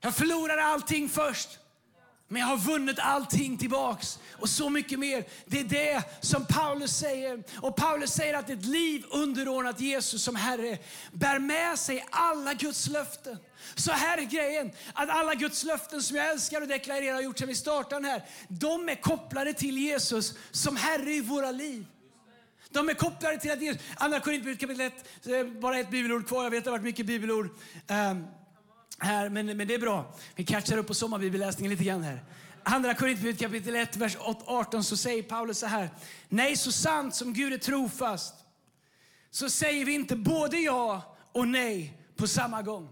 Jag 0.00 0.14
förlorade 0.14 0.64
allting 0.64 1.08
först. 1.08 1.58
Men 2.34 2.40
jag 2.40 2.48
har 2.48 2.56
vunnit 2.56 2.98
allting 2.98 3.58
tillbaks 3.58 4.18
och 4.32 4.48
så 4.48 4.70
mycket 4.70 4.98
mer. 4.98 5.24
Det 5.46 5.60
är 5.60 5.64
det 5.64 6.02
som 6.20 6.46
Paulus 6.46 6.96
säger. 6.96 7.42
Och 7.56 7.76
Paulus 7.76 8.10
säger 8.10 8.34
att 8.34 8.50
ett 8.50 8.64
liv 8.64 9.04
underordnat 9.10 9.80
Jesus 9.80 10.22
som 10.22 10.36
Herre 10.36 10.78
bär 11.12 11.38
med 11.38 11.78
sig 11.78 12.06
alla 12.10 12.54
Guds 12.54 12.88
löften. 12.88 13.38
Så 13.74 13.92
här 13.92 14.18
är 14.18 14.22
grejen, 14.22 14.72
att 14.92 15.10
alla 15.10 15.34
Guds 15.34 15.64
löften 15.64 16.02
som 16.02 16.16
jag 16.16 16.30
älskar 16.30 16.60
och 16.60 16.68
deklarerar 16.68 17.16
och 17.16 17.22
gjort 17.22 17.38
sedan 17.38 17.48
vi 17.48 17.54
startade 17.54 18.08
här, 18.08 18.22
de 18.48 18.88
är 18.88 18.94
kopplade 18.94 19.52
till 19.52 19.78
Jesus 19.78 20.34
som 20.50 20.76
Herre 20.76 21.12
i 21.12 21.20
våra 21.20 21.50
liv. 21.50 21.86
De 22.70 22.88
är 22.88 22.94
kopplade 22.94 23.38
till 23.38 23.50
att 23.50 23.62
Jesus, 23.62 23.82
Andra 23.96 24.20
Korinthierbrevet 24.20 24.60
kapitel 24.60 24.86
1, 24.86 25.46
eh, 25.46 25.60
bara 25.60 25.78
ett 25.78 25.90
bibelord 25.90 26.28
kvar, 26.28 26.44
jag 26.44 26.50
vet 26.50 26.58
att 26.58 26.64
det 26.64 26.70
har 26.70 26.78
varit 26.78 26.84
mycket 26.84 27.06
bibelord. 27.06 27.48
Um, 27.88 28.26
här, 28.98 29.28
men, 29.28 29.46
men 29.46 29.68
det 29.68 29.74
är 29.74 29.78
bra. 29.78 30.14
Vi 30.34 30.44
catchar 30.44 30.76
upp 30.76 30.86
på 30.86 30.94
sommarbibelläsningen 30.94 31.70
lite 31.70 31.84
grann 31.84 32.02
här. 32.02 32.24
Andra 32.62 32.94
Korinthierbrevet 32.94 33.40
kapitel 33.40 33.76
1, 33.76 33.96
vers 33.96 34.16
18 34.20 34.84
så 34.84 34.96
säger 34.96 35.22
Paulus 35.22 35.58
så 35.58 35.66
här. 35.66 35.90
Nej, 36.28 36.56
så 36.56 36.72
sant 36.72 37.14
som 37.14 37.32
Gud 37.32 37.52
är 37.52 37.58
trofast 37.58 38.34
så 39.30 39.50
säger 39.50 39.84
vi 39.84 39.92
inte 39.92 40.16
både 40.16 40.58
ja 40.58 41.16
och 41.32 41.48
nej 41.48 41.98
på 42.16 42.26
samma 42.26 42.62
gång. 42.62 42.88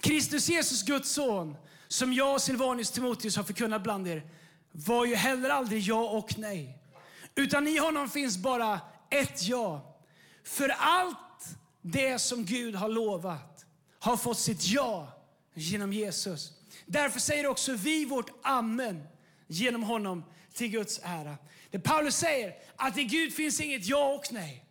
Kristus 0.00 0.48
Jesus, 0.48 0.82
Guds 0.82 1.10
son, 1.10 1.56
som 1.88 2.12
jag 2.12 2.34
och 2.34 2.42
Silvanus 2.42 2.90
Timoteus 2.90 3.36
har 3.36 3.44
förkunnat 3.44 3.82
bland 3.82 4.08
er, 4.08 4.22
var 4.72 5.06
ju 5.06 5.14
heller 5.14 5.50
aldrig 5.50 5.82
ja 5.82 6.10
och 6.10 6.38
nej. 6.38 6.78
Utan 7.34 7.68
i 7.68 7.78
honom 7.78 8.08
finns 8.08 8.38
bara 8.38 8.80
ett 9.10 9.42
ja. 9.42 9.96
För 10.44 10.68
allt 10.68 11.16
det 11.82 12.18
som 12.18 12.44
Gud 12.44 12.74
har 12.74 12.88
lovat 12.88 13.55
har 14.06 14.16
fått 14.16 14.38
sitt 14.38 14.66
ja 14.66 15.12
genom 15.54 15.92
Jesus. 15.92 16.52
Därför 16.86 17.20
säger 17.20 17.46
också 17.46 17.72
vi 17.72 18.04
vårt 18.04 18.30
amen 18.42 19.08
genom 19.46 19.82
honom 19.82 20.24
till 20.52 20.68
Guds 20.68 21.00
ära. 21.02 21.36
Det 21.70 21.78
Paulus 21.78 22.16
säger 22.16 22.54
att 22.76 22.98
i 22.98 23.04
Gud 23.04 23.34
finns 23.34 23.60
inget 23.60 23.86
ja 23.86 24.14
och 24.14 24.32
nej. 24.32 24.64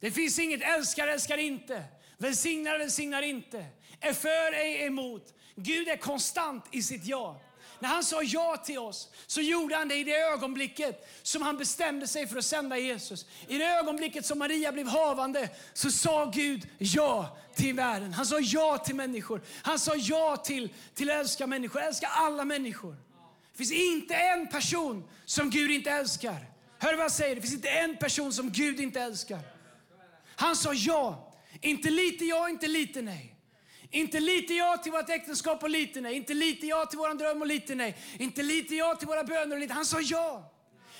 Det 0.00 0.10
finns 0.10 0.38
inget 0.38 0.62
älskar, 0.62 1.08
älskar 1.08 1.38
inte. 1.38 1.84
Välsignar, 2.18 2.78
välsignar 2.78 3.22
inte. 3.22 3.66
Är 4.00 4.12
för, 4.12 4.52
ej 4.52 4.86
emot. 4.86 5.34
Gud 5.56 5.88
är 5.88 5.96
konstant 5.96 6.64
i 6.70 6.82
sitt 6.82 7.04
ja. 7.04 7.40
När 7.80 7.88
han 7.88 8.04
sa 8.04 8.22
ja 8.22 8.56
till 8.56 8.78
oss 8.78 9.08
så 9.26 9.40
gjorde 9.40 9.76
han 9.76 9.88
det 9.88 9.94
i 9.94 10.04
det 10.04 10.16
ögonblicket 10.16 11.08
som 11.22 11.42
han 11.42 11.56
bestämde 11.56 12.06
sig 12.06 12.26
för 12.26 12.38
att 12.38 12.44
sända 12.44 12.78
Jesus. 12.78 13.26
I 13.48 13.58
det 13.58 13.64
ögonblicket 13.64 14.26
som 14.26 14.38
Maria 14.38 14.72
blev 14.72 14.88
havande 14.88 15.48
så 15.72 15.90
sa 15.90 16.24
Gud 16.24 16.68
ja 16.78 17.38
till 17.54 17.74
världen. 17.74 18.12
Han 18.12 18.26
sa 18.26 18.40
ja 18.40 18.78
till 18.78 18.94
människor. 18.94 19.42
Han 19.62 19.78
sa 19.78 19.94
ja 19.96 20.36
till, 20.36 20.72
till 20.94 21.10
att 21.10 21.16
älska 21.16 21.46
människor, 21.46 21.80
älska 21.80 22.06
alla 22.06 22.44
människor. 22.44 22.96
Det 23.52 23.58
finns 23.58 23.72
inte 23.72 24.14
en 24.14 24.48
person 24.48 25.08
som 25.24 25.50
Gud 25.50 25.70
inte 25.70 25.90
älskar. 25.90 26.46
Hör 26.78 26.94
vad 26.94 27.04
jag 27.04 27.12
säger? 27.12 27.34
Det 27.34 27.40
finns 27.40 27.54
inte 27.54 27.68
en 27.68 27.96
person 27.96 28.32
som 28.32 28.50
Gud 28.50 28.80
inte 28.80 29.00
älskar. 29.00 29.40
Han 30.36 30.56
sa 30.56 30.72
ja. 30.72 31.34
Inte 31.60 31.90
lite 31.90 32.24
ja, 32.24 32.48
inte 32.48 32.66
lite 32.66 33.02
nej. 33.02 33.37
Inte 33.90 34.20
lite 34.20 34.54
ja 34.54 34.76
till 34.76 34.92
vårt 34.92 35.08
äktenskap 35.08 35.62
och 35.62 35.70
lite 35.70 36.00
nej. 36.00 36.14
Inte 36.14 36.34
lite 36.34 36.66
ja 36.66 36.86
till 36.86 36.98
våran 36.98 37.18
dröm 37.18 37.40
och 37.40 37.46
lite 37.46 37.74
nej. 37.74 37.96
Inte 38.18 38.42
lite 38.42 38.74
ja 38.74 38.94
till 38.94 39.08
våra 39.08 39.24
böner 39.24 39.56
och 39.56 39.60
lite. 39.60 39.74
Han 39.74 39.86
sa 39.86 40.00
ja. 40.00 40.52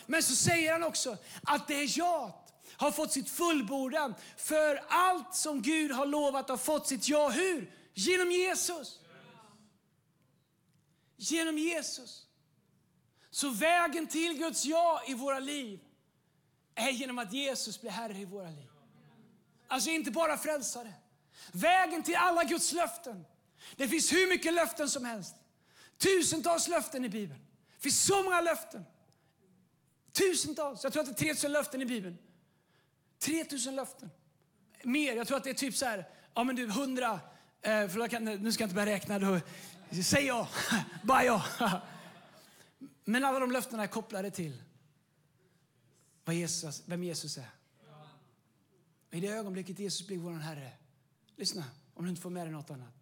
Men 0.07 0.23
så 0.23 0.35
säger 0.35 0.73
han 0.73 0.83
också 0.83 1.17
att 1.43 1.69
det 1.69 1.85
ja 1.85 2.45
har 2.77 2.91
fått 2.91 3.13
sitt 3.13 3.31
fullbordan. 3.31 4.15
För 4.37 4.83
allt 4.89 5.35
som 5.35 5.63
Gud 5.63 5.91
har 5.91 6.07
lovat 6.07 6.49
har 6.49 6.57
fått 6.57 6.87
sitt 6.87 7.09
ja. 7.09 7.29
Hur? 7.29 7.73
Genom 7.95 8.33
Jesus. 8.33 9.01
Genom 11.17 11.59
Jesus. 11.59 12.27
Så 13.31 13.51
vägen 13.51 14.07
till 14.07 14.39
Guds 14.39 14.65
ja 14.65 15.03
i 15.07 15.15
våra 15.15 15.39
liv 15.39 15.81
är 16.75 16.91
genom 16.91 17.19
att 17.19 17.33
Jesus 17.33 17.81
blir 17.81 17.91
Herre 17.91 18.19
i 18.19 18.25
våra 18.25 18.51
liv. 18.51 18.69
Alltså 19.69 19.91
inte 19.91 20.11
bara 20.11 20.39
frälsare. 20.39 20.93
Vägen 21.53 22.03
till 22.03 22.17
alla 22.17 22.45
Guds 22.45 22.73
löften. 22.73 23.25
Det 23.77 23.89
finns 23.89 24.13
hur 24.13 24.29
mycket 24.29 24.55
löften 24.55 24.89
som 24.89 25.05
helst. 25.05 25.35
Tusentals 25.99 26.69
löften 26.69 27.05
i 27.05 27.09
Bibeln. 27.09 27.41
Det 27.77 27.83
finns 27.83 28.05
så 28.05 28.23
många 28.23 28.41
löften. 28.41 28.85
Tusentals. 30.13 30.85
Jag 30.85 30.93
tror 30.93 31.03
att 31.03 31.17
det 31.17 31.25
är 31.25 31.35
3000 31.35 31.53
löften 31.53 31.83
i 31.83 31.87
Bibeln. 31.87 32.19
3000 33.19 33.77
löften. 33.77 34.11
Mer. 34.83 35.17
Jag 35.17 35.27
tror 35.27 35.37
att 35.37 35.45
det 35.45 35.51
är 35.51 35.55
typ 35.55 35.77
så 35.77 35.87
här, 35.87 36.09
ja 36.35 36.45
men 36.45 36.57
du, 36.57 36.67
100, 36.67 37.21
eh, 37.63 37.89
för 37.89 38.09
kan, 38.09 38.25
nu 38.25 38.53
ska 38.53 38.63
jag 38.63 38.67
inte 38.67 38.75
börja 38.75 38.95
räkna. 38.95 39.19
Då. 39.19 39.41
Säg 40.05 40.27
ja, 40.27 40.49
bara 41.03 41.25
ja. 41.25 41.45
Men 43.05 43.25
alla 43.25 43.39
de 43.39 43.53
löftena 43.53 43.83
är 43.83 43.87
kopplade 43.87 44.31
till 44.31 44.63
Jesus, 46.27 46.83
vem 46.87 47.05
Jesus 47.05 47.39
är. 47.39 47.51
I 49.11 49.21
det 49.21 49.29
ögonblicket 49.29 49.79
Jesus 49.79 50.07
blir 50.07 50.19
vår 50.19 50.33
Herre 50.33 50.73
Lyssna, 51.39 51.65
om 51.95 52.05
du 52.05 52.11
inte 52.11 52.23
får 52.23 52.31
med 52.31 52.47
dig 52.47 52.53
något 52.53 52.71
annat. 52.71 52.95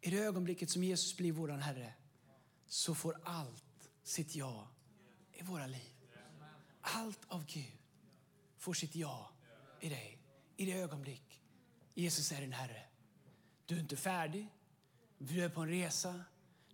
I 0.00 0.10
det 0.10 0.18
ögonblicket 0.18 0.70
som 0.70 0.84
Jesus 0.84 1.16
blir 1.16 1.32
vår 1.32 1.48
Herre 1.48 1.92
så 2.66 2.94
får 2.94 3.20
allt 3.24 3.90
sitt 4.02 4.34
ja 4.34 4.68
i 5.32 5.42
våra 5.42 5.66
liv. 5.66 5.92
Allt 6.80 7.18
av 7.28 7.46
Gud 7.46 7.78
får 8.56 8.74
sitt 8.74 8.94
ja 8.94 9.30
i 9.80 9.88
dig. 9.88 10.18
I 10.56 10.66
det 10.66 10.72
ögonblick 10.72 11.42
Jesus 11.94 12.32
är 12.32 12.40
din 12.40 12.52
Herre. 12.52 12.82
Du 13.66 13.76
är 13.76 13.80
inte 13.80 13.96
färdig. 13.96 14.48
Du 15.18 15.44
är 15.44 15.48
på 15.48 15.60
en 15.60 15.68
resa. 15.68 16.24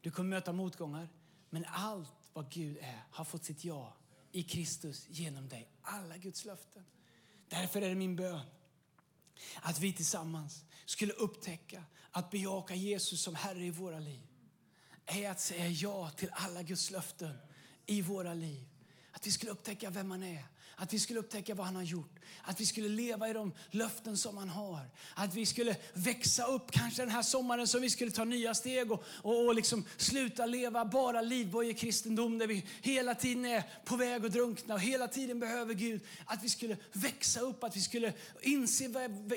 Du 0.01 0.11
kommer 0.11 0.31
möta 0.31 0.53
motgångar. 0.53 1.09
Men 1.51 1.65
allt 1.69 2.31
vad 2.33 2.51
Gud 2.51 2.79
är 2.81 3.05
har 3.11 3.25
fått 3.25 3.45
sitt 3.45 3.65
ja 3.65 3.97
i 4.33 4.43
Kristus 4.43 5.07
genom 5.09 5.49
dig. 5.49 5.69
Alla 5.83 6.17
Guds 6.17 6.45
löften. 6.45 6.85
Därför 7.49 7.83
är 7.83 7.89
det 7.89 7.95
min 7.95 8.17
bön 8.17 8.47
att 9.63 9.81
vi 9.81 9.93
tillsammans 9.93 10.65
skulle 10.85 11.13
upptäcka 11.13 11.85
att 12.11 12.31
bejaka 12.31 12.75
Jesus 12.75 13.23
som 13.23 13.35
Herre 13.35 13.65
i 13.65 13.71
våra 13.71 13.99
liv 13.99 14.27
är 15.07 15.31
att 15.31 15.41
säga 15.41 15.69
ja 15.69 16.11
till 16.11 16.29
alla 16.33 16.63
Guds 16.63 16.91
löften 16.91 17.39
i 17.87 18.03
våra 18.03 18.35
liv. 18.35 18.69
Att 19.13 19.27
vi 19.27 19.31
skulle 19.31 19.53
upptäcka 19.53 19.91
vem 19.91 20.11
han 20.11 20.23
är. 20.23 20.45
Att 20.77 20.93
vi 20.93 20.99
skulle 20.99 21.19
upptäcka 21.21 21.55
vad 21.55 21.67
han 21.67 21.77
har 21.77 21.83
gjort. 21.83 22.19
Att 22.43 22.61
vi 22.61 22.67
skulle 22.67 22.89
leva 22.89 23.29
i 23.29 23.33
de 23.33 23.53
löften 23.71 24.17
som 24.17 24.37
han 24.37 24.49
har. 24.49 24.81
Att 25.15 25.35
vi 25.35 25.47
skulle 25.47 25.77
växa 25.93 26.45
upp 26.45 26.71
kanske 26.71 27.03
den 27.03 27.11
här 27.11 27.23
sommaren 27.23 27.69
så 27.69 27.79
vi 27.79 27.91
skulle 27.91 28.11
ta 28.11 28.25
nya 28.25 28.55
steg 28.55 28.93
och, 28.93 29.05
och, 29.09 29.47
och 29.47 29.55
liksom 29.55 29.85
sluta 29.97 30.47
leva 30.47 30.85
bara 30.85 31.21
livboj 31.21 31.75
kristendom 31.75 32.39
där 32.39 32.47
vi 32.47 32.65
hela 32.83 33.15
tiden 33.15 33.45
är 33.45 33.63
på 33.85 33.97
väg 33.97 34.27
att 34.27 34.33
drunkna 34.33 34.75
och 34.75 34.81
hela 34.81 35.09
tiden 35.09 35.41
behöver 35.41 35.75
Gud. 35.75 36.01
Att 36.27 36.45
vi 36.45 36.49
skulle 36.49 36.77
växa 36.93 37.41
upp, 37.41 37.65
att 37.65 37.77
vi 37.77 37.81
skulle 37.81 38.13
inse 38.41 38.89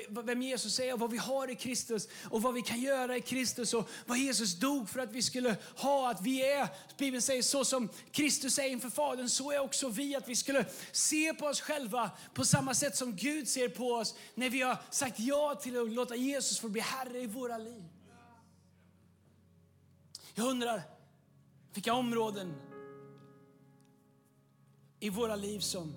vem 0.08 0.42
Jesus 0.42 0.80
är 0.80 0.92
och 0.92 1.00
vad 1.00 1.10
vi 1.10 1.18
har 1.18 1.50
i 1.50 1.54
Kristus 1.54 2.08
och 2.30 2.42
vad 2.42 2.54
vi 2.54 2.62
kan 2.62 2.80
göra 2.80 3.16
i 3.16 3.20
Kristus 3.20 3.74
och 3.74 3.88
vad 4.06 4.18
Jesus 4.18 4.54
dog 4.54 4.88
för 4.88 5.00
att 5.00 5.12
vi 5.12 5.22
skulle 5.22 5.56
ha. 5.76 6.10
Att 6.10 6.22
vi 6.22 6.52
är, 6.52 6.68
Bibeln 6.98 7.22
säger 7.22 7.42
så 7.42 7.64
som 7.64 7.88
Kristus 8.12 8.58
är 8.58 8.68
inför 8.68 8.90
Fadern, 8.90 9.28
så 9.28 9.50
är 9.50 9.58
också 9.58 9.88
vi. 9.88 10.16
Att 10.16 10.28
vi 10.28 10.36
skulle 10.36 10.64
se 10.92 11.25
ser 11.26 11.32
på 11.32 11.46
oss 11.46 11.60
själva 11.60 12.10
på 12.34 12.44
samma 12.44 12.74
sätt 12.74 12.96
som 12.96 13.16
Gud 13.16 13.48
ser 13.48 13.68
på 13.68 13.92
oss 13.92 14.14
när 14.34 14.50
vi 14.50 14.62
har 14.62 14.78
sagt 14.90 15.20
ja 15.20 15.54
till 15.62 15.80
att 15.80 15.90
låta 15.90 16.16
Jesus 16.16 16.58
få 16.58 16.68
bli 16.68 16.80
Herre 16.80 17.20
i 17.20 17.26
våra 17.26 17.58
liv. 17.58 17.84
Jag 20.34 20.46
undrar 20.46 20.82
vilka 21.74 21.94
områden 21.94 22.54
i 25.00 25.10
våra 25.10 25.36
liv 25.36 25.60
som 25.60 25.94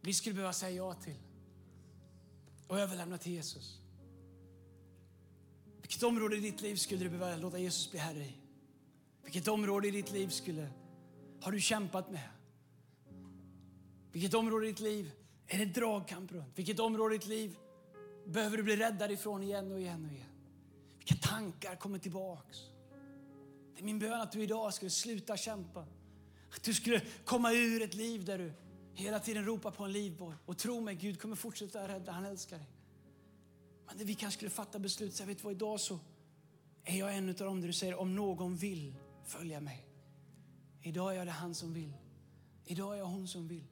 vi 0.00 0.14
skulle 0.14 0.34
behöva 0.34 0.52
säga 0.52 0.76
ja 0.76 0.94
till 0.94 1.18
och 2.68 2.78
överlämna 2.78 3.18
till 3.18 3.32
Jesus. 3.32 3.78
Vilket 5.80 6.02
område 6.02 6.36
i 6.36 6.40
ditt 6.40 6.60
liv 6.60 6.76
skulle 6.76 7.04
du 7.04 7.10
behöva 7.10 7.36
låta 7.36 7.58
Jesus 7.58 7.90
bli 7.90 8.00
Herre 8.00 8.24
i? 8.24 8.36
Vilket 9.22 9.48
område 9.48 9.88
i 9.88 9.90
ditt 9.90 10.12
liv 10.12 10.28
skulle, 10.28 10.68
har 11.40 11.52
du 11.52 11.60
kämpat 11.60 12.10
med? 12.10 12.28
Vilket 14.12 14.34
område 14.34 14.66
i 14.66 14.70
ditt 14.70 14.80
liv 14.80 15.12
är 15.46 15.58
det 15.58 15.64
dragkamp 15.64 16.32
runt? 16.32 16.58
Vilket 16.58 16.80
område 16.80 17.14
i 17.14 17.18
ditt 17.18 17.28
liv 17.28 17.56
behöver 18.26 18.56
du 18.56 18.62
bli 18.62 18.76
räddad 18.76 19.10
ifrån 19.10 19.42
igen 19.42 19.72
och 19.72 19.80
igen 19.80 20.04
och 20.04 20.12
igen? 20.12 20.26
Vilka 20.98 21.28
tankar 21.28 21.76
kommer 21.76 21.98
tillbaks? 21.98 22.58
Det 23.74 23.80
är 23.80 23.84
min 23.84 23.98
bön 23.98 24.20
att 24.20 24.32
du 24.32 24.42
idag 24.42 24.74
skulle 24.74 24.90
sluta 24.90 25.36
kämpa. 25.36 25.86
Att 26.50 26.62
du 26.62 26.74
skulle 26.74 27.02
komma 27.24 27.52
ur 27.52 27.82
ett 27.82 27.94
liv 27.94 28.24
där 28.24 28.38
du 28.38 28.52
hela 28.94 29.20
tiden 29.20 29.44
ropar 29.44 29.70
på 29.70 29.84
en 29.84 29.92
livboj. 29.92 30.34
Och 30.46 30.58
tro 30.58 30.80
mig, 30.80 30.94
Gud 30.94 31.20
kommer 31.20 31.36
fortsätta 31.36 31.88
rädda. 31.88 32.12
Han 32.12 32.24
älskar 32.24 32.58
dig. 32.58 32.68
Men 33.86 34.06
vi 34.06 34.14
kanske 34.14 34.36
skulle 34.36 34.50
fatta 34.50 34.78
beslut. 34.78 35.14
Så 35.14 35.24
vet 35.24 35.44
vad, 35.44 35.52
idag 35.52 35.80
så 35.80 35.98
är 36.84 36.98
jag 36.98 37.16
en 37.16 37.28
av 37.28 37.34
dem 37.34 37.60
där 37.60 37.66
du 37.66 37.72
säger 37.72 37.94
om 37.94 38.14
någon 38.14 38.56
vill 38.56 38.94
följa 39.24 39.60
mig. 39.60 39.86
Idag 40.82 41.16
är 41.16 41.24
det 41.24 41.30
han 41.30 41.54
som 41.54 41.74
vill. 41.74 41.92
Idag 42.64 42.94
är 42.94 42.98
jag 42.98 43.06
hon 43.06 43.28
som 43.28 43.48
vill. 43.48 43.71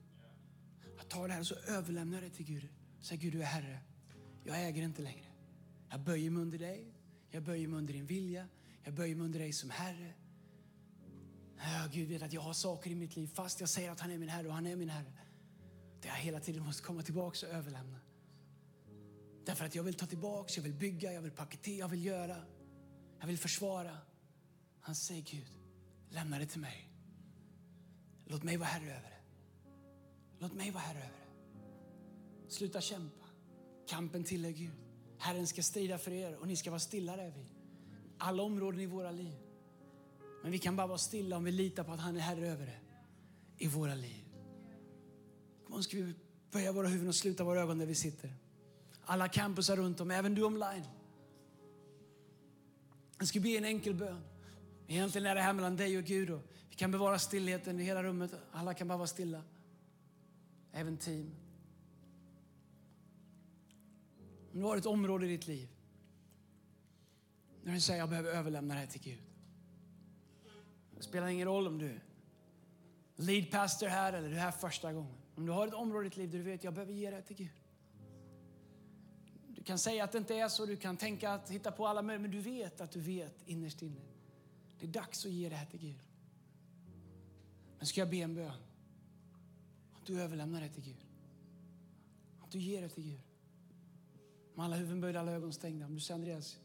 Jag 1.00 1.08
tar 1.08 1.28
det 1.28 1.34
här 1.34 1.40
och 1.40 1.46
så 1.46 1.54
överlämnar 1.54 2.22
jag 2.22 2.30
det 2.30 2.36
till 2.36 2.46
Gud. 2.46 2.68
Säg 3.00 3.16
Gud, 3.16 3.32
du 3.32 3.42
är 3.42 3.46
Herre. 3.46 3.80
Jag 4.44 4.66
äger 4.66 4.82
inte 4.82 5.02
längre. 5.02 5.26
Jag 5.90 6.00
böjer 6.00 6.30
mig 6.30 6.42
under 6.42 6.58
dig. 6.58 6.94
Jag 7.30 7.42
böjer 7.42 7.68
mig 7.68 7.78
under 7.78 7.94
din 7.94 8.06
vilja. 8.06 8.48
Jag 8.82 8.94
böjer 8.94 9.16
mig 9.16 9.24
under 9.24 9.38
dig 9.38 9.52
som 9.52 9.70
Herre. 9.70 10.12
Oh, 11.56 11.92
Gud 11.92 12.08
vet 12.08 12.22
att 12.22 12.32
jag 12.32 12.40
har 12.40 12.52
saker 12.52 12.90
i 12.90 12.94
mitt 12.94 13.16
liv 13.16 13.26
fast 13.26 13.60
jag 13.60 13.68
säger 13.68 13.90
att 13.90 14.00
han 14.00 14.10
är 14.10 14.18
min 14.18 14.28
Herre 14.28 14.48
och 14.48 14.54
han 14.54 14.66
är 14.66 14.76
min 14.76 14.88
Herre. 14.88 15.12
Det 16.00 16.08
jag 16.08 16.14
hela 16.14 16.40
tiden 16.40 16.62
måste 16.62 16.82
komma 16.82 17.02
tillbaka 17.02 17.46
och 17.46 17.52
överlämna. 17.52 18.00
Därför 19.44 19.64
att 19.64 19.74
jag 19.74 19.82
vill 19.82 19.94
ta 19.94 20.06
tillbaka, 20.06 20.52
jag 20.56 20.62
vill 20.62 20.74
bygga, 20.74 21.12
jag 21.12 21.22
vill 21.22 21.32
paketera, 21.32 21.76
jag 21.76 21.88
vill 21.88 22.04
göra. 22.04 22.36
Jag 23.20 23.26
vill 23.26 23.38
försvara. 23.38 23.98
Han 24.80 24.94
säger 24.94 25.22
Gud, 25.22 25.48
lämna 26.10 26.38
det 26.38 26.46
till 26.46 26.60
mig. 26.60 26.90
Låt 28.26 28.42
mig 28.42 28.56
vara 28.56 28.68
Herre 28.68 28.96
över 28.96 29.10
det. 29.10 29.19
Låt 30.42 30.54
mig 30.54 30.70
vara 30.70 30.82
Herre 30.82 30.98
över 30.98 31.08
det. 31.08 32.52
Sluta 32.52 32.80
kämpa. 32.80 33.26
Kampen 33.86 34.24
tillhör 34.24 34.52
Gud. 34.52 34.74
Herren 35.18 35.46
ska 35.46 35.62
strida 35.62 35.98
för 35.98 36.10
er 36.10 36.36
och 36.36 36.46
ni 36.46 36.56
ska 36.56 36.70
vara 36.70 36.80
stilla 36.80 37.16
där 37.16 37.30
vid. 37.30 37.46
Alla 38.18 38.42
områden 38.42 38.80
i 38.80 38.86
våra 38.86 39.10
liv. 39.10 39.36
Men 40.42 40.52
vi 40.52 40.58
kan 40.58 40.76
bara 40.76 40.86
vara 40.86 40.98
stilla 40.98 41.36
om 41.36 41.44
vi 41.44 41.52
litar 41.52 41.84
på 41.84 41.92
att 41.92 42.00
han 42.00 42.16
är 42.16 42.20
Herre 42.20 42.48
över 42.48 42.66
det 42.66 42.80
i 43.58 43.68
våra 43.68 43.94
liv. 43.94 44.24
Kom 45.66 45.82
ska 45.82 45.96
vi 45.96 46.14
böja 46.50 46.72
våra 46.72 46.88
huvuden 46.88 47.08
och 47.08 47.14
sluta 47.14 47.44
våra 47.44 47.60
ögon 47.60 47.78
där 47.78 47.86
vi 47.86 47.94
sitter. 47.94 48.34
Alla 49.04 49.28
campusar 49.28 49.76
runt 49.76 50.00
om, 50.00 50.10
även 50.10 50.34
du 50.34 50.42
online. 50.42 50.84
Jag 53.18 53.28
ska 53.28 53.40
be 53.40 53.48
en 53.48 53.64
enkel 53.64 53.94
bön. 53.94 54.22
Egentligen 54.86 55.26
är 55.26 55.34
det 55.34 55.40
här 55.40 55.52
mellan 55.52 55.76
dig 55.76 55.98
och 55.98 56.04
Gud. 56.04 56.30
Och 56.30 56.42
vi 56.70 56.76
kan 56.76 56.90
bevara 56.90 57.18
stillheten 57.18 57.80
i 57.80 57.82
hela 57.82 58.02
rummet. 58.02 58.30
Alla 58.52 58.74
kan 58.74 58.88
bara 58.88 58.98
vara 58.98 59.06
stilla. 59.06 59.42
Även 60.72 60.96
team. 60.96 61.34
Om 64.52 64.60
du 64.60 64.66
har 64.66 64.76
ett 64.76 64.86
område 64.86 65.26
i 65.26 65.28
ditt 65.28 65.46
liv 65.46 65.68
när 67.62 67.72
du 67.72 67.80
säger 67.80 68.00
jag 68.00 68.08
behöver 68.08 68.30
överlämna 68.30 68.74
det 68.74 68.80
här 68.80 68.86
till 68.86 69.00
Gud. 69.00 69.22
Det 70.96 71.02
spelar 71.02 71.26
ingen 71.26 71.46
roll 71.46 71.66
om 71.66 71.78
du 71.78 71.86
är 71.86 72.00
lead 73.16 73.50
pastor 73.50 73.86
här 73.86 74.12
eller 74.12 74.28
du 74.28 74.34
är 74.34 74.40
här 74.40 74.50
första 74.50 74.92
gången. 74.92 75.14
Om 75.34 75.46
du 75.46 75.52
har 75.52 75.68
ett 75.68 75.74
område 75.74 76.06
i 76.06 76.08
ditt 76.08 76.16
liv 76.16 76.30
där 76.30 76.38
du 76.38 76.44
vet 76.44 76.64
jag 76.64 76.74
behöver 76.74 76.92
ge 76.92 77.10
det 77.10 77.16
här 77.16 77.22
till 77.22 77.36
Gud. 77.36 77.50
Du 79.48 79.62
kan 79.62 79.78
säga 79.78 80.04
att 80.04 80.12
det 80.12 80.18
inte 80.18 80.34
är 80.34 80.48
så, 80.48 80.66
du 80.66 80.76
kan 80.76 80.96
tänka 80.96 81.30
att 81.30 81.50
hitta 81.50 81.72
på 81.72 81.86
alla 81.86 82.02
möjliga, 82.02 82.22
men 82.22 82.30
du 82.30 82.40
vet 82.40 82.80
att 82.80 82.90
du 82.90 83.00
vet 83.00 83.34
innerst 83.46 83.82
inne. 83.82 84.00
Det 84.78 84.86
är 84.86 84.90
dags 84.90 85.26
att 85.26 85.32
ge 85.32 85.48
det 85.48 85.56
här 85.56 85.66
till 85.66 85.80
Gud. 85.80 85.98
Men 87.78 87.86
ska 87.86 88.00
jag 88.00 88.10
be 88.10 88.16
en 88.16 88.34
bön? 88.34 88.52
Att 90.00 90.06
du 90.06 90.20
överlämnar 90.20 90.60
det 90.60 90.68
till 90.68 90.84
Gud. 90.84 91.06
Att 92.40 92.50
du 92.50 92.58
ger 92.58 92.82
det 92.82 92.88
till 92.88 93.04
Gud. 93.04 93.20
Med 94.54 94.64
alla 94.64 94.76
huvuden 94.76 95.00
böjda, 95.00 95.20
alla 95.20 95.32
ögon 95.32 95.52
stängda. 95.52 95.86
Om 95.86 95.94
du 95.94 96.00
säger 96.00 96.18
Andreas, 96.18 96.58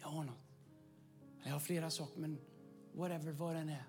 jag 0.00 0.08
har 0.08 0.24
något. 0.24 0.38
Jag 1.44 1.52
har 1.52 1.60
flera 1.60 1.90
saker, 1.90 2.20
men 2.20 2.38
whatever, 2.92 3.32
vad 3.32 3.54
den 3.54 3.68
är. 3.68 3.84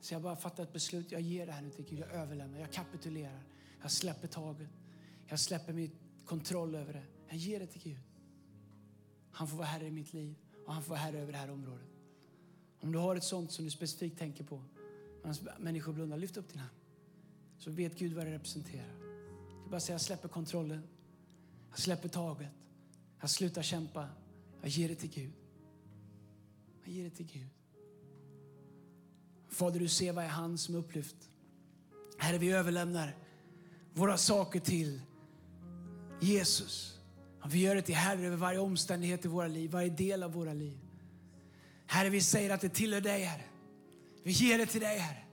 Så 0.00 0.14
jag 0.14 0.22
bara 0.22 0.36
fattar 0.36 0.62
ett 0.62 0.72
beslut. 0.72 1.12
Jag 1.12 1.20
ger 1.20 1.46
det 1.46 1.52
här 1.52 1.62
nu 1.62 1.70
till 1.70 1.84
Gud. 1.84 1.98
Jag 1.98 2.10
överlämnar, 2.10 2.58
jag 2.58 2.72
kapitulerar. 2.72 3.42
Jag 3.82 3.90
släpper 3.90 4.28
taget. 4.28 4.68
Jag 5.26 5.40
släpper 5.40 5.72
min 5.72 5.90
kontroll 6.24 6.74
över 6.74 6.92
det. 6.92 7.04
Jag 7.28 7.36
ger 7.36 7.60
det 7.60 7.66
till 7.66 7.82
Gud. 7.82 7.98
Han 9.30 9.48
får 9.48 9.56
vara 9.56 9.66
herre 9.66 9.86
i 9.86 9.90
mitt 9.90 10.12
liv 10.12 10.34
och 10.66 10.72
han 10.72 10.82
får 10.82 10.90
vara 10.90 11.00
herre 11.00 11.18
över 11.18 11.32
det 11.32 11.38
här 11.38 11.50
området. 11.50 11.86
Om 12.80 12.92
du 12.92 12.98
har 12.98 13.16
ett 13.16 13.24
sånt 13.24 13.52
som 13.52 13.64
du 13.64 13.70
specifikt 13.70 14.18
tänker 14.18 14.44
på, 14.44 14.62
medan 15.22 15.36
människor 15.58 15.92
blundar, 15.92 16.16
lyft 16.16 16.36
upp 16.36 16.48
din 16.48 16.58
hand. 16.58 16.74
Så 17.64 17.70
vet 17.70 17.98
Gud 17.98 18.12
vad 18.12 18.26
det 18.26 18.32
representerar. 18.32 18.94
Du 19.64 19.70
bara 19.70 19.80
säga, 19.80 19.94
jag 19.94 20.00
släpper 20.00 20.28
kontrollen. 20.28 20.82
Jag 21.70 21.78
släpper 21.78 22.08
taget. 22.08 22.48
Jag 23.20 23.30
slutar 23.30 23.62
kämpa. 23.62 24.08
Jag 24.60 24.70
ger 24.70 24.88
det 24.88 24.94
till 24.94 25.10
Gud. 25.10 25.32
Jag 26.84 26.94
ger 26.94 27.04
det 27.04 27.10
till 27.10 27.26
Gud. 27.26 27.48
Fader, 29.48 29.80
du 29.80 29.88
ser 29.88 30.12
vad 30.12 30.24
är 30.24 30.28
han 30.28 30.58
som 30.58 30.74
är 30.74 30.78
upplyft. 30.78 31.16
Herre, 32.18 32.38
vi 32.38 32.50
överlämnar 32.50 33.16
våra 33.92 34.16
saker 34.16 34.60
till 34.60 35.00
Jesus. 36.20 36.98
Vi 37.46 37.60
gör 37.60 37.74
det 37.74 37.82
till 37.82 37.94
Herre 37.94 38.26
över 38.26 38.36
varje 38.36 38.58
omständighet 38.58 39.24
i 39.24 39.28
våra 39.28 39.48
liv, 39.48 39.70
varje 39.70 39.90
del 39.90 40.22
av 40.22 40.32
våra 40.32 40.52
liv. 40.52 40.78
Herre, 41.86 42.10
vi 42.10 42.20
säger 42.20 42.50
att 42.50 42.60
det 42.60 42.68
tillhör 42.68 43.00
dig, 43.00 43.22
Herre. 43.22 43.44
Vi 44.22 44.32
ger 44.32 44.58
det 44.58 44.66
till 44.66 44.80
dig, 44.80 44.98
Herre. 44.98 45.23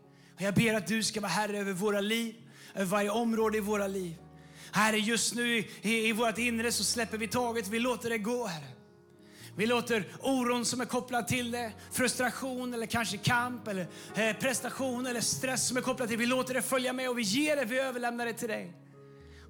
Och 0.41 0.47
jag 0.47 0.53
ber 0.53 0.73
att 0.73 0.87
du 0.87 1.03
ska 1.03 1.21
vara 1.21 1.31
Herre 1.31 1.57
över 1.57 1.73
våra 1.73 2.01
liv, 2.01 2.35
över 2.75 2.85
varje 2.85 3.09
område 3.09 3.57
i 3.57 3.61
våra 3.61 3.87
liv. 3.87 4.15
Herre, 4.71 4.97
just 4.97 5.35
nu 5.35 5.57
i, 5.81 6.07
i 6.07 6.11
vårt 6.11 6.37
inre 6.37 6.71
så 6.71 6.83
släpper 6.83 7.17
vi 7.17 7.27
taget, 7.27 7.67
vi 7.67 7.79
låter 7.79 8.09
det 8.09 8.17
gå, 8.17 8.45
Herre. 8.45 8.67
Vi 9.55 9.65
låter 9.65 10.05
oron 10.21 10.65
som 10.65 10.81
är 10.81 10.85
kopplad 10.85 11.27
till 11.27 11.51
det, 11.51 11.71
frustration 11.91 12.73
eller 12.73 12.85
kanske 12.85 13.17
kamp 13.17 13.67
eller 13.67 13.87
eh, 14.15 14.35
prestation 14.35 15.05
eller 15.05 15.21
stress 15.21 15.67
som 15.67 15.77
är 15.77 15.81
kopplad 15.81 16.09
till 16.09 16.17
det, 16.17 16.23
vi 16.23 16.29
låter 16.29 16.53
det 16.53 16.61
följa 16.61 16.93
med 16.93 17.09
och 17.09 17.17
vi 17.17 17.23
ger 17.23 17.55
det, 17.55 17.65
vi 17.65 17.79
överlämnar 17.79 18.25
det 18.25 18.33
till 18.33 18.49
dig. 18.49 18.73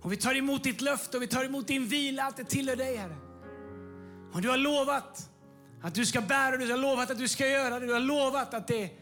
Och 0.01 0.11
vi 0.11 0.17
tar 0.17 0.35
emot 0.35 0.63
ditt 0.63 0.81
löfte 0.81 1.17
och 1.17 1.23
vi 1.23 1.27
tar 1.27 1.43
emot 1.43 1.67
din 1.67 1.85
vila, 1.85 2.23
att 2.23 2.37
det 2.37 2.43
tillhör 2.43 2.75
dig 2.75 2.95
Herre. 2.95 3.17
Och 4.33 4.41
du 4.41 4.49
har 4.49 4.57
lovat 4.57 5.29
att 5.81 5.95
du 5.95 6.05
ska 6.05 6.21
bära, 6.21 6.57
du 6.57 6.71
har 6.71 6.77
lovat 6.77 7.11
att 7.11 7.17
du 7.17 7.27
ska 7.27 7.47
göra 7.47 7.79
det, 7.79 7.85
du 7.85 7.93
har 7.93 7.99
lovat 7.99 8.53
att 8.53 8.67
det 8.67 9.00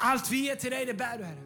allt 0.00 0.30
vi 0.30 0.36
ger 0.36 0.56
till 0.56 0.70
dig, 0.70 0.86
det 0.86 0.94
bär 0.94 1.18
du 1.18 1.24
Herre. 1.24 1.44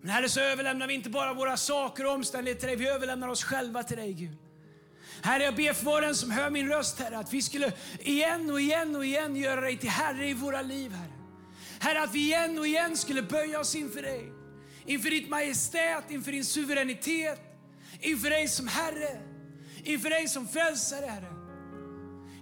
Men 0.00 0.10
Herre 0.10 0.28
så 0.28 0.40
överlämnar 0.40 0.86
vi 0.86 0.94
inte 0.94 1.10
bara 1.10 1.34
våra 1.34 1.56
saker 1.56 2.06
och 2.06 2.12
omständigheter 2.12 2.60
till 2.60 2.68
dig, 2.68 2.76
vi 2.76 2.88
överlämnar 2.88 3.28
oss 3.28 3.44
själva 3.44 3.82
till 3.82 3.96
dig 3.96 4.12
Gud. 4.12 4.36
Herre, 5.22 5.42
jag 5.42 5.56
ber 5.56 5.72
för 5.72 5.84
var 5.84 6.00
den 6.00 6.14
som 6.14 6.30
hör 6.30 6.50
min 6.50 6.68
röst, 6.68 6.98
Herre, 6.98 7.18
att 7.18 7.32
vi 7.32 7.42
skulle 7.42 7.72
igen 8.00 8.50
och 8.50 8.60
igen 8.60 8.96
och 8.96 9.04
igen 9.04 9.36
göra 9.36 9.60
dig 9.60 9.78
till 9.78 9.90
Herre 9.90 10.28
i 10.28 10.34
våra 10.34 10.62
liv, 10.62 10.92
Herre. 10.92 11.12
Herre, 11.80 12.02
att 12.02 12.14
vi 12.14 12.18
igen 12.18 12.58
och 12.58 12.66
igen 12.66 12.96
skulle 12.96 13.22
böja 13.22 13.60
oss 13.60 13.74
inför 13.74 14.02
dig. 14.02 14.32
Inför 14.86 15.10
ditt 15.10 15.28
majestät, 15.28 16.10
inför 16.10 16.32
din 16.32 16.44
suveränitet, 16.44 17.40
inför 18.00 18.30
dig 18.30 18.48
som 18.48 18.68
Herre, 18.68 19.20
inför 19.84 20.10
dig 20.10 20.28
som 20.28 20.48
frälsare, 20.48 21.06
Herre. 21.06 21.43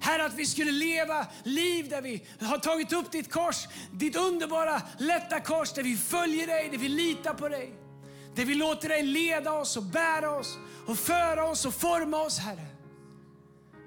Herre, 0.03 0.25
att 0.25 0.35
vi 0.35 0.47
skulle 0.47 0.73
leva 0.73 1.27
liv 1.43 1.89
där 1.89 2.03
vi 2.03 2.23
har 2.41 2.59
tagit 2.59 2.93
upp 2.93 3.13
ditt 3.13 3.33
kors, 3.33 3.67
ditt 3.93 4.17
underbara, 4.17 4.83
lätta 4.99 5.41
kors, 5.41 5.73
där 5.73 5.83
vi 5.83 5.97
följer 5.97 6.47
dig, 6.47 6.69
där 6.71 6.79
vi 6.79 6.89
litar 6.89 7.35
på 7.35 7.49
dig. 7.49 7.73
Där 8.35 8.45
vi 8.45 8.55
låter 8.55 8.89
dig 8.89 9.03
leda 9.03 9.53
oss 9.53 9.77
och 9.77 9.83
bära 9.83 10.31
oss 10.31 10.59
och 10.87 10.99
föra 10.99 11.45
oss 11.45 11.67
och 11.67 11.75
forma 11.75 12.23
oss, 12.23 12.39
Herre. 12.39 12.67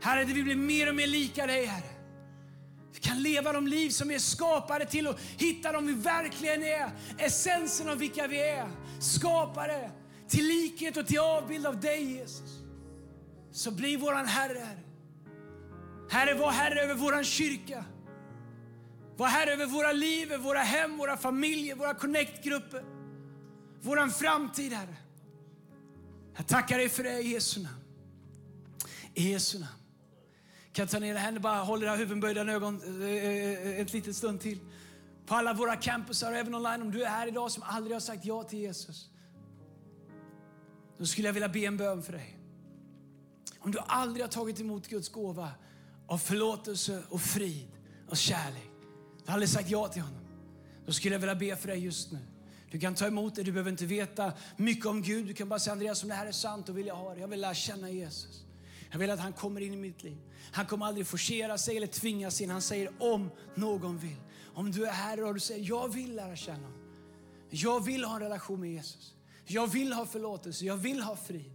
Herre, 0.02 0.24
där 0.24 0.34
vi 0.34 0.44
blir 0.44 0.56
mer 0.56 0.90
och 0.90 0.96
mer 0.96 1.08
lika 1.08 1.46
dig, 1.46 1.66
Herre. 1.66 1.90
Vi 2.94 3.00
kan 3.00 3.22
leva 3.22 3.54
de 3.54 3.68
liv 3.68 3.90
som 3.90 4.08
vi 4.08 4.16
är 4.16 4.20
skapade 4.20 4.86
till 4.86 5.08
och 5.08 5.20
hitta 5.38 5.72
dem 5.72 5.88
vi 5.88 5.94
verkligen 5.94 6.64
är. 6.64 6.92
Essensen 7.18 7.90
av 7.90 7.98
vilka 7.98 8.28
vi 8.28 8.50
är. 8.50 8.70
Skapare 9.00 9.92
till 10.28 10.48
likhet 10.48 10.98
och 10.98 11.08
till 11.08 11.20
avbild 11.20 11.66
av 11.66 11.80
dig, 11.80 12.18
Jesus. 12.18 12.52
Så 13.52 13.72
bli 13.72 13.96
våran 13.96 14.26
Herre, 14.26 14.60
Herre. 14.60 14.85
Herre, 16.10 16.34
var 16.34 16.52
Herre 16.52 16.82
över 16.82 16.94
vår 16.94 17.24
kyrka. 17.24 17.86
Var 19.18 19.28
Herre 19.28 19.54
över 19.54 19.66
våra 19.66 19.92
liv, 19.92 20.38
våra 20.38 20.60
hem, 20.60 20.98
våra 20.98 21.18
familjer, 21.18 21.76
våra 21.76 21.94
connect-grupper. 21.94 22.84
Framtid, 24.10 24.74
Herre. 24.74 24.96
Jag 26.38 26.48
tackar 26.48 26.78
dig 26.78 26.90
för 26.90 27.04
det 27.04 27.20
i 27.20 27.28
Jesu 27.28 27.64
namn. 27.64 27.76
I 29.14 29.32
Jesu 29.32 29.60
namn. 29.60 29.72
Kan 30.72 30.88
ta 30.88 31.00
ner 31.00 31.16
händerna, 31.16 31.44
bara 31.44 31.62
håll 31.62 31.84
era 31.84 31.96
huvuden 31.96 32.20
böjda 32.20 32.52
ögon 32.52 33.02
eh, 33.02 33.10
eh, 33.10 33.80
ett 33.80 33.94
litet 33.94 34.16
stund 34.16 34.42
till. 34.42 34.60
På 35.26 35.36
alla 35.36 35.54
våra 35.54 35.76
campusar 35.76 36.32
och 36.32 36.38
även 36.38 36.56
online, 36.56 36.82
om 36.82 36.92
du 36.92 37.04
är 37.04 37.10
här 37.10 37.28
idag 37.28 37.52
som 37.52 37.64
aldrig 37.64 37.96
har 37.96 38.00
sagt 38.00 38.26
ja 38.26 38.44
till 38.44 38.60
Jesus. 38.60 39.10
Då 40.98 41.06
skulle 41.06 41.28
jag 41.28 41.34
vilja 41.34 41.50
be 41.50 41.60
en 41.60 41.78
bön 41.78 42.04
för 42.04 42.14
dig. 42.14 42.40
Om 43.60 43.72
du 43.72 43.80
aldrig 43.80 44.24
har 44.24 44.30
tagit 44.32 44.60
emot 44.60 44.88
Guds 44.88 45.10
gåva 45.10 45.52
av 46.08 46.18
förlåtelse 46.18 47.04
och 47.10 47.22
frid 47.22 47.68
och 48.10 48.18
kärlek. 48.18 48.72
Du 49.18 49.26
har 49.26 49.34
aldrig 49.34 49.50
sagt 49.50 49.70
ja 49.70 49.88
till 49.88 50.02
honom. 50.02 50.22
Då 50.86 50.92
skulle 50.92 51.16
jag 51.16 51.20
vilja 51.20 51.36
be 51.36 51.56
för 51.56 51.68
dig 51.68 51.80
just 51.80 52.12
nu. 52.12 52.20
Du 52.72 52.80
kan 52.80 52.96
ta 52.96 53.08
emot 53.08 53.36
det, 53.36 53.44
du 53.44 53.52
behöver 53.52 53.72
inte 53.72 53.86
veta 53.86 54.34
mycket 54.58 54.86
om 54.86 55.02
Gud. 55.02 55.28
Du 55.28 55.34
kan 55.34 55.50
bara 55.50 55.60
säga 55.60 55.72
Andreas, 55.72 56.04
om 56.04 56.10
det 56.10 56.16
här 56.16 56.26
är 56.26 56.32
sant, 56.32 56.68
då 56.68 56.74
vill 56.74 56.88
jag 56.88 56.96
ha 56.96 57.14
det. 57.14 57.20
Jag 57.20 57.28
vill 57.28 57.42
lära 57.42 57.54
känna 57.54 57.90
Jesus. 57.90 58.44
Jag 58.92 59.00
vill 59.00 59.10
att 59.10 59.20
han 59.20 59.34
kommer 59.34 59.62
in 59.62 59.74
i 59.74 59.78
mitt 59.78 60.04
liv. 60.04 60.18
Han 60.52 60.66
kommer 60.66 60.86
aldrig 60.86 61.08
forcera 61.08 61.58
sig 61.58 61.78
eller 61.78 61.88
tvinga 61.88 62.32
sig 62.32 62.44
in. 62.44 62.50
Han 62.50 62.62
säger 62.62 62.92
om 63.00 63.30
någon 63.56 63.98
vill. 63.98 64.18
Om 64.54 64.72
du 64.72 64.86
är 64.86 64.92
här 64.92 65.24
och 65.24 65.34
du 65.34 65.40
säger 65.40 65.70
jag 65.70 65.94
vill 65.94 66.16
lära 66.16 66.36
känna 66.36 66.58
honom. 66.58 66.82
Jag 67.50 67.86
vill 67.86 68.04
ha 68.04 68.16
en 68.16 68.22
relation 68.22 68.60
med 68.60 68.72
Jesus. 68.72 69.14
Jag 69.46 69.68
vill 69.68 69.94
ha 69.94 70.06
förlåtelse, 70.06 70.66
jag 70.66 70.78
vill 70.78 71.02
ha 71.02 71.16
frid. 71.16 71.52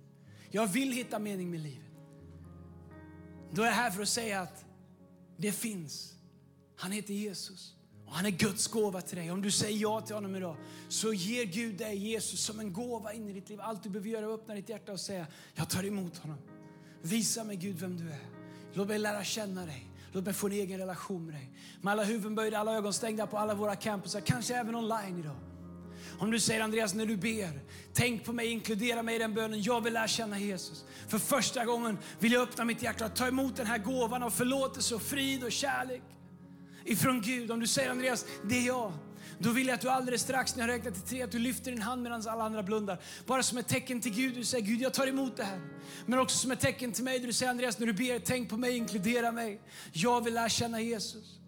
Jag 0.50 0.66
vill 0.66 0.92
hitta 0.92 1.18
mening 1.18 1.50
med 1.50 1.60
livet. 1.60 1.89
Då 3.52 3.62
är 3.62 3.66
jag 3.66 3.72
här 3.72 3.90
för 3.90 4.02
att 4.02 4.08
säga 4.08 4.40
att 4.40 4.64
det 5.36 5.52
finns. 5.52 6.14
Han 6.76 6.92
heter 6.92 7.14
Jesus. 7.14 7.74
Och 8.06 8.16
han 8.16 8.26
är 8.26 8.30
Guds 8.30 8.66
gåva 8.66 9.00
till 9.00 9.16
dig. 9.16 9.30
Om 9.30 9.42
du 9.42 9.50
säger 9.50 9.78
ja 9.78 10.00
till 10.00 10.14
honom 10.14 10.36
idag 10.36 10.56
så 10.88 11.12
ger 11.12 11.44
Gud 11.44 11.78
dig 11.78 11.96
Jesus 11.96 12.40
som 12.40 12.60
en 12.60 12.72
gåva 12.72 13.12
in 13.12 13.28
i 13.28 13.32
ditt 13.32 13.48
liv. 13.48 13.60
Allt 13.60 13.82
du 13.82 13.88
behöver 13.88 14.08
göra 14.08 14.24
är 14.24 14.34
att 14.34 14.40
öppna 14.40 14.54
ditt 14.54 14.68
hjärta 14.68 14.92
och 14.92 15.00
säga 15.00 15.26
jag 15.54 15.70
tar 15.70 15.84
emot 15.84 16.18
honom. 16.18 16.38
Visa 17.02 17.44
mig 17.44 17.56
Gud 17.56 17.76
vem 17.76 17.96
du 17.96 18.10
är. 18.10 18.28
Låt 18.72 18.88
mig 18.88 18.98
lära 18.98 19.24
känna 19.24 19.66
dig. 19.66 19.86
Låt 20.12 20.24
mig 20.24 20.34
få 20.34 20.46
en 20.46 20.52
egen 20.52 20.78
relation 20.78 21.26
med 21.26 21.34
dig. 21.34 21.50
Med 21.80 21.92
alla 21.92 22.04
huvuden 22.04 22.34
böjda, 22.34 22.58
alla 22.58 22.74
ögon 22.74 22.92
stängda 22.92 23.26
på 23.26 23.38
alla 23.38 23.54
våra 23.54 23.76
campusar, 23.76 24.20
kanske 24.20 24.54
även 24.54 24.74
online 24.74 25.18
idag. 25.18 25.36
Om 26.20 26.30
du 26.30 26.40
säger 26.40 26.60
Andreas, 26.60 26.94
när 26.94 27.06
du 27.06 27.16
ber, 27.16 27.60
tänk 27.92 28.24
på 28.24 28.32
mig, 28.32 28.46
inkludera 28.46 29.02
mig 29.02 29.16
i 29.16 29.18
den 29.18 29.34
bönen. 29.34 29.62
Jag 29.62 29.80
vill 29.80 29.92
lära 29.92 30.08
känna 30.08 30.38
Jesus. 30.38 30.84
För 31.08 31.18
första 31.18 31.64
gången 31.64 31.98
vill 32.18 32.32
jag 32.32 32.42
öppna 32.42 32.64
mitt 32.64 32.82
hjärta 32.82 33.06
och 33.06 33.14
ta 33.14 33.26
emot 33.26 33.56
den 33.56 33.66
här 33.66 33.78
gåvan 33.78 34.22
av 34.22 34.30
förlåtelse 34.30 34.94
och 34.94 35.02
frid 35.02 35.44
och 35.44 35.52
kärlek 35.52 36.02
ifrån 36.84 37.20
Gud. 37.20 37.50
Om 37.50 37.60
du 37.60 37.66
säger 37.66 37.90
Andreas, 37.90 38.26
det 38.44 38.58
är 38.58 38.66
jag. 38.66 38.92
Då 39.38 39.50
vill 39.50 39.66
jag 39.66 39.74
att 39.74 39.80
du 39.80 39.88
alldeles 39.88 40.22
strax 40.22 40.56
när 40.56 40.68
jag 40.68 40.74
räknar 40.74 40.90
till 40.90 41.02
tre, 41.02 41.22
att 41.22 41.32
du 41.32 41.38
lyfter 41.38 41.70
din 41.70 41.82
hand 41.82 42.02
medan 42.02 42.28
alla 42.28 42.44
andra 42.44 42.62
blundar. 42.62 43.00
Bara 43.26 43.42
som 43.42 43.58
ett 43.58 43.68
tecken 43.68 44.00
till 44.00 44.14
Gud. 44.14 44.34
Du 44.34 44.44
säger 44.44 44.66
Gud, 44.66 44.80
jag 44.80 44.94
tar 44.94 45.06
emot 45.06 45.36
det 45.36 45.44
här. 45.44 45.60
Men 46.06 46.18
också 46.18 46.38
som 46.38 46.50
ett 46.50 46.60
tecken 46.60 46.92
till 46.92 47.04
mig. 47.04 47.18
Du 47.18 47.32
säger 47.32 47.50
Andreas, 47.50 47.78
när 47.78 47.86
du 47.86 47.92
ber, 47.92 48.18
tänk 48.18 48.48
på 48.48 48.56
mig, 48.56 48.76
inkludera 48.76 49.32
mig. 49.32 49.60
Jag 49.92 50.24
vill 50.24 50.34
lära 50.34 50.48
känna 50.48 50.80
Jesus. 50.80 51.39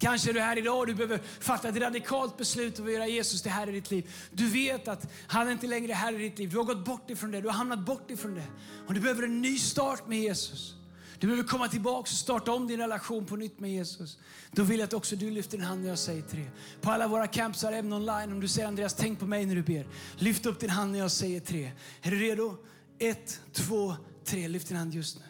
Kanske 0.00 0.30
är 0.30 0.34
du 0.34 0.40
här 0.40 0.58
idag 0.58 0.78
och 0.78 0.86
du 0.86 0.94
behöver 0.94 1.20
fatta 1.40 1.68
ett 1.68 1.76
radikalt 1.76 2.36
beslut 2.36 2.78
och 2.78 2.92
göra 2.92 3.06
Jesus 3.06 3.42
till 3.42 3.50
Herre 3.50 3.70
i 3.70 3.72
ditt 3.72 3.90
liv. 3.90 4.10
Du 4.32 4.46
vet 4.46 4.88
att 4.88 5.12
han 5.26 5.48
är 5.48 5.52
inte 5.52 5.66
längre 5.66 5.92
är 5.92 5.96
Herre 5.96 6.14
i 6.16 6.28
ditt 6.28 6.38
liv. 6.38 6.50
Du 6.50 6.56
har 6.56 6.64
gått 6.64 6.84
bort 6.84 7.10
ifrån 7.10 7.30
det, 7.30 7.40
du 7.40 7.48
har 7.48 7.54
hamnat 7.54 7.86
bort 7.86 8.10
ifrån 8.10 8.34
det. 8.34 8.46
Och 8.86 8.94
du 8.94 9.00
behöver 9.00 9.22
en 9.22 9.42
ny 9.42 9.58
start 9.58 10.08
med 10.08 10.20
Jesus. 10.20 10.74
Du 11.18 11.26
behöver 11.26 11.48
komma 11.48 11.68
tillbaka 11.68 12.00
och 12.00 12.08
starta 12.08 12.52
om 12.52 12.66
din 12.66 12.80
relation 12.80 13.26
på 13.26 13.36
nytt 13.36 13.60
med 13.60 13.70
Jesus. 13.70 14.18
Då 14.52 14.62
vill 14.62 14.78
jag 14.78 14.86
att 14.86 14.94
också 14.94 15.16
du 15.16 15.30
lyfter 15.30 15.56
din 15.56 15.66
hand 15.66 15.82
när 15.82 15.88
jag 15.88 15.98
säger 15.98 16.22
tre. 16.22 16.50
På 16.80 16.90
alla 16.90 17.08
våra 17.08 17.26
campsar, 17.26 17.72
även 17.72 17.92
online, 17.92 18.32
om 18.32 18.40
du 18.40 18.48
säger 18.48 18.68
Andreas, 18.68 18.94
tänk 18.94 19.18
på 19.18 19.26
mig 19.26 19.46
när 19.46 19.54
du 19.54 19.62
ber. 19.62 19.86
Lyft 20.16 20.46
upp 20.46 20.60
din 20.60 20.70
hand 20.70 20.92
när 20.92 20.98
jag 20.98 21.10
säger 21.10 21.40
tre. 21.40 21.72
Är 22.02 22.10
du 22.10 22.18
redo? 22.18 22.56
Ett, 22.98 23.40
två, 23.52 23.96
tre. 24.24 24.48
Lyft 24.48 24.68
din 24.68 24.76
hand 24.76 24.94
just 24.94 25.16
nu. 25.16 25.22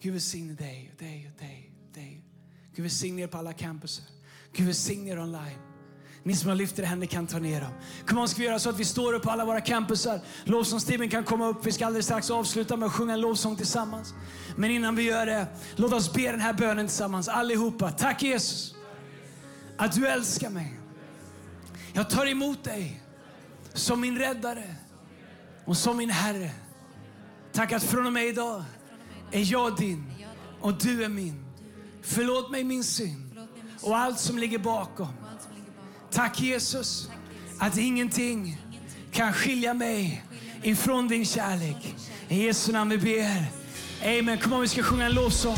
Gud 0.00 0.12
välsigne 0.12 0.54
dig 0.54 0.90
och 0.92 0.98
dig 1.04 1.30
och 1.32 1.32
dig 1.32 1.32
och 1.34 1.40
dig. 1.40 1.63
Gud 2.76 2.82
välsigne 2.82 3.22
er 3.22 3.26
på 3.26 3.38
alla 3.38 3.52
campuser. 3.52 4.04
Gud 4.52 4.66
välsigne 4.66 5.10
er 5.10 5.18
online. 5.18 5.58
Ni 6.24 6.36
som 6.36 6.48
har 6.48 6.56
lyft 6.56 6.78
era 6.78 6.86
händer 6.86 7.06
kan 7.06 7.26
ta 7.26 7.38
ner 7.38 7.60
dem. 7.60 7.70
Kom 8.06 8.18
on, 8.18 8.28
ska 8.28 8.38
vi 8.40 8.46
göra 8.46 8.58
så 8.58 8.70
att 8.70 8.78
vi 8.78 8.84
står 8.84 9.12
upp 9.12 9.22
på 9.22 9.30
alla 9.30 9.44
våra 9.44 9.60
campusar. 9.60 10.20
Lovsångsteamen 10.44 11.08
kan 11.08 11.24
komma 11.24 11.46
upp. 11.48 11.66
Vi 11.66 11.72
ska 11.72 11.86
alldeles 11.86 12.06
strax 12.06 12.30
avsluta 12.30 12.76
med 12.76 12.86
att 12.86 12.92
sjunga 12.92 13.12
en 13.12 13.20
lovsång 13.20 13.56
tillsammans. 13.56 14.14
Men 14.56 14.70
innan 14.70 14.96
vi 14.96 15.02
gör 15.02 15.26
det, 15.26 15.46
låt 15.76 15.92
oss 15.92 16.12
be 16.12 16.30
den 16.30 16.40
här 16.40 16.52
bönen 16.52 16.86
tillsammans 16.86 17.28
allihopa. 17.28 17.90
Tack 17.90 18.22
Jesus 18.22 18.74
att 19.76 19.92
du 19.92 20.06
älskar 20.08 20.50
mig. 20.50 20.80
Jag 21.92 22.10
tar 22.10 22.26
emot 22.26 22.64
dig 22.64 23.02
som 23.72 24.00
min 24.00 24.18
räddare 24.18 24.74
och 25.64 25.76
som 25.76 25.96
min 25.96 26.10
Herre. 26.10 26.50
Tack 27.52 27.72
att 27.72 27.82
från 27.82 28.06
och 28.06 28.12
med 28.12 28.26
idag 28.26 28.64
är 29.30 29.52
jag 29.52 29.76
din 29.76 30.12
och 30.60 30.78
du 30.78 31.04
är 31.04 31.08
min. 31.08 31.43
Förlåt 32.04 32.50
mig 32.50 32.64
min 32.64 32.84
synd 32.84 33.38
och 33.80 33.98
allt 33.98 34.20
som 34.20 34.38
ligger 34.38 34.58
bakom. 34.58 35.08
Tack 36.10 36.40
Jesus 36.40 37.08
att 37.58 37.76
ingenting 37.76 38.58
kan 39.12 39.32
skilja 39.32 39.74
mig 39.74 40.24
ifrån 40.62 41.08
din 41.08 41.26
kärlek. 41.26 41.94
I 42.28 42.44
Jesu 42.46 42.72
namn 42.72 42.90
vi 42.90 42.98
ber. 42.98 43.44
Amen. 44.18 44.38
Kom 44.38 44.52
om 44.52 44.60
vi 44.60 44.68
ska 44.68 44.82
sjunga 44.82 45.06
en 45.06 45.14
lovsång. 45.14 45.56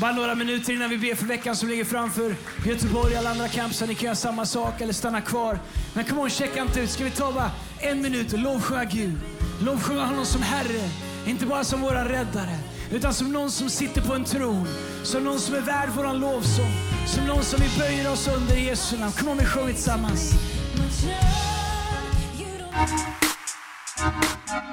Bara 0.00 0.12
några 0.12 0.34
minuter 0.34 0.72
innan 0.72 0.90
vi 0.90 0.98
ber 0.98 1.14
för 1.14 1.26
veckan 1.26 1.56
som 1.56 1.68
ligger 1.68 1.84
framför 1.84 2.36
Göteborg 2.66 3.12
och 3.12 3.18
alla 3.18 3.30
andra 3.30 3.48
campsar. 3.48 3.86
Ni 3.86 3.94
kan 3.94 4.04
göra 4.04 4.14
samma 4.14 4.46
sak 4.46 4.80
eller 4.80 4.92
stanna 4.92 5.20
kvar. 5.20 5.58
Men 5.94 6.04
kom 6.04 6.18
on, 6.18 6.30
checka 6.30 6.62
inte 6.62 6.80
ut. 6.80 6.90
Ska 6.90 7.04
vi 7.04 7.10
ta 7.10 7.32
bara 7.32 7.50
en 7.80 8.02
minut 8.02 8.32
och 8.32 8.38
lovsjunga 8.38 8.84
Gud. 8.84 9.18
Lovsjunga 9.60 10.04
honom 10.04 10.26
som 10.26 10.42
Herre. 10.42 10.90
Inte 11.26 11.46
bara 11.46 11.64
som 11.64 11.80
våran 11.80 12.08
räddare, 12.08 12.58
utan 12.92 13.14
som 13.14 13.32
någon 13.32 13.50
som 13.50 13.70
sitter 13.70 14.00
på 14.00 14.14
en 14.14 14.24
tron. 14.24 14.68
Som 15.02 15.24
någon 15.24 15.38
som 15.38 15.54
är 15.54 15.60
värd 15.60 15.88
våran 15.88 16.20
lovsång. 16.20 16.72
Som 17.06 17.26
någon 17.26 17.42
som 17.42 17.60
vi 17.60 17.78
böjer 17.78 18.12
oss 18.12 18.28
under 18.28 18.56
i 18.56 18.66
Jesu 18.66 18.98
namn. 18.98 19.12
Kom 19.12 19.28
on, 19.28 19.38
vi 19.38 19.44
sjunger 19.44 19.72
tillsammans. 19.72 20.32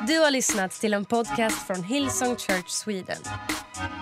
Du 0.08 0.20
har 0.20 0.32
lyssnat 0.32 0.72
till 0.72 0.94
en 0.94 1.06
podcast 1.06 1.68
från 1.68 1.84
Hillsong 1.84 2.36
Church 2.36 2.70
Sweden. 2.70 3.22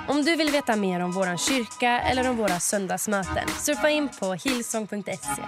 Om 0.08 0.24
du 0.24 0.36
vill 0.36 0.50
veta 0.50 0.76
mer 0.76 1.00
om 1.00 1.12
vår 1.12 1.38
kyrka 1.38 2.00
eller 2.00 2.30
om 2.30 2.38
våra 2.38 2.60
söndagsmöten 2.60 3.48
surfa 3.60 3.90
in 3.90 4.10
på 4.20 4.34
hillsong.se. 4.34 5.44